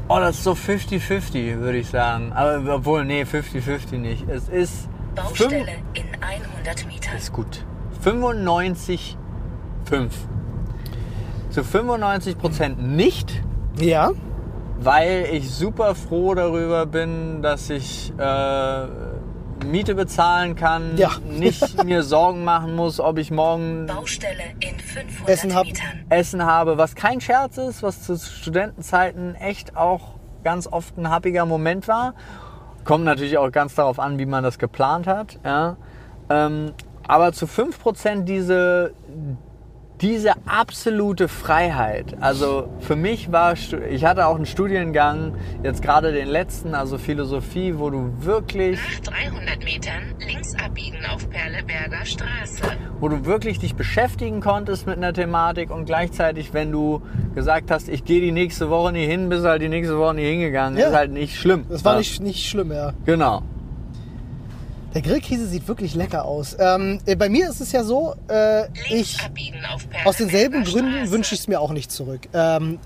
Oh, 0.09 0.17
das 0.19 0.35
ist 0.35 0.43
so 0.43 0.51
50-50, 0.51 1.57
würde 1.61 1.77
ich 1.77 1.87
sagen. 1.87 2.33
Aber 2.33 2.61
obwohl, 2.75 3.05
nee, 3.05 3.23
50-50 3.23 3.99
nicht. 3.99 4.27
Es 4.27 4.49
ist. 4.49 4.89
Baustelle 5.15 5.63
fünf- 5.63 5.69
in 5.93 6.03
100 6.21 6.87
Metern. 6.87 7.15
Ist 7.15 7.31
gut. 7.31 7.63
95, 8.01 9.17
5. 9.85 10.13
Zu 11.49 11.63
95 11.63 12.37
Prozent 12.37 12.83
nicht, 12.85 13.41
Ja. 13.79 14.11
weil 14.77 15.25
ich 15.31 15.49
super 15.49 15.95
froh 15.95 16.35
darüber 16.35 16.85
bin, 16.85 17.41
dass 17.41 17.69
ich 17.69 18.11
äh, 18.17 18.87
Miete 19.65 19.95
bezahlen 19.95 20.55
kann, 20.55 20.97
Ja. 20.97 21.11
nicht 21.29 21.83
mir 21.83 22.03
Sorgen 22.03 22.43
machen 22.43 22.75
muss, 22.75 22.99
ob 22.99 23.17
ich 23.17 23.31
morgen 23.31 23.85
Baustelle 23.87 24.43
in 24.59 24.79
500 24.79 25.29
Essen 25.29 25.55
hab-. 25.55 25.67
Essen 26.09 26.45
habe, 26.45 26.77
was 26.77 26.95
kein 26.95 27.21
Scherz 27.21 27.57
ist, 27.57 27.83
was 27.83 28.03
zu 28.03 28.17
Studentenzeiten 28.17 29.35
echt 29.35 29.75
auch 29.75 30.15
ganz 30.43 30.67
oft 30.67 30.97
ein 30.97 31.09
happiger 31.09 31.45
Moment 31.45 31.87
war. 31.87 32.13
Kommt 32.83 33.03
natürlich 33.03 33.37
auch 33.37 33.51
ganz 33.51 33.75
darauf 33.75 33.99
an, 33.99 34.17
wie 34.17 34.25
man 34.25 34.43
das 34.43 34.59
geplant 34.59 35.07
hat. 35.07 35.39
Ja. 35.43 35.75
Ähm, 36.29 36.73
aber 37.07 37.33
zu 37.33 37.45
5% 37.45 38.23
diese, 38.23 38.93
diese 40.01 40.33
absolute 40.45 41.27
Freiheit. 41.27 42.15
Also 42.19 42.69
für 42.79 42.95
mich 42.95 43.31
war, 43.31 43.53
ich 43.89 44.05
hatte 44.05 44.27
auch 44.27 44.35
einen 44.35 44.45
Studiengang, 44.45 45.33
jetzt 45.63 45.81
gerade 45.81 46.11
den 46.11 46.27
letzten, 46.27 46.75
also 46.75 46.97
Philosophie, 46.97 47.73
wo 47.77 47.89
du 47.89 48.11
wirklich 48.19 48.79
Nach 49.05 49.13
300 49.13 49.63
Metern 49.63 50.01
links 50.25 50.53
abbiegen 50.63 50.97
auf 51.11 51.27
Perleberger 51.29 52.05
Straße. 52.05 52.61
wo 52.99 53.09
du 53.09 53.25
wirklich 53.25 53.59
dich 53.59 53.75
beschäftigen 53.75 54.39
konntest 54.41 54.85
mit 54.87 54.97
einer 54.97 55.13
Thematik 55.13 55.71
und 55.71 55.85
gleichzeitig, 55.85 56.53
wenn 56.53 56.71
du 56.71 57.01
gesagt 57.35 57.71
hast, 57.71 57.89
ich 57.89 58.05
gehe 58.05 58.21
die 58.21 58.31
nächste 58.31 58.69
Woche 58.69 58.91
nie 58.91 59.05
hin, 59.05 59.29
bist 59.29 59.45
halt 59.45 59.61
die 59.61 59.69
nächste 59.69 59.97
Woche 59.97 60.15
nie 60.15 60.25
hingegangen, 60.29 60.77
Ja. 60.79 60.87
ist 60.89 60.95
halt 60.95 61.11
nicht 61.11 61.35
schlimm. 61.39 61.65
Das 61.69 61.83
war 61.83 61.93
Ja. 61.93 61.99
nicht, 61.99 62.21
nicht 62.21 62.47
schlimm, 62.47 62.71
ja. 62.71 62.93
Genau. 63.05 63.41
Der 64.93 65.01
Grillkäse 65.01 65.45
sieht 65.47 65.67
wirklich 65.67 65.93
lecker 65.95 66.25
aus. 66.25 66.55
Ähm, 66.59 66.99
äh, 67.05 67.15
bei 67.15 67.29
mir 67.29 67.49
ist 67.49 67.61
es 67.61 67.71
ja 67.71 67.83
so, 67.83 68.15
äh, 68.29 68.65
ich 68.89 69.17
aus 70.05 70.17
denselben 70.17 70.63
Gründen 70.63 71.11
wünsche 71.11 71.35
ich 71.35 71.41
es 71.41 71.47
mir 71.47 71.59
auch 71.59 71.71
nicht 71.71 71.91
zurück. 71.91 72.21
Ähm, 72.33 72.79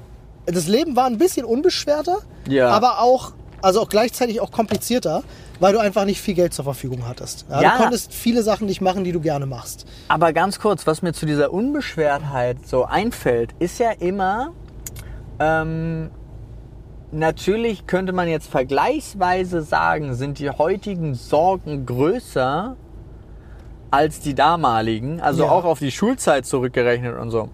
das 0.46 0.68
Leben 0.68 0.96
war 0.96 1.06
ein 1.06 1.18
bisschen 1.18 1.46
unbeschwerter, 1.46 2.18
Ja. 2.48 2.70
aber 2.70 3.00
auch, 3.00 3.34
also 3.62 3.82
auch 3.82 3.90
gleichzeitig 3.90 4.42
auch 4.42 4.52
komplizierter, 4.52 5.24
weil 5.60 5.74
du 5.74 5.80
einfach 5.80 6.06
nicht 6.06 6.20
viel 6.20 6.34
Geld 6.34 6.54
zur 6.54 6.66
Verfügung 6.66 7.08
hattest. 7.08 7.46
Ja, 7.50 7.62
Ja. 7.62 7.72
Du 7.78 7.84
konntest 7.84 8.12
viele 8.14 8.42
Sachen 8.42 8.66
nicht 8.66 8.82
machen, 8.82 9.04
die 9.04 9.12
du 9.12 9.22
gerne 9.22 9.46
machst. 9.46 9.86
Aber 10.08 10.34
ganz 10.34 10.60
kurz, 10.60 10.88
was 10.88 11.04
mir 11.04 11.14
zu 11.14 11.26
dieser 11.28 11.54
Unbeschwertheit 11.54 12.68
so 12.68 12.84
einfällt, 12.86 13.52
ist 13.60 13.78
ja 13.80 13.92
immer, 13.92 14.52
ähm, 15.40 16.10
natürlich 17.12 17.88
könnte 17.88 18.14
man 18.14 18.28
jetzt 18.28 18.50
vergleichsweise 18.50 19.62
sagen, 19.62 20.14
sind 20.16 20.40
die 20.40 20.50
heutigen 20.50 21.14
Sorgen 21.16 21.86
größer 21.86 22.76
als 23.92 24.20
die 24.22 24.34
damaligen, 24.34 25.20
also 25.20 25.44
Ja. 25.44 25.52
auch 25.52 25.66
auf 25.66 25.80
die 25.80 25.92
Schulzeit 25.92 26.46
zurückgerechnet 26.46 27.18
und 27.18 27.30
so. 27.32 27.50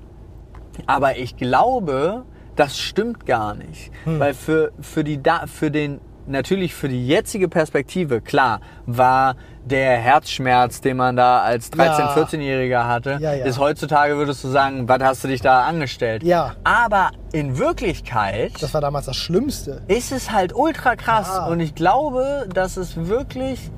Aber 0.85 1.17
ich 1.17 1.35
glaube, 1.37 2.23
das 2.55 2.77
stimmt 2.77 3.25
gar 3.25 3.55
nicht. 3.55 3.91
Weil 4.05 4.33
für, 4.35 4.71
für, 4.79 5.03
die, 5.03 5.21
da- 5.21 5.47
für 5.47 5.71
den, 5.71 5.99
natürlich 6.27 6.73
für 6.73 6.87
die 6.89 7.07
jetzige 7.07 7.47
Perspektive, 7.47 8.21
klar, 8.21 8.61
war 8.85 9.35
der 9.65 9.97
Herzschmerz, 9.97 10.79
den 10.81 10.97
man 10.97 11.15
da 11.15 11.39
als 11.41 11.71
13-, 11.73 11.77
Ja. 11.99 12.15
14-Jähriger 12.15 12.87
hatte, 12.87 13.17
Ja, 13.19 13.33
ja. 13.33 13.45
ist 13.45 13.59
heutzutage, 13.59 14.15
würdest 14.17 14.43
du 14.43 14.47
sagen, 14.47 14.87
was 14.87 15.01
hast 15.03 15.23
du 15.23 15.27
dich 15.27 15.41
da 15.41 15.63
angestellt? 15.65 16.23
Ja. 16.23 16.53
Aber 16.63 17.11
in 17.33 17.57
Wirklichkeit 17.57 18.53
Das 18.61 18.73
war 18.73 18.81
damals 18.81 19.05
das 19.07 19.17
Schlimmste. 19.17 19.81
ist 19.87 20.11
es 20.11 20.31
halt 20.31 20.55
ultra 20.55 20.95
krass. 20.95 21.39
Und 21.49 21.59
ich 21.59 21.75
glaube, 21.75 22.47
dass 22.53 22.77
es 22.77 22.95
wirklich 23.07 23.69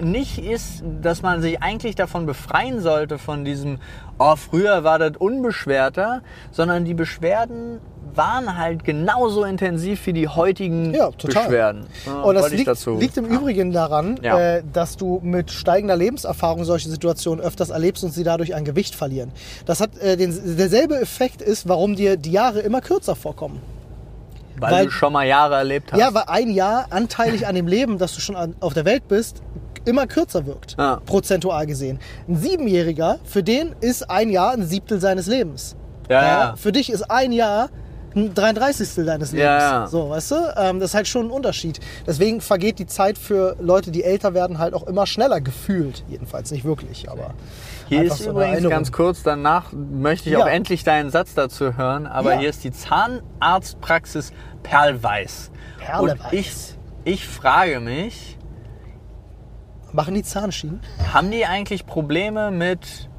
nicht 0.00 0.38
ist, 0.38 0.82
dass 1.02 1.22
man 1.22 1.42
sich 1.42 1.62
eigentlich 1.62 1.94
davon 1.94 2.26
befreien 2.26 2.80
sollte, 2.80 3.18
von 3.18 3.44
diesem, 3.44 3.78
oh, 4.18 4.36
früher 4.36 4.84
war 4.84 4.98
das 4.98 5.12
unbeschwerter, 5.18 6.22
sondern 6.50 6.84
die 6.84 6.94
Beschwerden 6.94 7.78
waren 8.14 8.56
halt 8.58 8.84
genauso 8.84 9.44
intensiv 9.44 10.04
wie 10.06 10.12
die 10.12 10.28
heutigen 10.28 10.92
Ja, 10.94 11.10
total. 11.10 11.44
Beschwerden. 11.44 11.86
Ja, 12.06 12.20
Und 12.22 12.34
das 12.34 12.50
liegt, 12.50 12.86
liegt 13.00 13.16
im 13.16 13.24
Übrigen 13.26 13.72
daran, 13.72 14.18
Ja. 14.22 14.38
äh, 14.56 14.62
dass 14.72 14.96
du 14.96 15.20
mit 15.22 15.50
steigender 15.50 15.96
Lebenserfahrung 15.96 16.64
solche 16.64 16.88
Situationen 16.88 17.44
öfters 17.44 17.70
erlebst 17.70 18.04
und 18.04 18.12
sie 18.12 18.24
dadurch 18.24 18.54
an 18.54 18.64
Gewicht 18.64 18.94
verlieren. 18.94 19.32
Das 19.66 19.80
hat 19.80 19.96
äh, 19.98 20.16
den, 20.16 20.56
derselbe 20.56 21.00
Effekt 21.00 21.40
ist, 21.42 21.68
warum 21.68 21.96
dir 21.96 22.16
die 22.16 22.32
Jahre 22.32 22.60
immer 22.60 22.80
kürzer 22.80 23.14
vorkommen. 23.16 23.60
weil, 24.58 24.72
weil- 24.72 24.84
du 24.86 24.90
schon 24.90 25.12
mal 25.12 25.26
Jahre 25.26 25.54
erlebt 25.56 25.92
hast. 25.92 25.98
Ja, 25.98 26.12
weil 26.14 26.24
ein 26.26 26.50
Jahr 26.50 26.86
anteilig 26.90 27.46
an 27.46 27.54
dem 27.54 27.66
Leben, 27.66 27.98
das 27.98 28.14
du 28.14 28.20
schon 28.20 28.36
an, 28.36 28.54
auf 28.60 28.74
der 28.74 28.84
Welt 28.84 29.08
bist, 29.08 29.42
immer 29.84 30.06
kürzer 30.06 30.46
wirkt. 30.46 30.76
Ja. 30.78 31.00
Prozentual 31.06 31.66
gesehen. 31.66 31.98
Ein 32.28 32.36
Siebenjähriger, 32.36 33.18
für 33.24 33.42
den 33.42 33.74
ist 33.80 34.08
ein 34.08 34.28
Jahr 34.30 34.52
ein 34.52 34.64
Siebtel 34.64 35.00
seines 35.00 35.26
Lebens. 35.26 35.74
Ja, 36.08 36.22
ja. 36.22 36.54
Für 36.56 36.70
dich 36.72 36.90
ist 36.90 37.10
ein 37.10 37.32
Jahr 37.32 37.70
ein 38.14 38.34
33. 38.34 39.04
deines 39.06 39.32
Lebens. 39.32 39.44
Ja, 39.44 39.58
ja. 39.82 39.86
So, 39.86 40.10
weißt 40.10 40.30
du? 40.30 40.54
Ähm, 40.56 40.80
das 40.80 40.90
ist 40.90 40.94
halt 40.94 41.08
schon 41.08 41.26
ein 41.26 41.30
Unterschied. 41.30 41.80
Deswegen 42.06 42.40
vergeht 42.40 42.78
die 42.78 42.86
Zeit 42.86 43.18
für 43.18 43.56
Leute, 43.60 43.90
die 43.90 44.04
älter 44.04 44.34
werden, 44.34 44.58
halt 44.58 44.74
auch 44.74 44.86
immer 44.86 45.06
schneller 45.06 45.40
gefühlt. 45.40 46.04
Jedenfalls 46.08 46.50
nicht 46.50 46.64
wirklich, 46.64 47.08
aber. 47.10 47.34
Hier 47.88 48.04
ist 48.04 48.18
so 48.18 48.30
übrigens 48.30 48.68
ganz 48.68 48.92
kurz, 48.92 49.22
danach 49.22 49.72
möchte 49.72 50.28
ich 50.30 50.34
Ja. 50.36 50.42
auch 50.44 50.48
endlich 50.48 50.82
deinen 50.84 51.10
Satz 51.10 51.34
dazu 51.34 51.76
hören, 51.76 52.06
aber 52.06 52.34
hier 52.38 52.48
ist 52.48 52.64
die 52.64 52.72
Zahnarztpraxis 52.72 54.32
Perlweiß. 54.62 55.50
Perlweiß. 55.78 56.12
Und 56.12 56.32
ich, 56.32 56.52
ich 57.04 57.26
frage 57.28 57.80
mich, 57.80 58.38
Machen 59.92 60.14
die 60.14 60.22
Zahnschienen? 60.22 60.80
haben 61.12 61.30
die 61.30 61.44
eigentlich 61.44 61.84
Probleme 61.84 62.50
mit 62.50 63.10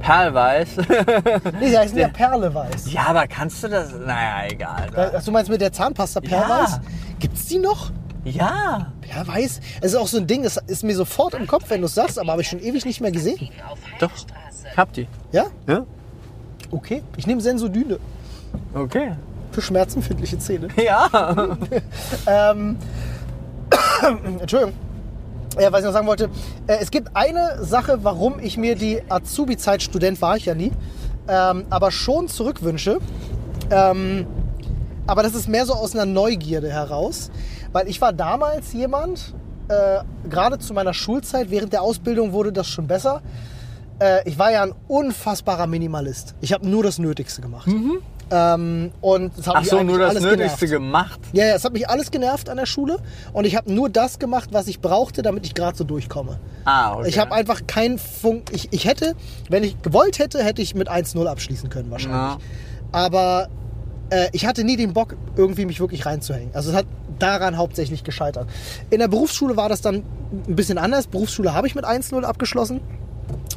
Perlweiß? 0.00 0.68
Nee, 1.60 1.68
sie 1.70 1.78
heißen 1.78 1.96
ja 1.98 2.08
Perleweiß. 2.08 2.92
ja, 2.92 3.06
aber 3.08 3.26
kannst 3.26 3.62
du 3.64 3.68
das? 3.68 3.92
Naja, 3.92 4.48
egal. 4.50 5.12
Ach, 5.16 5.22
du 5.24 5.30
meinst 5.30 5.50
mit 5.50 5.60
der 5.60 5.72
Zahnpasta 5.72 6.20
Perlweiß? 6.20 6.80
Gibt's 7.18 7.46
die 7.46 7.58
noch? 7.58 7.90
Ja. 8.24 8.92
Perlweiß? 9.02 9.60
Es 9.80 9.92
ist 9.92 9.96
auch 9.96 10.06
so 10.08 10.18
ein 10.18 10.26
Ding, 10.26 10.42
das 10.42 10.56
ist 10.66 10.82
mir 10.84 10.94
sofort 10.96 11.34
im 11.34 11.46
Kopf, 11.46 11.64
wenn 11.68 11.80
du 11.80 11.86
es 11.86 11.94
sagst, 11.94 12.18
aber 12.18 12.32
habe 12.32 12.42
ich 12.42 12.48
schon 12.48 12.60
ewig 12.60 12.84
nicht 12.84 13.00
mehr 13.00 13.12
gesehen. 13.12 13.50
Doch, 13.98 14.10
ich 14.14 14.76
hab 14.76 14.92
die. 14.92 15.06
Ja? 15.32 15.46
Ja? 15.66 15.84
Okay. 16.70 17.02
Ich 17.16 17.26
nehme 17.26 17.40
Sensodyne 17.40 17.98
Okay. 18.74 19.12
für 19.52 19.62
schmerzempfindliche 19.62 20.38
Zähne. 20.38 20.68
Ja. 20.82 21.08
Ähm, 22.26 22.76
Entschuldigung. 24.40 24.74
Ja, 25.58 25.70
was 25.70 25.80
ich 25.80 25.86
noch 25.86 25.92
sagen 25.92 26.06
wollte, 26.08 26.30
äh, 26.66 26.78
es 26.80 26.90
gibt 26.90 27.14
eine 27.14 27.64
Sache, 27.64 28.00
warum 28.02 28.40
ich 28.40 28.56
mir 28.56 28.74
die 28.74 29.00
Azubi-Zeit, 29.08 29.82
Student 29.82 30.20
war 30.20 30.36
ich 30.36 30.46
ja 30.46 30.54
nie, 30.54 30.72
ähm, 31.28 31.64
aber 31.70 31.92
schon 31.92 32.28
zurückwünsche. 32.28 32.98
Ähm, 33.70 34.26
aber 35.06 35.22
das 35.22 35.34
ist 35.34 35.48
mehr 35.48 35.64
so 35.64 35.74
aus 35.74 35.94
einer 35.94 36.06
Neugierde 36.06 36.70
heraus, 36.70 37.30
weil 37.72 37.88
ich 37.88 38.00
war 38.00 38.12
damals 38.12 38.72
jemand, 38.72 39.34
äh, 39.68 40.00
gerade 40.28 40.58
zu 40.58 40.74
meiner 40.74 40.92
Schulzeit, 40.94 41.50
während 41.50 41.72
der 41.72 41.82
Ausbildung 41.82 42.32
wurde 42.32 42.52
das 42.52 42.66
schon 42.66 42.86
besser. 42.86 43.22
Äh, 44.00 44.28
ich 44.28 44.38
war 44.38 44.50
ja 44.50 44.62
ein 44.62 44.74
unfassbarer 44.88 45.66
Minimalist. 45.66 46.34
Ich 46.40 46.52
habe 46.52 46.68
nur 46.68 46.82
das 46.82 46.98
Nötigste 46.98 47.42
gemacht. 47.42 47.68
Ähm, 48.30 48.92
und 49.00 49.36
das 49.36 49.46
hat 49.46 49.56
Ach 49.58 49.64
so, 49.64 49.82
nur 49.82 49.98
das 49.98 50.14
Nötigste 50.14 50.66
genervt. 50.66 50.70
gemacht. 50.70 51.20
Ja, 51.32 51.46
ja, 51.46 51.54
es 51.54 51.64
hat 51.64 51.72
mich 51.72 51.88
alles 51.88 52.10
genervt 52.10 52.48
an 52.48 52.56
der 52.56 52.66
Schule 52.66 52.98
und 53.32 53.46
ich 53.46 53.56
habe 53.56 53.72
nur 53.72 53.88
das 53.88 54.18
gemacht, 54.18 54.50
was 54.52 54.66
ich 54.66 54.80
brauchte, 54.80 55.22
damit 55.22 55.46
ich 55.46 55.54
gerade 55.54 55.76
so 55.76 55.84
durchkomme. 55.84 56.38
Ah, 56.64 56.94
okay. 56.96 57.08
Ich 57.08 57.18
habe 57.18 57.32
einfach 57.32 57.66
keinen 57.66 57.98
Funk. 57.98 58.50
Ich, 58.52 58.68
ich 58.72 58.86
hätte, 58.86 59.14
wenn 59.50 59.62
ich 59.62 59.80
gewollt 59.82 60.18
hätte, 60.18 60.42
hätte 60.42 60.62
ich 60.62 60.74
mit 60.74 60.90
1-0 60.90 61.24
abschließen 61.26 61.68
können 61.68 61.90
wahrscheinlich. 61.90 62.20
Ja. 62.20 62.38
Aber 62.92 63.48
äh, 64.10 64.28
ich 64.32 64.46
hatte 64.46 64.64
nie 64.64 64.76
den 64.76 64.92
Bock, 64.92 65.16
irgendwie 65.36 65.66
mich 65.66 65.80
wirklich 65.80 66.06
reinzuhängen. 66.06 66.50
Also 66.54 66.70
es 66.70 66.76
hat 66.76 66.86
daran 67.18 67.56
hauptsächlich 67.56 68.04
gescheitert. 68.04 68.48
In 68.90 68.98
der 69.00 69.08
Berufsschule 69.08 69.56
war 69.56 69.68
das 69.68 69.80
dann 69.80 70.02
ein 70.48 70.56
bisschen 70.56 70.78
anders. 70.78 71.06
Berufsschule 71.06 71.54
habe 71.54 71.66
ich 71.66 71.74
mit 71.74 71.84
1-0 71.84 72.22
abgeschlossen 72.22 72.80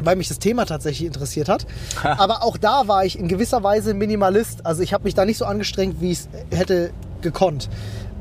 weil 0.03 0.15
mich 0.15 0.27
das 0.27 0.39
Thema 0.39 0.65
tatsächlich 0.65 1.07
interessiert 1.07 1.49
hat. 1.49 1.65
Aber 2.03 2.43
auch 2.43 2.57
da 2.57 2.88
war 2.88 3.05
ich 3.05 3.17
in 3.17 3.27
gewisser 3.27 3.63
Weise 3.63 3.93
Minimalist. 3.93 4.65
Also 4.65 4.83
ich 4.83 4.93
habe 4.93 5.03
mich 5.03 5.13
da 5.13 5.25
nicht 5.25 5.38
so 5.38 5.45
angestrengt, 5.45 6.01
wie 6.01 6.12
ich 6.12 6.19
es 6.19 6.29
hätte 6.57 6.91
gekonnt. 7.21 7.69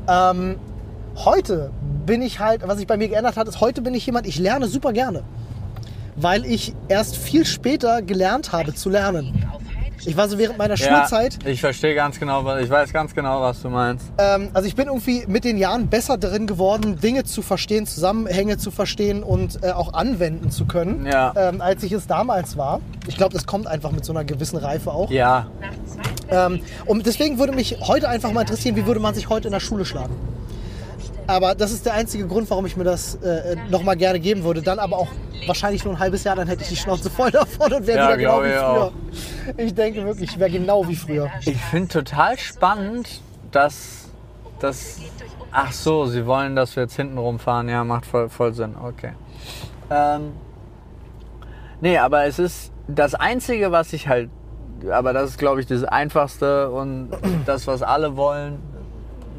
Ähm, 0.08 0.56
heute 1.16 1.70
bin 2.06 2.22
ich 2.22 2.40
halt, 2.40 2.66
was 2.66 2.78
sich 2.78 2.86
bei 2.86 2.96
mir 2.96 3.08
geändert 3.08 3.36
hat, 3.36 3.48
ist, 3.48 3.60
heute 3.60 3.82
bin 3.82 3.94
ich 3.94 4.06
jemand, 4.06 4.26
ich 4.26 4.38
lerne 4.38 4.68
super 4.68 4.92
gerne. 4.92 5.22
Weil 6.16 6.46
ich 6.46 6.74
erst 6.88 7.16
viel 7.16 7.44
später 7.44 8.00
gelernt 8.00 8.52
habe 8.52 8.74
zu 8.74 8.88
lernen. 8.88 9.46
Ich 10.04 10.16
war 10.16 10.28
so 10.28 10.38
während 10.38 10.58
meiner 10.58 10.74
ja, 10.76 10.98
Schulzeit, 11.00 11.38
ich 11.46 11.60
verstehe 11.60 11.94
ganz 11.94 12.18
genau, 12.20 12.44
was- 12.44 12.62
ich 12.62 12.70
weiß 12.70 12.92
ganz 12.92 13.14
genau, 13.14 13.40
was 13.40 13.62
du 13.62 13.68
meinst. 13.70 14.06
ähm, 14.18 14.50
also 14.52 14.68
ich 14.68 14.76
bin 14.76 14.86
irgendwie 14.86 15.24
mit 15.26 15.44
den 15.44 15.56
Jahren 15.56 15.88
besser 15.88 16.16
darin 16.18 16.46
geworden, 16.46 17.00
Dinge 17.00 17.24
zu 17.24 17.42
verstehen, 17.42 17.86
Zusammenhänge 17.86 18.58
zu 18.58 18.70
verstehen 18.70 19.22
und 19.22 19.62
äh, 19.64 19.70
auch 19.70 19.94
anwenden 19.94 20.50
zu 20.50 20.66
können, 20.66 21.06
Ja. 21.06 21.32
ähm, 21.36 21.60
als 21.60 21.82
ich 21.82 21.92
es 21.92 22.06
damals 22.06 22.56
war. 22.56 22.80
Ich 23.06 23.16
glaube, 23.16 23.32
das 23.34 23.46
kommt 23.46 23.66
einfach 23.66 23.90
mit 23.92 24.04
so 24.04 24.12
einer 24.12 24.24
gewissen 24.24 24.56
Reife 24.58 24.90
auch. 24.92 25.10
Ja, 25.10 25.46
Ähm, 26.28 26.60
und 26.86 27.06
deswegen 27.06 27.38
würde 27.38 27.52
mich 27.52 27.78
heute 27.82 28.08
einfach 28.08 28.32
mal 28.32 28.40
interessieren, 28.42 28.74
wie 28.76 28.84
würde 28.86 28.98
man 29.00 29.14
sich 29.14 29.28
heute 29.28 29.46
in 29.48 29.52
der 29.52 29.60
Schule 29.60 29.84
schlagen? 29.84 30.14
Aber 31.26 31.54
das 31.54 31.72
ist 31.72 31.84
der 31.86 31.94
einzige 31.94 32.26
Grund, 32.26 32.48
warum 32.50 32.66
ich 32.66 32.76
mir 32.76 32.84
das 32.84 33.16
äh, 33.16 33.56
nochmal 33.70 33.96
gerne 33.96 34.20
geben 34.20 34.44
würde. 34.44 34.62
Dann 34.62 34.78
aber 34.78 34.96
auch 34.98 35.08
wahrscheinlich 35.46 35.84
nur 35.84 35.94
ein 35.94 35.98
halbes 35.98 36.22
Jahr, 36.24 36.36
dann 36.36 36.46
hätte 36.46 36.62
ich 36.62 36.68
die 36.68 36.76
Schnauze 36.76 37.10
voll 37.10 37.30
davon 37.30 37.72
und 37.72 37.86
wäre 37.86 37.98
Ja, 37.98 38.04
wieder 38.08 38.16
genau 38.16 38.40
glaube 38.40 38.44
wie 38.46 38.50
ich 38.50 38.56
früher. 38.56 38.82
auch. 38.82 38.92
Ich 39.58 39.74
denke 39.74 40.04
wirklich, 40.04 40.30
ich 40.30 40.38
wäre 40.38 40.50
genau 40.50 40.86
wie 40.88 40.96
früher. 40.96 41.30
ich 41.44 41.56
finde 41.56 41.88
total 41.88 42.38
spannend, 42.38 43.20
dass 43.50 44.08
das. 44.60 45.00
Ach 45.52 45.72
so, 45.72 46.06
sie 46.06 46.26
wollen, 46.26 46.54
dass 46.54 46.76
wir 46.76 46.82
jetzt 46.84 46.96
hinten 46.96 47.18
rumfahren. 47.18 47.68
Ja, 47.68 47.82
macht 47.84 48.06
voll, 48.06 48.28
voll 48.28 48.52
Sinn. 48.52 48.74
Okay. 48.80 49.12
Ähm, 49.90 50.32
nee, 51.80 51.98
aber 51.98 52.24
es 52.26 52.38
ist 52.38 52.72
das 52.88 53.14
Einzige, 53.14 53.72
was 53.72 53.92
ich 53.92 54.06
halt. 54.08 54.30
Aber 54.92 55.12
das 55.12 55.30
ist, 55.30 55.38
glaube 55.38 55.60
ich, 55.60 55.66
das 55.66 55.84
Einfachste 55.84 56.70
und 56.70 57.10
das, 57.46 57.66
was 57.66 57.82
alle 57.82 58.16
wollen, 58.16 58.58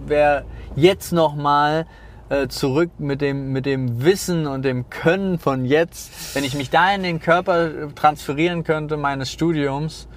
wäre 0.09 0.45
jetzt 0.75 1.11
nochmal 1.11 1.85
äh, 2.29 2.47
zurück 2.47 2.91
mit 2.97 3.21
dem, 3.21 3.51
mit 3.51 3.65
dem 3.65 4.03
Wissen 4.03 4.47
und 4.47 4.63
dem 4.63 4.89
Können 4.89 5.39
von 5.39 5.65
jetzt, 5.65 6.35
wenn 6.35 6.43
ich 6.43 6.55
mich 6.55 6.69
da 6.69 6.93
in 6.93 7.03
den 7.03 7.19
Körper 7.19 7.93
transferieren 7.95 8.63
könnte 8.63 8.97
meines 8.97 9.31
Studiums, 9.31 10.07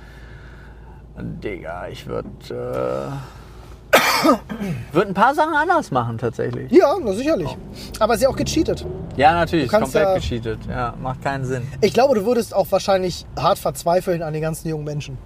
Digga, 1.18 1.88
ich 1.88 2.06
würde 2.06 2.28
äh, 2.50 3.96
würd 4.92 5.08
ein 5.08 5.14
paar 5.14 5.34
Sachen 5.34 5.54
anders 5.54 5.90
machen 5.90 6.18
tatsächlich. 6.18 6.70
Ja, 6.70 6.94
sicherlich. 7.12 7.56
Aber 7.98 8.16
sie 8.16 8.26
auch 8.26 8.36
gecheatet. 8.36 8.86
Ja, 9.16 9.32
natürlich, 9.34 9.68
komplett 9.68 10.04
ja- 10.04 10.14
gecheatet. 10.14 10.60
Ja, 10.68 10.94
macht 11.00 11.22
keinen 11.22 11.44
Sinn. 11.44 11.66
Ich 11.80 11.92
glaube, 11.92 12.14
du 12.14 12.24
würdest 12.24 12.54
auch 12.54 12.66
wahrscheinlich 12.70 13.26
hart 13.38 13.58
verzweifeln 13.58 14.22
an 14.22 14.32
den 14.32 14.42
ganzen 14.42 14.68
jungen 14.68 14.84
Menschen. 14.84 15.18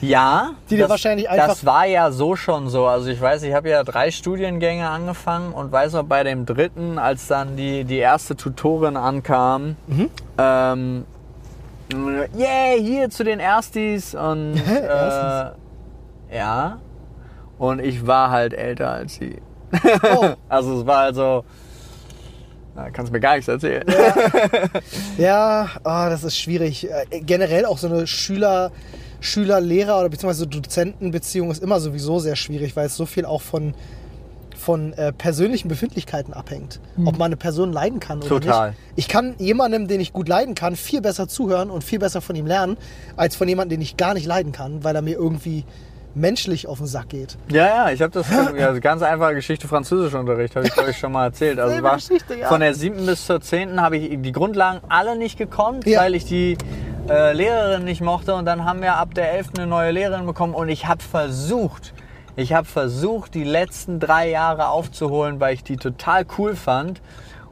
Ja. 0.00 0.50
Die 0.68 0.74
dir 0.76 0.82
das, 0.82 0.90
wahrscheinlich 0.90 1.28
einfach- 1.30 1.46
Das 1.48 1.64
war 1.64 1.86
ja 1.86 2.10
so 2.10 2.36
schon 2.36 2.68
so. 2.68 2.86
Also 2.86 3.08
ich 3.08 3.20
weiß, 3.20 3.42
ich 3.44 3.54
habe 3.54 3.70
ja 3.70 3.84
drei 3.84 4.10
Studiengänge 4.10 4.88
angefangen 4.88 5.52
und 5.52 5.72
weiß 5.72 5.92
noch 5.94 6.04
bei 6.04 6.24
dem 6.24 6.44
dritten, 6.46 6.98
als 6.98 7.26
dann 7.28 7.56
die, 7.56 7.84
die 7.84 7.98
erste 7.98 8.36
Tutorin 8.36 8.96
ankam, 8.96 9.76
Mhm. 9.86 10.10
ähm, 10.38 11.04
yeah, 12.36 12.76
hier 12.78 13.10
zu 13.10 13.24
den 13.24 13.40
Erstis 13.40 14.14
und 14.14 14.56
äh, 14.66 15.50
ja. 16.36 16.78
Und 17.58 17.78
ich 17.80 18.06
war 18.06 18.30
halt 18.30 18.54
älter 18.54 18.90
als 18.90 19.14
sie. 19.14 19.36
Oh, 20.14 20.30
Also 20.48 20.80
es 20.80 20.86
war 20.86 20.98
also, 20.98 21.44
na, 22.74 22.90
kannst 22.90 23.12
mir 23.12 23.20
gar 23.20 23.34
nichts 23.36 23.48
erzählen. 23.48 23.84
ja, 25.18 25.68
ah, 25.84 26.08
das 26.10 26.24
ist 26.24 26.36
schwierig. 26.38 26.90
Äh, 26.90 27.20
Generell 27.20 27.66
auch 27.66 27.78
so 27.78 27.86
eine 27.88 28.06
Schüler, 28.06 28.70
Schüler-Lehrer 29.22 29.98
oder 30.00 30.08
beziehungsweise 30.08 30.46
Dozentenbeziehung 30.46 31.50
ist 31.50 31.62
immer 31.62 31.80
sowieso 31.80 32.18
sehr 32.18 32.36
schwierig, 32.36 32.76
weil 32.76 32.86
es 32.86 32.96
so 32.96 33.06
viel 33.06 33.24
auch 33.24 33.40
von, 33.40 33.72
von 34.56 34.92
äh, 34.94 35.12
persönlichen 35.12 35.68
Befindlichkeiten 35.68 36.34
abhängt. 36.34 36.80
Ob 37.04 37.16
man 37.18 37.26
eine 37.26 37.36
Person 37.36 37.72
leiden 37.72 38.00
kann 38.00 38.18
oder 38.18 38.26
Mhm. 38.36 38.40
Total. 38.40 38.68
nicht. 38.70 38.78
Ich 38.96 39.08
kann 39.08 39.34
jemandem, 39.38 39.88
den 39.88 40.00
ich 40.00 40.12
gut 40.12 40.28
leiden 40.28 40.54
kann, 40.54 40.76
viel 40.76 41.00
besser 41.00 41.28
zuhören 41.28 41.70
und 41.70 41.82
viel 41.84 41.98
besser 41.98 42.20
von 42.20 42.36
ihm 42.36 42.46
lernen, 42.46 42.76
als 43.16 43.36
von 43.36 43.48
jemandem, 43.48 43.78
den 43.78 43.82
ich 43.82 43.96
gar 43.96 44.14
nicht 44.14 44.26
leiden 44.26 44.52
kann, 44.52 44.84
weil 44.84 44.94
er 44.96 45.02
mir 45.02 45.14
irgendwie 45.16 45.64
menschlich 46.14 46.66
auf 46.66 46.78
den 46.78 46.86
Sack 46.86 47.10
geht. 47.10 47.36
Ja, 47.50 47.66
ja, 47.66 47.90
ich 47.90 48.02
habe 48.02 48.12
das 48.12 48.26
ja, 48.58 48.72
ganz 48.78 49.02
einfache 49.02 49.34
Geschichte 49.34 49.68
Französischunterricht, 49.68 50.56
habe 50.56 50.66
ich 50.66 50.72
ich 50.76 50.98
schon 50.98 51.12
mal 51.12 51.26
erzählt. 51.26 51.58
Also 51.58 51.82
war 51.82 51.98
ja. 52.38 52.48
von 52.48 52.60
der 52.60 52.74
siebten 52.74 53.06
bis 53.06 53.26
zur 53.26 53.40
zehnten 53.40 53.80
habe 53.80 53.96
ich 53.96 54.20
die 54.20 54.32
Grundlagen 54.32 54.80
alle 54.88 55.16
nicht 55.16 55.38
gekonnt, 55.38 55.86
Ja. 55.86 56.00
weil 56.00 56.14
ich 56.14 56.24
die 56.24 56.56
äh, 57.08 57.32
Lehrerin 57.32 57.84
nicht 57.84 58.00
mochte 58.00 58.34
und 58.34 58.44
dann 58.44 58.64
haben 58.64 58.82
wir 58.82 58.96
ab 58.96 59.14
der 59.14 59.32
elften 59.32 59.58
eine 59.58 59.66
neue 59.66 59.90
Lehrerin 59.90 60.26
bekommen 60.26 60.54
und 60.54 60.68
ich 60.68 60.86
habe 60.86 61.02
versucht, 61.02 61.92
ich 62.36 62.52
habe 62.52 62.66
versucht, 62.66 63.34
die 63.34 63.44
letzten 63.44 64.00
drei 64.00 64.30
Jahre 64.30 64.68
aufzuholen, 64.68 65.40
weil 65.40 65.54
ich 65.54 65.64
die 65.64 65.76
total 65.76 66.24
cool 66.38 66.56
fand 66.56 67.00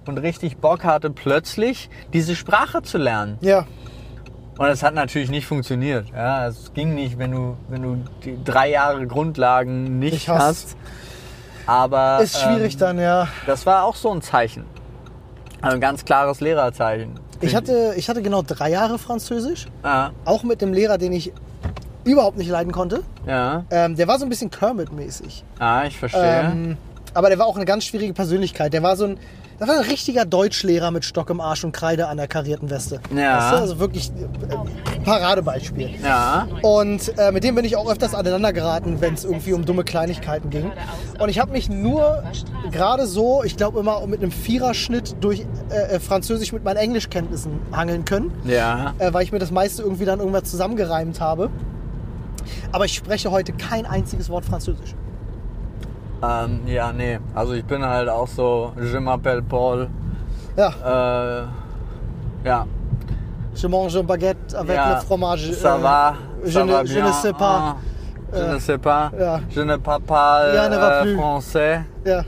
und 0.06 0.18
richtig 0.18 0.58
Bock 0.58 0.84
hatte, 0.84 1.10
plötzlich 1.10 1.90
diese 2.12 2.34
Sprache 2.36 2.82
zu 2.82 2.98
lernen. 2.98 3.38
Ja, 3.40 3.66
Und 4.60 4.66
es 4.68 4.82
hat 4.82 4.92
natürlich 4.92 5.30
nicht 5.30 5.46
funktioniert. 5.46 6.08
Ja, 6.14 6.46
es 6.46 6.74
ging 6.74 6.94
nicht, 6.94 7.16
wenn 7.18 7.32
du, 7.32 7.56
wenn 7.70 7.82
du 7.82 7.96
die 8.22 8.36
drei 8.44 8.68
Jahre 8.68 9.06
Grundlagen 9.06 9.98
nicht, 9.98 10.12
Nicht 10.12 10.28
hast. 10.28 10.38
hast. 10.38 10.76
Aber 11.64 12.20
ist 12.22 12.38
schwierig 12.38 12.74
ähm, 12.74 12.78
dann, 12.80 12.98
ja. 12.98 13.28
Das 13.46 13.64
war 13.64 13.84
auch 13.84 13.96
so 13.96 14.10
ein 14.12 14.20
Zeichen. 14.20 14.64
Also 15.62 15.76
ein 15.76 15.80
ganz 15.80 16.04
klares 16.04 16.40
Lehrerzeichen. 16.42 17.18
Ich 17.40 17.54
hatte, 17.54 17.94
ich 17.96 18.10
hatte 18.10 18.20
genau 18.20 18.42
drei 18.42 18.70
Jahre 18.70 18.98
Französisch, 18.98 19.66
Ja, 19.82 20.10
auch 20.26 20.42
mit 20.42 20.60
dem 20.60 20.74
Lehrer, 20.74 20.98
den 20.98 21.12
ich 21.14 21.32
überhaupt 22.04 22.36
nicht 22.36 22.50
leiden 22.50 22.70
konnte. 22.72 23.02
ja, 23.26 23.64
Ähm, 23.70 23.96
der 23.96 24.08
war 24.08 24.18
so 24.18 24.26
ein 24.26 24.28
bisschen 24.28 24.50
Kermit-mäßig. 24.50 25.42
ja, 25.58 25.84
ich 25.84 25.96
verstehe. 25.98 26.50
Ähm, 26.52 26.76
aber 27.14 27.30
der 27.30 27.38
war 27.38 27.46
auch 27.46 27.56
eine 27.56 27.64
ganz 27.64 27.84
schwierige 27.84 28.12
Persönlichkeit. 28.12 28.74
Der 28.74 28.82
war 28.82 28.94
so 28.96 29.06
ein, 29.06 29.18
das 29.60 29.68
war 29.68 29.76
ein 29.76 29.84
richtiger 29.84 30.24
Deutschlehrer 30.24 30.90
mit 30.90 31.04
Stock 31.04 31.28
im 31.28 31.38
Arsch 31.38 31.64
und 31.64 31.72
Kreide 31.72 32.08
an 32.08 32.16
der 32.16 32.28
karierten 32.28 32.70
Weste. 32.70 32.98
Ja. 33.14 33.36
Weißt 33.36 33.52
du? 33.52 33.56
Also 33.56 33.78
wirklich 33.78 34.10
äh, 34.10 35.00
Paradebeispiel. 35.04 35.90
ja, 36.02 36.48
Und 36.62 37.16
äh, 37.18 37.30
mit 37.30 37.44
dem 37.44 37.56
bin 37.56 37.66
ich 37.66 37.76
auch 37.76 37.90
öfters 37.90 38.14
aneinander 38.14 38.54
geraten, 38.54 39.02
wenn 39.02 39.12
es 39.12 39.24
irgendwie 39.24 39.52
um 39.52 39.66
dumme 39.66 39.84
Kleinigkeiten 39.84 40.48
ging. 40.48 40.72
Und 41.18 41.28
ich 41.28 41.38
habe 41.38 41.52
mich 41.52 41.68
nur 41.68 42.22
gerade 42.72 43.06
so, 43.06 43.44
ich 43.44 43.58
glaube 43.58 43.80
immer 43.80 44.06
mit 44.06 44.22
einem 44.22 44.32
Viererschnitt 44.32 45.16
durch 45.20 45.44
äh, 45.70 45.96
äh, 45.96 46.00
Französisch 46.00 46.54
mit 46.54 46.64
meinen 46.64 46.78
Englischkenntnissen 46.78 47.60
hangeln 47.70 48.06
können, 48.06 48.32
ja. 48.44 48.94
äh, 48.98 49.12
weil 49.12 49.24
ich 49.24 49.32
mir 49.32 49.40
das 49.40 49.50
meiste 49.50 49.82
irgendwie 49.82 50.06
dann 50.06 50.20
irgendwas 50.20 50.44
zusammengereimt 50.44 51.20
habe. 51.20 51.50
Aber 52.72 52.86
ich 52.86 52.94
spreche 52.94 53.30
heute 53.30 53.52
kein 53.52 53.84
einziges 53.84 54.30
Wort 54.30 54.46
Französisch. 54.46 54.94
Ähm, 56.22 56.60
ja, 56.66 56.92
nee. 56.92 57.18
Also 57.34 57.52
ich 57.54 57.64
bin 57.64 57.84
halt 57.84 58.08
auch 58.08 58.28
so, 58.28 58.72
je 58.76 58.98
m'appelle 59.00 59.42
Paul. 59.42 59.88
Ja, 60.56 60.68
Äh, 60.84 61.46
ja. 62.44 62.66
je 63.54 63.68
mange 63.68 63.96
un 63.96 64.04
baguette 64.04 64.54
avec 64.54 64.76
ja. 64.76 64.94
le 64.94 65.00
fromage. 65.00 65.52
Ça 65.52 65.74
euh, 65.76 65.78
va. 65.78 66.14
Je, 66.44 66.50
ça 66.50 66.64
ne, 66.64 66.72
va 66.72 66.84
je 66.84 66.94
bien. 66.94 67.06
ne 67.06 67.12
sais 67.12 67.32
pas. 67.32 67.60
Ah, 67.60 67.76
je 68.32 68.38
Äh, 68.42 68.52
ne 68.54 68.58
sais 68.58 68.78
pas. 68.78 69.10
ja. 69.18 69.40
Je 69.50 69.60
ne 69.62 69.76
parle 69.76 70.02
pas 70.02 70.54
Ja, 70.54 70.68
ne 70.68 70.76
va 70.76 71.00
äh, 71.00 71.02
plus. 71.02 71.16
français. 71.16 71.80
Ja. 72.04 72.22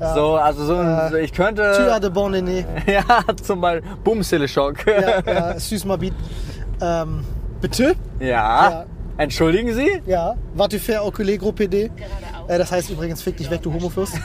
Ja. 0.00 0.14
So, 0.14 0.36
also 0.36 0.64
so, 0.64 0.74
Äh, 0.80 1.22
ich 1.24 1.32
könnte. 1.32 1.62
Tu 1.76 1.82
as 1.90 2.00
de 2.00 2.08
bon 2.08 2.30
nez. 2.30 2.64
Ja, 2.86 3.02
zum 3.42 3.60
Beispiel. 3.60 3.82
Boom, 4.02 4.22
Schock. 4.24 4.76
Ja, 4.86 5.20
ja, 5.32 5.58
süß 5.58 5.84
mal 5.84 5.98
biet. 5.98 6.14
Ähm, 6.80 7.22
bitte? 7.60 7.94
Ja. 8.18 8.26
Ja. 8.70 8.84
Entschuldigen 9.18 9.74
Sie? 9.74 10.00
Ja. 10.06 10.34
Was 10.54 10.68
tu 10.68 10.78
fais 10.78 10.98
au 10.98 11.10
Gros 11.10 11.52
PD? 11.52 11.90
Äh, 12.50 12.58
das 12.58 12.72
heißt 12.72 12.90
übrigens, 12.90 13.22
fick 13.22 13.36
dich 13.36 13.48
weg, 13.50 13.62
du 13.62 13.72
Homofürst. 13.72 14.14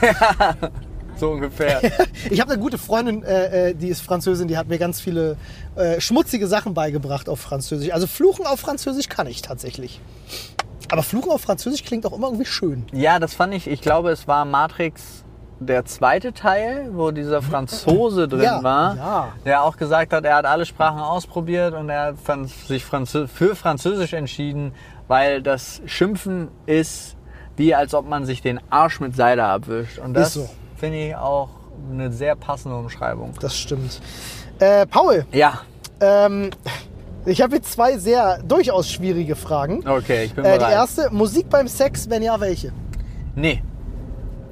So 1.18 1.30
ungefähr. 1.30 1.80
Ich 2.30 2.42
habe 2.42 2.52
eine 2.52 2.60
gute 2.60 2.76
Freundin, 2.76 3.22
äh, 3.22 3.70
äh, 3.70 3.74
die 3.74 3.88
ist 3.88 4.02
Französin, 4.02 4.48
die 4.48 4.58
hat 4.58 4.68
mir 4.68 4.76
ganz 4.76 5.00
viele 5.00 5.38
äh, 5.74 5.98
schmutzige 5.98 6.46
Sachen 6.46 6.74
beigebracht 6.74 7.30
auf 7.30 7.40
Französisch. 7.40 7.90
Also 7.90 8.06
Fluchen 8.06 8.44
auf 8.44 8.60
Französisch 8.60 9.08
kann 9.08 9.26
ich 9.26 9.40
tatsächlich. 9.40 10.00
Aber 10.90 11.02
Fluchen 11.02 11.30
auf 11.30 11.40
Französisch 11.40 11.84
klingt 11.84 12.04
auch 12.04 12.12
immer 12.12 12.26
irgendwie 12.26 12.44
schön. 12.44 12.84
ja, 12.92 13.18
das 13.18 13.32
fand 13.32 13.54
ich, 13.54 13.66
ich 13.66 13.80
glaube, 13.80 14.10
es 14.10 14.28
war 14.28 14.44
Matrix 14.44 15.24
der 15.58 15.86
zweite 15.86 16.34
Teil, 16.34 16.90
wo 16.92 17.10
dieser 17.12 17.40
Franzose 17.40 18.28
drin 18.28 18.42
Ja, 18.42 18.62
war, 18.62 18.96
ja. 18.96 19.28
der 19.46 19.62
auch 19.62 19.78
gesagt 19.78 20.12
hat, 20.12 20.26
er 20.26 20.36
hat 20.36 20.44
alle 20.44 20.66
Sprachen 20.66 21.00
ausprobiert 21.00 21.72
und 21.72 21.88
er 21.88 22.08
hat 22.08 22.16
sich 22.68 22.84
Franzö 22.84 23.26
für 23.26 23.56
Französisch 23.56 24.12
entschieden, 24.12 24.72
weil 25.08 25.40
das 25.40 25.80
Schimpfen 25.86 26.48
ist 26.66 27.15
wie 27.56 27.74
als 27.74 27.94
ob 27.94 28.08
man 28.08 28.24
sich 28.26 28.42
den 28.42 28.60
Arsch 28.70 29.00
mit 29.00 29.14
Seide 29.16 29.44
abwischt. 29.44 29.98
Und 29.98 30.14
das 30.14 30.34
so. 30.34 30.48
finde 30.76 30.98
ich 31.08 31.16
auch 31.16 31.48
eine 31.90 32.12
sehr 32.12 32.34
passende 32.36 32.76
Umschreibung. 32.76 33.32
Das 33.40 33.56
stimmt. 33.56 34.00
Äh, 34.58 34.86
Paul, 34.86 35.26
Ja, 35.32 35.60
ähm, 36.00 36.50
ich 37.24 37.40
habe 37.42 37.56
jetzt 37.56 37.72
zwei 37.72 37.98
sehr 37.98 38.38
durchaus 38.42 38.90
schwierige 38.90 39.36
Fragen. 39.36 39.86
okay, 39.88 40.24
ich 40.24 40.34
bin 40.34 40.44
Äh, 40.44 40.52
die 40.54 40.58
bereit. 40.58 40.72
erste, 40.72 41.10
Musik 41.10 41.48
beim 41.50 41.68
Sex, 41.68 42.08
wenn 42.08 42.22
ja, 42.22 42.38
welche? 42.40 42.72
Nee, 43.34 43.62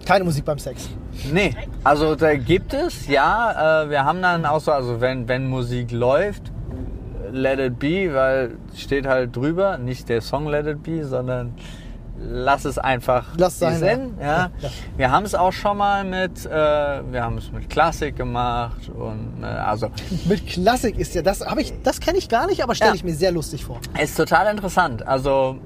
Keine 0.04 0.24
Musik 0.24 0.44
beim 0.44 0.58
Sex. 0.58 0.88
Nee, 1.32 1.54
also 1.84 2.14
da 2.16 2.34
gibt 2.34 2.74
es, 2.74 3.06
ja. 3.08 3.84
Äh, 3.84 3.90
wir 3.90 4.04
haben 4.04 4.20
dann 4.20 4.44
auch 4.44 4.60
so, 4.60 4.72
also 4.72 5.00
wenn, 5.00 5.26
wenn 5.28 5.46
Musik 5.48 5.92
läuft, 5.92 6.52
let 7.32 7.58
it 7.58 7.78
be, 7.78 8.12
weil 8.12 8.56
steht 8.76 9.06
halt 9.06 9.34
drüber, 9.34 9.78
nicht 9.78 10.08
der 10.08 10.20
Song 10.20 10.46
let 10.46 10.66
it 10.66 10.82
be, 10.82 11.04
sondern 11.06 11.54
lass 12.26 12.64
es 12.64 12.78
einfach 12.78 13.26
Lass 13.36 13.58
sein, 13.58 14.14
ja. 14.20 14.50
Ja. 14.60 14.70
Wir 14.96 15.10
haben 15.10 15.24
es 15.24 15.34
auch 15.34 15.52
schon 15.52 15.76
mal 15.76 16.04
mit, 16.04 16.46
äh, 16.46 16.50
wir 16.50 17.22
haben 17.22 17.38
es 17.38 17.50
mit 17.52 17.68
Klassik 17.68 18.16
gemacht 18.16 18.88
und 18.88 19.42
äh, 19.42 19.46
also 19.46 19.88
Mit 20.26 20.46
Klassik 20.46 20.98
ist 20.98 21.14
ja 21.14 21.22
das, 21.22 21.40
habe 21.44 21.60
ich, 21.62 21.72
das 21.82 22.00
kenne 22.00 22.18
ich 22.18 22.28
gar 22.28 22.46
nicht, 22.46 22.62
aber 22.62 22.74
stelle 22.74 22.90
Ja. 22.90 22.94
ich 22.96 23.04
mir 23.04 23.14
sehr 23.14 23.32
lustig 23.32 23.64
vor. 23.64 23.80
ist 24.00 24.16
total 24.16 24.50
interessant. 24.52 25.06
Also 25.06 25.56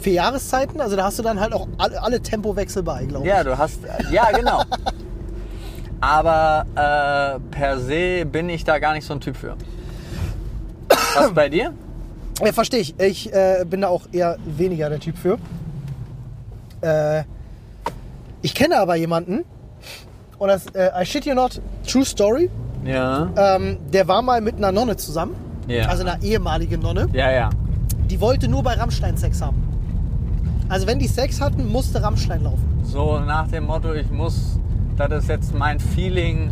Für 0.00 0.10
Jahreszeiten, 0.10 0.80
also 0.80 0.96
da 0.96 1.04
hast 1.04 1.18
du 1.18 1.22
dann 1.22 1.38
halt 1.40 1.52
auch 1.52 1.68
alle, 1.78 2.02
alle 2.02 2.20
Tempowechsel 2.20 2.82
bei, 2.82 3.04
glaube 3.04 3.24
ich. 3.26 3.30
Ja, 3.32 3.44
du 3.44 3.56
hast. 3.56 3.80
Ja, 4.10 4.30
genau. 4.32 4.62
Aber 6.00 6.64
äh, 6.74 7.40
per 7.50 7.78
se 7.78 8.24
bin 8.24 8.48
ich 8.48 8.64
da 8.64 8.78
gar 8.78 8.94
nicht 8.94 9.06
so 9.06 9.12
ein 9.14 9.20
Typ 9.20 9.36
für. 9.36 9.56
Was 11.14 11.32
bei 11.34 11.48
dir? 11.48 11.72
Ja, 12.42 12.52
verstehe 12.52 12.80
ich. 12.80 12.98
Ich 12.98 13.32
äh, 13.34 13.64
bin 13.68 13.82
da 13.82 13.88
auch 13.88 14.06
eher 14.12 14.38
weniger 14.46 14.88
der 14.88 14.98
Typ 15.00 15.18
für. 15.18 15.38
Äh, 16.82 17.24
ich 18.42 18.54
kenne 18.54 18.78
aber 18.78 18.94
jemanden, 18.96 19.44
und 20.38 20.48
das, 20.48 20.66
äh, 20.74 20.90
I 21.00 21.04
shit 21.04 21.26
you 21.26 21.34
not, 21.34 21.60
true 21.86 22.04
story, 22.04 22.48
Ja. 22.84 23.28
ähm, 23.36 23.76
der 23.92 24.08
war 24.08 24.22
mal 24.22 24.40
mit 24.40 24.56
einer 24.56 24.72
Nonne 24.72 24.96
zusammen, 24.96 25.34
Ja. 25.66 25.86
also 25.88 26.02
einer 26.04 26.22
ehemaligen 26.22 26.80
Nonne, 26.80 27.08
Ja, 27.12 27.30
ja. 27.30 27.50
die 28.08 28.20
wollte 28.20 28.48
nur 28.48 28.62
bei 28.62 28.74
Rammstein 28.74 29.16
Sex 29.18 29.42
haben. 29.42 29.62
Also 30.70 30.86
wenn 30.86 30.98
die 30.98 31.08
Sex 31.08 31.40
hatten, 31.40 31.66
musste 31.70 32.02
Rammstein 32.02 32.42
laufen. 32.44 32.66
So 32.84 33.18
nach 33.20 33.48
dem 33.48 33.66
Motto, 33.66 33.92
ich 33.92 34.10
muss, 34.10 34.58
das 34.96 35.10
ist 35.24 35.28
jetzt 35.28 35.54
mein 35.54 35.78
Feeling, 35.80 36.50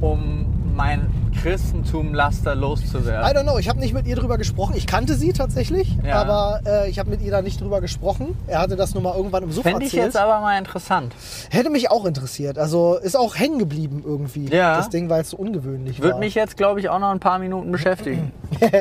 um 0.00 0.46
mein 0.74 1.06
Christentum-Laster 1.42 2.54
I 2.54 2.58
loszuwerden. 2.58 3.36
don't 3.36 3.42
know, 3.44 3.58
ich 3.58 3.68
habe 3.68 3.78
nicht 3.80 3.94
mit 3.94 4.06
ihr 4.06 4.16
drüber 4.16 4.38
gesprochen. 4.38 4.74
Ich 4.76 4.86
kannte 4.86 5.14
sie 5.14 5.32
tatsächlich, 5.32 5.96
Ja. 6.04 6.16
aber 6.20 6.60
äh, 6.66 6.90
ich 6.90 6.98
habe 6.98 7.10
mit 7.10 7.22
ihr 7.22 7.30
da 7.30 7.42
nicht 7.42 7.60
drüber 7.60 7.80
gesprochen. 7.80 8.36
Er 8.46 8.60
hatte 8.60 8.76
das 8.76 8.94
nur 8.94 9.02
mal 9.02 9.14
irgendwann 9.16 9.42
im 9.42 9.52
Sofa 9.52 9.70
Fände 9.70 9.84
ich 9.84 9.92
erzählt. 9.92 10.14
jetzt 10.14 10.16
aber 10.16 10.40
mal 10.40 10.58
interessant. 10.58 11.14
Hätte 11.50 11.70
mich 11.70 11.90
auch 11.90 12.04
interessiert. 12.04 12.58
Also 12.58 12.96
ist 12.96 13.16
auch 13.16 13.36
hängen 13.36 13.58
geblieben 13.58 14.02
irgendwie, 14.04 14.48
Ja. 14.48 14.76
das 14.76 14.88
Ding, 14.90 15.08
weil 15.08 15.22
es 15.22 15.30
so 15.30 15.36
ungewöhnlich 15.36 16.00
Würde 16.00 16.14
war. 16.14 16.20
mich 16.20 16.34
jetzt, 16.34 16.56
glaube 16.56 16.80
ich, 16.80 16.88
auch 16.88 16.98
noch 16.98 17.10
ein 17.10 17.20
paar 17.20 17.38
Minuten 17.38 17.70
beschäftigen. 17.72 18.32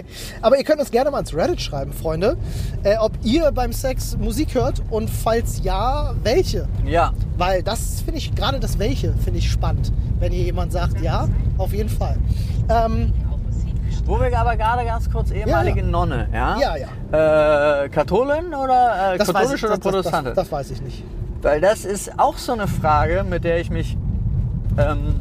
Aber 0.41 0.57
ihr 0.57 0.63
könnt 0.63 0.79
uns 0.79 0.91
gerne 0.91 1.11
mal 1.11 1.19
ins 1.19 1.33
Reddit 1.35 1.61
schreiben, 1.61 1.93
Freunde, 1.93 2.37
äh, 2.83 2.97
ob 2.97 3.11
ihr 3.23 3.51
beim 3.51 3.73
Sex 3.73 4.17
Musik 4.17 4.53
hört 4.55 4.81
und 4.89 5.09
falls 5.09 5.61
ja, 5.63 6.13
welche. 6.23 6.67
Ja. 6.85 7.13
Weil 7.37 7.63
das 7.63 8.01
finde 8.01 8.17
ich, 8.19 8.33
gerade 8.35 8.59
das 8.59 8.79
welche, 8.79 9.13
finde 9.23 9.39
ich 9.39 9.49
spannend. 9.51 9.91
Wenn 10.19 10.31
hier 10.31 10.43
jemand 10.43 10.71
sagt, 10.71 11.01
ja, 11.01 11.27
auf 11.57 11.73
jeden 11.73 11.89
Fall. 11.89 12.17
Ähm, 12.69 13.13
Wo 14.05 14.19
wir 14.19 14.37
aber 14.37 14.55
gerade 14.55 14.85
ganz 14.85 15.09
kurz 15.09 15.31
ehemalige 15.31 15.79
ja. 15.79 15.85
Nonne, 15.85 16.27
ja? 16.31 16.57
Ja, 16.59 16.75
ja. 16.77 17.83
Äh, 17.83 17.89
Katholin 17.89 18.53
oder 18.53 19.13
äh, 19.13 19.17
Das 19.17 19.27
weiß 19.29 19.35
katholisch 19.35 19.63
ich, 19.63 19.69
oder 19.69 19.77
das, 19.77 20.11
das, 20.11 20.23
das, 20.23 20.33
das 20.35 20.51
weiß 20.51 20.71
ich 20.71 20.81
nicht. 20.81 21.03
Weil 21.41 21.61
das 21.61 21.85
ist 21.85 22.19
auch 22.19 22.37
so 22.37 22.53
eine 22.53 22.67
Frage, 22.67 23.23
mit 23.27 23.43
der 23.43 23.59
ich 23.59 23.69
mich 23.69 23.97
ähm, 24.77 25.19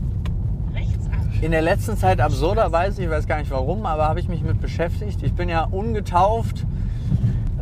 in 1.40 1.50
der 1.50 1.62
letzten 1.62 1.96
Zeit 1.96 2.20
absurderweise, 2.20 3.02
ich 3.02 3.10
weiß 3.10 3.26
gar 3.26 3.38
nicht 3.38 3.50
warum, 3.50 3.84
aber 3.84 4.08
habe 4.08 4.20
ich 4.20 4.28
mich 4.28 4.42
mit 4.42 4.60
beschäftigt. 4.60 5.22
Ich 5.22 5.34
bin 5.34 5.48
ja 5.48 5.64
ungetauft. 5.64 6.64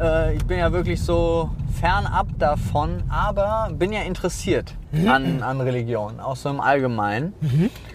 Äh, 0.01 0.37
ich 0.37 0.45
bin 0.45 0.59
ja 0.59 0.73
wirklich 0.73 1.03
so 1.03 1.51
fernab 1.81 2.29
davon, 2.39 3.03
aber 3.09 3.71
bin 3.73 3.93
ja 3.93 4.03
interessiert 4.03 4.75
an, 5.07 5.43
an 5.43 5.61
Religion, 5.61 6.21
auch 6.21 6.37
so 6.37 6.49
im 6.51 6.61
Allgemeinen. 6.61 7.33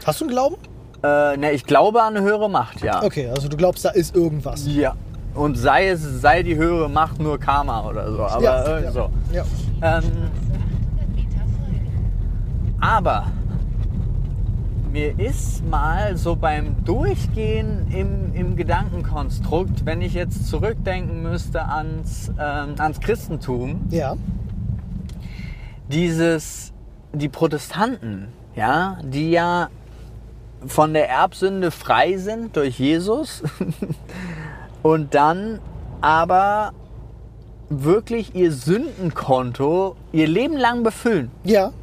Hast 0.06 0.20
du 0.20 0.26
einen 0.26 0.32
Glauben? 0.34 0.56
Äh, 1.04 1.38
ne, 1.38 1.52
ich 1.52 1.64
glaube 1.64 2.02
an 2.02 2.16
eine 2.16 2.26
höhere 2.26 2.50
Macht, 2.50 2.82
ja. 2.82 3.04
Okay, 3.04 3.30
also 3.30 3.48
du 3.48 3.58
glaubst, 3.58 3.86
da 3.86 3.90
ist 3.90 4.16
irgendwas. 4.16 4.66
Ja. 4.68 4.96
Und 5.36 5.56
sei 5.56 5.90
es, 5.90 6.02
sei 6.02 6.42
die 6.42 6.56
höhere 6.56 6.90
Macht 6.90 7.20
nur 7.20 7.40
Karma 7.40 7.88
oder 7.88 8.12
so. 8.12 8.24
Aber 8.24 8.44
ja, 8.44 8.66
irgendwie 8.66 8.86
ja, 8.86 8.92
so. 8.92 9.10
Ja. 9.32 9.44
Ähm, 9.82 10.04
100 10.92 11.16
Meter 11.16 11.46
folgen. 11.56 12.76
aber 12.80 13.26
mir 14.92 15.20
ist 15.20 15.64
mal 15.70 16.18
so 16.18 16.36
beim 16.36 16.84
Durchgehen 16.84 17.86
im, 17.92 18.34
im 18.34 18.56
Gedankenkonstrukt, 18.56 19.86
wenn 19.86 20.02
ich 20.02 20.16
jetzt 20.16 20.48
zurückdenken 20.48 21.22
müsste 21.22 21.66
ans, 21.66 22.30
ähm, 22.40 22.74
ans 22.80 23.00
Christentum, 23.00 23.82
ja. 23.92 24.16
dieses, 25.90 26.74
die 27.14 27.30
Protestanten, 27.30 28.30
ja, 28.56 28.98
die 29.04 29.30
ja 29.30 29.70
von 30.68 30.94
der 30.94 31.10
Erbsünde 31.10 31.72
frei 31.72 32.18
sind 32.18 32.56
durch 32.56 32.80
Jesus 32.80 33.44
und 34.84 35.14
dann 35.14 35.60
aber 36.02 36.74
wirklich 37.70 38.36
ihr 38.36 38.52
Sündenkonto 38.52 39.96
ihr 40.12 40.28
Leben 40.28 40.58
lang 40.58 40.84
befüllen. 40.84 41.32
Ja. 41.44 41.74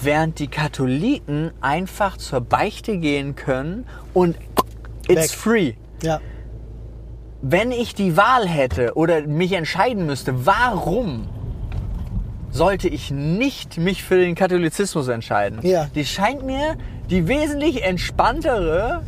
Während 0.00 0.38
die 0.38 0.46
Katholiken 0.46 1.50
einfach 1.60 2.16
zur 2.16 2.40
Beichte 2.40 2.98
gehen 2.98 3.34
können 3.34 3.84
und 4.14 4.36
it's 5.08 5.22
Weg. 5.22 5.30
free. 5.30 5.72
Ja. 6.02 6.20
Wenn 7.42 7.72
ich 7.72 7.94
die 7.94 8.16
Wahl 8.16 8.46
hätte 8.46 8.94
oder 8.94 9.22
mich 9.22 9.52
entscheiden 9.52 10.06
müsste, 10.06 10.46
warum 10.46 11.28
sollte 12.50 12.88
ich 12.88 13.10
nicht 13.10 13.78
mich 13.78 14.02
für 14.02 14.18
den 14.18 14.34
Katholizismus 14.34 15.08
entscheiden? 15.08 15.60
Ja. 15.62 15.88
Die 15.94 16.04
scheint 16.04 16.44
mir 16.44 16.76
die 17.10 17.26
wesentlich 17.26 17.84
entspanntere 17.84 19.02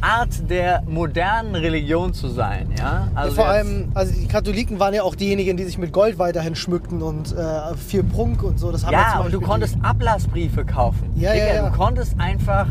Art 0.00 0.48
der 0.48 0.82
modernen 0.86 1.54
Religion 1.54 2.14
zu 2.14 2.28
sein. 2.28 2.68
Ja? 2.78 3.08
Also 3.14 3.36
Vor 3.36 3.46
allem, 3.46 3.90
also 3.94 4.12
die 4.14 4.26
Katholiken 4.26 4.80
waren 4.80 4.94
ja 4.94 5.02
auch 5.02 5.14
diejenigen, 5.14 5.56
die 5.56 5.64
sich 5.64 5.76
mit 5.76 5.92
Gold 5.92 6.18
weiterhin 6.18 6.54
schmückten 6.54 7.02
und 7.02 7.36
äh, 7.36 7.74
viel 7.76 8.02
Prunk 8.02 8.42
und 8.42 8.58
so. 8.58 8.72
Das 8.72 8.86
haben 8.86 8.92
ja 8.92 9.20
und 9.20 9.32
du 9.32 9.40
konntest 9.40 9.76
Ablassbriefe 9.82 10.64
kaufen. 10.64 11.10
Ja, 11.16 11.32
Digga, 11.32 11.46
ja, 11.46 11.54
ja. 11.54 11.68
Du 11.68 11.76
konntest 11.76 12.18
einfach, 12.18 12.66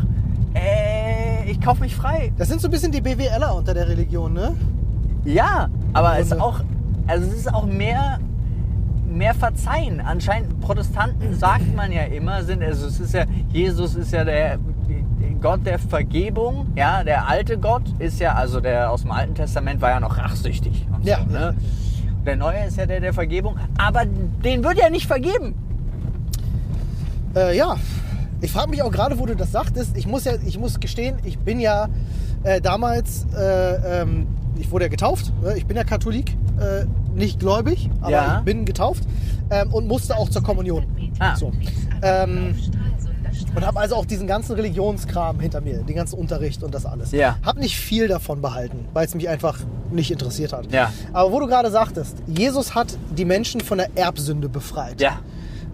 äh, 0.54 1.48
ich 1.48 1.60
kauf 1.60 1.78
mich 1.78 1.94
frei. 1.94 2.32
Das 2.36 2.48
sind 2.48 2.60
so 2.60 2.68
ein 2.68 2.72
bisschen 2.72 2.90
die 2.90 3.00
BWLer 3.00 3.54
unter 3.54 3.74
der 3.74 3.88
Religion, 3.88 4.32
ne? 4.32 4.56
Ja, 5.24 5.68
aber 5.92 6.18
es 6.18 6.26
ist 6.26 6.40
auch, 6.40 6.60
also 7.06 7.26
es 7.28 7.34
ist 7.34 7.54
auch 7.54 7.66
mehr, 7.66 8.18
mehr 9.30 9.34
Verzeihen. 9.34 10.00
Anscheinend 10.00 10.60
Protestanten 10.60 11.38
sagt 11.38 11.74
man 11.74 11.92
ja 11.92 12.02
immer, 12.02 12.42
sind, 12.42 12.62
also 12.62 12.86
es 12.86 13.00
ist 13.00 13.14
ja, 13.14 13.24
Jesus 13.52 13.94
ist 13.94 14.12
ja 14.12 14.24
der 14.24 14.58
Gott 15.40 15.64
der 15.64 15.78
Vergebung, 15.78 16.66
ja, 16.76 17.02
der 17.02 17.26
alte 17.26 17.56
Gott 17.56 17.82
ist 17.98 18.20
ja, 18.20 18.34
also 18.34 18.60
der 18.60 18.90
aus 18.90 19.02
dem 19.02 19.10
Alten 19.10 19.34
Testament 19.34 19.80
war 19.80 19.90
ja 19.90 20.00
noch 20.00 20.18
rachsüchtig. 20.18 20.86
Und 20.94 21.04
Ja. 21.04 21.20
So, 21.26 21.32
ne? 21.32 21.54
Der 22.26 22.36
neue 22.36 22.66
ist 22.66 22.76
ja 22.76 22.84
der 22.84 23.00
der 23.00 23.14
Vergebung, 23.14 23.56
aber 23.78 24.04
den 24.04 24.62
wird 24.62 24.76
ja 24.76 24.90
nicht 24.90 25.06
vergeben. 25.06 25.54
Äh, 27.34 27.56
ja, 27.56 27.76
ich 28.42 28.52
frage 28.52 28.68
mich 28.70 28.82
auch 28.82 28.90
gerade, 28.90 29.18
wo 29.18 29.24
du 29.24 29.34
das 29.34 29.52
sagtest. 29.52 29.96
Ich 29.96 30.06
muss 30.06 30.24
ja, 30.24 30.32
ich 30.46 30.58
muss 30.58 30.80
gestehen, 30.80 31.16
ich 31.24 31.38
bin 31.38 31.60
ja 31.60 31.88
äh, 32.42 32.60
damals, 32.60 33.26
äh, 33.34 34.02
ähm, 34.02 34.26
ich 34.60 34.70
wurde 34.70 34.84
ja 34.84 34.88
getauft. 34.88 35.32
Ne? 35.42 35.56
Ich 35.56 35.66
bin 35.66 35.76
ja 35.76 35.84
Katholik, 35.84 36.36
äh, 36.60 36.84
nicht 37.14 37.40
gläubig, 37.40 37.90
aber 38.00 38.10
Ja. 38.10 38.38
ich 38.38 38.44
bin 38.44 38.64
getauft 38.64 39.04
ähm, 39.50 39.72
und 39.72 39.86
musste 39.88 40.16
auch 40.16 40.28
zur 40.28 40.42
Kommunion. 40.42 40.84
Ah. 41.18 41.36
So. 41.36 41.52
Ähm. 42.02 42.54
Und 43.54 43.66
habe 43.66 43.80
also 43.80 43.96
auch 43.96 44.04
diesen 44.04 44.26
ganzen 44.26 44.54
Religionskram 44.54 45.40
hinter 45.40 45.60
mir, 45.60 45.78
den 45.82 45.96
ganzen 45.96 46.18
Unterricht 46.18 46.62
und 46.62 46.74
das 46.74 46.84
alles. 46.86 47.10
Ja. 47.12 47.36
Hab 47.44 47.56
nicht 47.56 47.76
viel 47.76 48.06
davon 48.06 48.40
behalten, 48.40 48.86
weil 48.92 49.06
es 49.06 49.14
mich 49.14 49.28
einfach 49.28 49.58
nicht 49.90 50.10
interessiert 50.10 50.52
hat. 50.52 50.70
Ja. 50.72 50.92
Aber 51.12 51.32
wo 51.32 51.40
du 51.40 51.46
gerade 51.46 51.70
sagtest, 51.70 52.18
Jesus 52.26 52.74
hat 52.74 52.96
die 53.16 53.24
Menschen 53.24 53.60
von 53.60 53.78
der 53.78 53.88
Erbsünde 53.96 54.48
befreit. 54.48 55.00
Ja. 55.00 55.18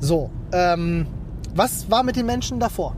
So, 0.01 0.31
ähm, 0.53 1.07
was 1.55 1.91
war 1.91 2.03
mit 2.03 2.17
den 2.17 2.27
Menschen 2.27 2.61
davor? 2.61 2.95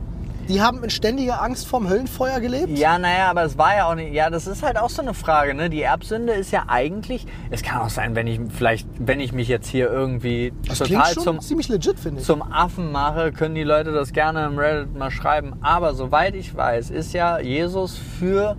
Die 0.49 0.63
haben 0.63 0.83
in 0.83 0.89
ständiger 0.91 1.43
Angst 1.43 1.67
vorm 1.67 1.89
Höllenfeuer 1.89 2.41
gelebt? 2.41 2.71
Ja, 2.79 2.99
naja, 2.99 3.29
aber 3.31 3.43
es 3.45 3.59
war 3.59 3.77
ja 3.77 3.89
auch 3.91 3.95
nicht. 3.95 4.15
Ja, 4.15 4.31
das 4.31 4.47
ist 4.47 4.63
halt 4.63 4.79
auch 4.79 4.89
so 4.89 5.03
eine 5.03 5.13
Frage, 5.13 5.53
ne? 5.55 5.69
Die 5.69 5.83
Erbsünde 5.83 6.33
ist 6.33 6.51
ja 6.53 6.65
eigentlich. 6.69 7.27
Es 7.51 7.63
kann 7.63 7.83
auch 7.83 7.91
sein, 7.91 8.15
wenn 8.15 8.27
ich 8.27 8.41
vielleicht, 8.57 8.89
wenn 8.99 9.21
ich 9.21 9.33
mich 9.33 9.49
jetzt 9.49 9.69
hier 9.69 9.91
irgendwie 9.91 10.55
Das 10.67 10.79
total 10.79 11.13
zum, 11.15 11.41
ziemlich 11.41 11.69
legit, 11.69 11.97
ich. 12.05 12.25
zum 12.25 12.41
Affen 12.43 12.91
mache, 12.93 13.31
können 13.33 13.55
die 13.55 13.63
Leute 13.63 13.93
das 13.93 14.13
gerne 14.13 14.47
im 14.47 14.59
Reddit 14.59 14.97
mal 14.97 15.11
schreiben. 15.11 15.55
Aber 15.61 15.93
soweit 15.95 16.35
ich 16.35 16.55
weiß, 16.57 16.91
ist 16.91 17.13
ja 17.13 17.39
Jesus 17.41 17.97
für 17.99 18.57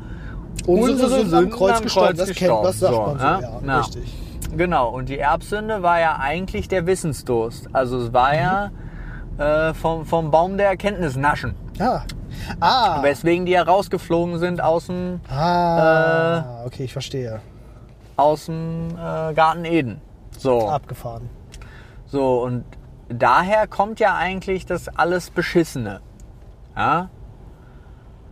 Unsere 0.68 1.10
Sünden 1.10 1.34
am 1.34 1.50
Kreuz 1.50 1.82
gestorben. 1.82 2.18
Das 2.18 2.30
kennt- 2.34 2.52
das 2.64 2.80
sagt 2.80 2.92
gestorben. 2.94 3.18
man 3.18 3.42
so, 3.42 3.46
ja, 3.48 3.62
Ja. 3.74 3.80
richtig. 3.80 4.14
Genau, 4.56 4.90
und 4.90 5.10
die 5.10 5.18
Erbsünde 5.20 5.82
war 5.84 6.00
ja 6.00 6.18
eigentlich 6.20 6.68
der 6.68 6.86
Wissensdurst. 6.86 7.70
Also 7.74 7.98
es 8.00 8.14
war 8.14 8.36
ja 8.36 8.68
Mhm. 9.38 9.42
äh, 9.42 9.74
vom, 9.74 10.06
vom 10.06 10.32
Baum 10.32 10.58
der 10.58 10.68
Erkenntnis 10.68 11.16
naschen. 11.16 11.56
Ja. 11.80 12.04
Ah. 12.60 13.02
Weswegen 13.02 13.46
die 13.46 13.54
ja 13.54 13.64
rausgeflogen 13.64 14.38
sind 14.38 14.62
aus 14.62 14.86
dem, 14.88 15.22
Äh. 15.30 15.34
Ah, 15.34 16.64
okay, 16.66 16.84
ich 16.84 16.94
verstehe. 16.94 17.40
aus 18.18 18.46
dem 18.46 18.90
äh, 18.92 19.34
Garten 19.34 19.66
Eden. 19.66 20.02
So. 20.38 20.68
Abgefahren. 20.70 21.30
So, 22.06 22.44
und 22.44 22.66
daher 23.08 23.66
kommt 23.68 24.00
ja 24.00 24.16
eigentlich 24.16 24.66
das 24.66 24.88
alles 24.90 25.30
Beschissene. 25.32 26.02
Ja? 26.76 27.10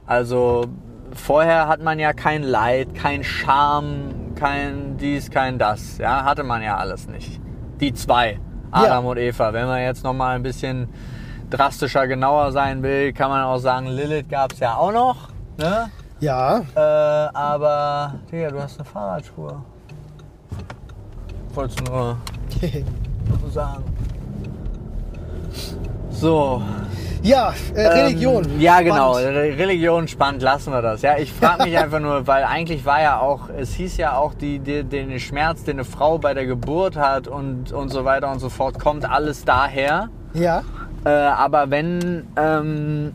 Also, 0.05 0.65
vorher 1.13 1.67
hat 1.67 1.81
man 1.81 1.99
ja 1.99 2.13
kein 2.13 2.43
Leid, 2.43 2.95
kein 2.95 3.23
Scham, 3.23 4.35
kein 4.35 4.97
dies, 4.97 5.29
kein 5.31 5.57
das. 5.57 5.97
Ja, 5.99 6.23
hatte 6.23 6.43
man 6.43 6.61
ja 6.61 6.77
alles 6.77 7.07
nicht. 7.07 7.39
Die 7.79 7.93
zwei, 7.93 8.39
Adam 8.71 9.03
Ja. 9.05 9.11
und 9.11 9.17
Eva. 9.17 9.53
Wenn 9.53 9.67
man 9.67 9.81
jetzt 9.81 10.03
noch 10.03 10.13
mal 10.13 10.35
ein 10.35 10.43
bisschen 10.43 10.89
drastischer, 11.49 12.07
genauer 12.07 12.51
sein 12.51 12.83
will, 12.83 13.13
kann 13.13 13.29
man 13.29 13.43
auch 13.43 13.57
sagen, 13.57 13.87
Lilith 13.87 14.29
gab 14.29 14.53
es 14.53 14.59
ja 14.59 14.75
auch 14.75 14.91
noch. 14.91 15.29
Ne? 15.57 15.89
Ja. 16.19 16.59
Äh, 16.75 16.79
aber, 16.79 18.15
Digga, 18.31 18.49
du 18.49 18.61
hast 18.61 18.79
eine 18.79 18.85
Fahrradspur. 18.85 19.63
Wolltest 21.53 21.79
du 21.79 21.91
nur 21.91 22.17
so 23.43 23.49
sagen. 23.49 23.83
So. 26.09 26.61
ja, 27.21 27.53
äh, 27.75 27.87
Religion. 27.87 28.43
Ähm, 28.45 28.59
ja, 28.59 28.81
genau. 28.81 29.13
Spannend. 29.13 29.37
Re- 29.37 29.57
Religion 29.57 30.07
spannend, 30.07 30.41
lassen 30.41 30.73
wir 30.73 30.81
das. 30.81 31.01
Ja, 31.03 31.17
ich 31.17 31.31
frage 31.31 31.63
mich 31.63 31.77
einfach 31.83 31.99
nur, 31.99 32.25
weil 32.25 32.43
eigentlich 32.43 32.85
war 32.85 33.01
ja 33.01 33.19
auch, 33.19 33.49
es 33.55 33.73
hieß 33.73 33.97
ja 33.97 34.17
auch, 34.17 34.33
die, 34.33 34.57
die, 34.59 34.83
den 34.83 35.19
Schmerz, 35.19 35.63
den 35.63 35.77
eine 35.77 35.85
Frau 35.85 36.17
bei 36.17 36.33
der 36.33 36.45
Geburt 36.47 36.95
hat 36.95 37.27
und, 37.27 37.71
und 37.71 37.89
so 37.89 38.03
weiter 38.05 38.31
und 38.31 38.39
so 38.39 38.49
fort, 38.49 38.79
kommt 38.79 39.07
alles 39.09 39.45
daher. 39.45 40.09
Ja. 40.33 40.63
Äh, 41.07 41.09
aber 41.09 41.69
wenn 41.69 42.27
ähm, 42.35 43.13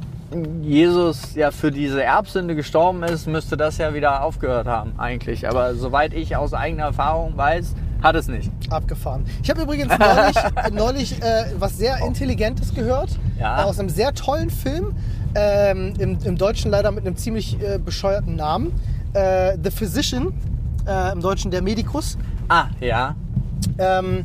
Jesus 0.62 1.34
ja 1.34 1.50
für 1.50 1.70
diese 1.70 2.02
Erbsünde 2.02 2.54
gestorben 2.54 3.02
ist, 3.02 3.26
müsste 3.26 3.58
das 3.58 3.76
ja 3.76 3.92
wieder 3.92 4.22
aufgehört 4.22 4.66
haben, 4.66 4.94
eigentlich. 4.96 5.46
Aber 5.46 5.74
soweit 5.74 6.14
ich 6.14 6.34
aus 6.36 6.54
eigener 6.54 6.84
Erfahrung 6.84 7.36
weiß, 7.36 7.74
hat 8.02 8.16
es 8.16 8.28
nicht. 8.28 8.50
Abgefahren. 8.70 9.26
Ich 9.42 9.50
habe 9.50 9.60
übrigens 9.60 9.92
neulich, 9.98 10.36
neulich 10.72 11.22
äh, 11.22 11.44
was 11.58 11.76
sehr 11.76 11.98
Intelligentes 11.98 12.74
gehört. 12.74 13.10
Ja. 13.38 13.60
Äh, 13.60 13.64
aus 13.64 13.78
einem 13.78 13.90
sehr 13.90 14.14
tollen 14.14 14.48
Film. 14.48 14.94
Ähm, 15.34 15.92
im, 15.98 16.18
Im 16.24 16.38
Deutschen 16.38 16.70
leider 16.70 16.92
mit 16.92 17.06
einem 17.06 17.16
ziemlich 17.16 17.60
äh, 17.62 17.78
bescheuerten 17.78 18.36
Namen. 18.36 18.72
Äh, 19.12 19.58
The 19.62 19.70
Physician. 19.70 20.32
Äh, 20.86 21.12
Im 21.12 21.20
Deutschen 21.20 21.50
der 21.50 21.60
Medikus. 21.60 22.16
Ah, 22.48 22.68
ja. 22.80 23.14
Ähm, 23.78 24.24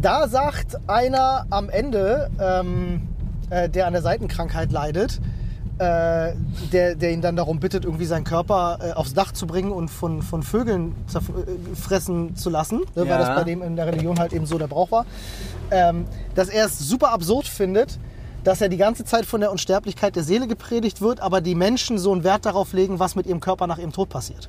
da 0.00 0.28
sagt 0.28 0.76
einer 0.88 1.46
am 1.50 1.68
Ende, 1.68 2.30
ähm, 2.40 3.02
äh, 3.50 3.68
der 3.68 3.86
an 3.86 3.92
der 3.92 4.02
Seitenkrankheit 4.02 4.72
leidet, 4.72 5.20
äh, 5.78 6.32
der, 6.72 6.94
der 6.94 7.10
ihn 7.12 7.20
dann 7.20 7.34
darum 7.36 7.58
bittet, 7.58 7.84
irgendwie 7.84 8.04
seinen 8.06 8.24
Körper 8.24 8.78
äh, 8.80 8.92
aufs 8.92 9.12
Dach 9.14 9.32
zu 9.32 9.46
bringen 9.46 9.72
und 9.72 9.88
von, 9.88 10.22
von 10.22 10.42
Vögeln 10.42 10.94
äh, 11.12 11.74
fressen 11.74 12.36
zu 12.36 12.48
lassen, 12.50 12.78
ne, 12.94 13.04
Ja. 13.04 13.10
weil 13.10 13.18
das 13.18 13.28
bei 13.34 13.44
dem 13.44 13.62
in 13.62 13.74
der 13.76 13.86
Religion 13.86 14.18
halt 14.18 14.32
eben 14.32 14.46
so 14.46 14.56
der 14.58 14.68
Brauch 14.68 14.90
war, 14.92 15.04
ähm, 15.70 16.04
dass 16.34 16.48
er 16.48 16.66
es 16.66 16.78
super 16.78 17.10
absurd 17.12 17.46
findet, 17.48 17.98
dass 18.44 18.60
ja 18.60 18.68
die 18.68 18.76
ganze 18.76 19.04
Zeit 19.04 19.24
von 19.26 19.40
der 19.40 19.50
Unsterblichkeit 19.50 20.14
der 20.16 20.22
Seele 20.22 20.46
gepredigt 20.46 21.00
wird, 21.00 21.18
aber 21.20 21.40
die 21.40 21.54
Menschen 21.54 21.98
so 21.98 22.12
einen 22.12 22.22
Wert 22.24 22.46
darauf 22.46 22.72
legen, 22.72 22.98
was 23.00 23.16
mit 23.16 23.26
ihrem 23.26 23.40
Körper 23.40 23.66
nach 23.66 23.78
ihrem 23.78 23.92
Tod 23.92 24.10
passiert. 24.10 24.48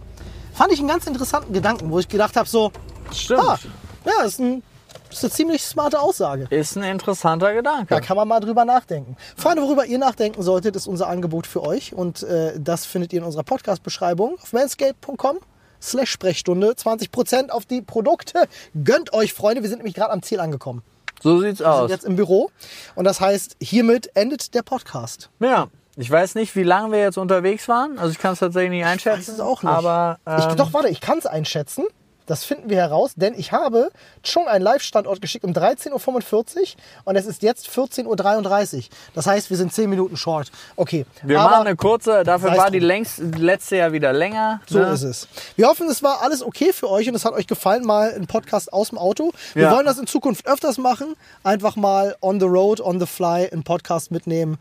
Fand 0.54 0.72
ich 0.74 0.80
einen 0.80 0.88
ganz 0.90 1.08
interessanten 1.08 1.54
Gedanken, 1.54 1.90
wo 1.92 1.98
ich 2.00 2.08
gedacht 2.08 2.36
habe, 2.36 2.48
so, 2.48 2.72
Stimmt. 3.12 3.42
ah, 3.42 3.58
ja, 4.06 4.24
ist, 4.24 4.40
ein, 4.40 4.64
ist 5.12 5.24
eine 5.24 5.32
ziemlich 5.32 5.64
smarte 5.64 6.00
Aussage. 6.00 6.48
Ist 6.50 6.76
ein 6.78 6.84
interessanter 6.84 7.54
Gedanke. 7.54 7.88
Da 7.94 8.00
kann 8.02 8.16
man 8.18 8.28
mal 8.28 8.40
drüber 8.40 8.66
nachdenken. 8.66 9.18
Freunde, 9.36 9.62
worüber 9.64 9.86
ihr 9.86 9.98
nachdenken 9.98 10.42
solltet, 10.44 10.76
ist 10.76 10.88
unser 10.88 11.08
Angebot 11.08 11.48
für 11.48 11.62
euch. 11.64 11.94
Und 11.94 12.24
äh, 12.24 12.54
das 12.60 12.86
findet 12.86 13.14
ihr 13.14 13.20
in 13.20 13.26
unserer 13.26 13.44
Podcast-Beschreibung 13.44 14.38
auf 14.42 14.54
manscape.com 14.54 15.38
slash 15.82 16.10
Sprechstunde. 16.12 16.72
20% 16.72 17.50
auf 17.50 17.66
die 17.66 17.82
Produkte. 17.82 18.48
Gönnt 18.84 19.14
euch, 19.14 19.34
Freunde. 19.34 19.62
Wir 19.62 19.70
sind 19.70 19.80
nämlich 19.80 19.96
gerade 19.96 20.12
am 20.12 20.22
Ziel 20.22 20.40
angekommen. 20.40 20.82
So 21.22 21.40
sieht's 21.40 21.60
Wir 21.60 21.66
sind 21.66 21.84
aus. 21.84 21.90
jetzt 21.90 22.06
im 22.06 22.16
Büro. 22.16 22.50
Und 22.96 23.06
das 23.06 23.20
heißt, 23.22 23.58
hiermit 23.62 24.12
endet 24.16 24.54
der 24.54 24.64
Podcast. 24.64 25.30
Ja. 25.40 25.68
Ich 25.98 26.12
weiß 26.12 26.36
nicht, 26.36 26.58
wie 26.58 26.64
lange 26.64 26.92
wir 26.92 27.00
jetzt 27.00 27.18
unterwegs 27.18 27.70
waren. 27.70 27.98
Also 27.98 28.12
ich 28.12 28.20
kann 28.20 28.34
es 28.34 28.40
tatsächlich 28.40 28.72
nicht 28.72 28.86
einschätzen. 28.86 29.22
Ich 29.22 29.28
weiß 29.30 29.34
es 29.36 29.40
auch 29.40 29.64
nicht. 29.64 29.72
Aber 29.72 30.20
ähm, 30.26 30.40
ich, 30.40 30.46
doch, 30.56 30.74
warte, 30.74 30.90
ich 30.90 31.00
kann 31.00 31.20
es 31.20 31.26
einschätzen. 31.26 31.86
Das 32.26 32.44
finden 32.44 32.70
wir 32.70 32.78
heraus, 32.78 33.12
denn 33.16 33.34
ich 33.38 33.52
habe 33.52 33.92
Chung 34.24 34.48
einen 34.48 34.64
Live-Standort 34.64 35.22
geschickt 35.22 35.46
um 35.46 35.52
13.45 35.52 35.92
Uhr 35.94 36.66
und 37.06 37.16
es 37.16 37.26
ist 37.26 37.44
jetzt 37.44 37.70
14.33 37.70 38.76
Uhr. 38.78 38.84
Das 39.14 39.28
heißt, 39.28 39.50
wir 39.50 39.58
sind 39.58 39.74
10 39.74 39.90
Minuten 39.90 40.18
short. 40.18 40.52
Okay. 40.76 41.06
wir 41.24 41.40
aber- 41.40 41.50
machen 41.52 41.68
eine 41.68 41.76
kurze. 41.76 42.24
Dafür 42.24 42.58
war 42.58 42.72
die 42.72 42.80
längst, 42.80 43.20
letzte 43.20 43.78
Jahr 43.78 43.92
wieder 43.92 44.12
länger. 44.14 44.62
So 44.68 44.80
ne? 44.80 44.88
ist 44.90 45.04
es. 45.04 45.28
Wir 45.56 45.68
hoffen, 45.68 45.88
es 45.90 46.02
war 46.02 46.22
alles 46.22 46.42
okay 46.44 46.74
für 46.74 46.90
euch 46.90 47.08
und 47.08 47.16
es 47.16 47.26
hat 47.26 47.34
euch 47.34 47.48
gefallen, 47.48 47.86
mal 47.86 48.14
ein 48.14 48.28
Podcast 48.28 48.74
aus 48.74 48.90
dem 48.90 48.98
Auto. 48.98 49.32
Wir 49.54 49.64
Ja. 49.64 49.72
wollen 49.72 49.86
das 49.86 49.98
in 50.00 50.08
Zukunft 50.08 50.48
öfters 50.48 50.78
machen. 50.78 51.16
Einfach 51.44 51.76
mal 51.76 52.16
on 52.22 52.40
the 52.40 52.46
road, 52.48 52.82
on 52.82 53.00
the 53.00 53.06
fly, 53.06 53.48
einen 53.52 53.64
Podcast 53.64 54.12
mitnehmen. 54.12 54.58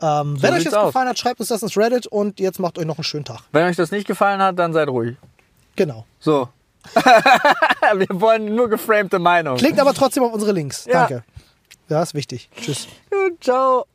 Ähm, 0.00 0.40
wenn 0.40 0.54
euch 0.54 0.62
das 0.64 0.74
aus. 0.74 0.86
gefallen 0.86 1.08
hat, 1.08 1.18
schreibt 1.18 1.40
uns 1.40 1.48
das 1.48 1.62
ins 1.62 1.76
Reddit 1.76 2.06
und 2.06 2.38
jetzt 2.38 2.60
macht 2.60 2.78
euch 2.78 2.84
noch 2.86 2.98
einen 2.98 3.04
schönen 3.04 3.24
Tag. 3.24 3.40
Wenn 3.50 3.64
euch 3.66 3.74
das 3.76 3.90
nicht 3.90 4.06
gefallen 4.06 4.40
hat, 4.40 4.56
dann 4.58 4.72
seid 4.72 4.88
ruhig. 4.88 5.16
Genau. 5.74 6.04
So. 6.20 6.48
wir 7.94 8.20
wollen 8.20 8.54
nur 8.54 8.68
geframte 8.68 9.18
Meinung. 9.18 9.56
Klickt 9.56 9.78
aber 9.80 9.94
trotzdem 9.94 10.22
auf 10.22 10.32
unsere 10.32 10.52
Links. 10.52 10.84
Ja. 10.86 11.06
Danke. 11.06 11.24
Ja, 11.88 12.02
ist 12.02 12.14
wichtig. 12.14 12.50
Tschüss. 12.60 12.86
Ciao. 13.40 13.86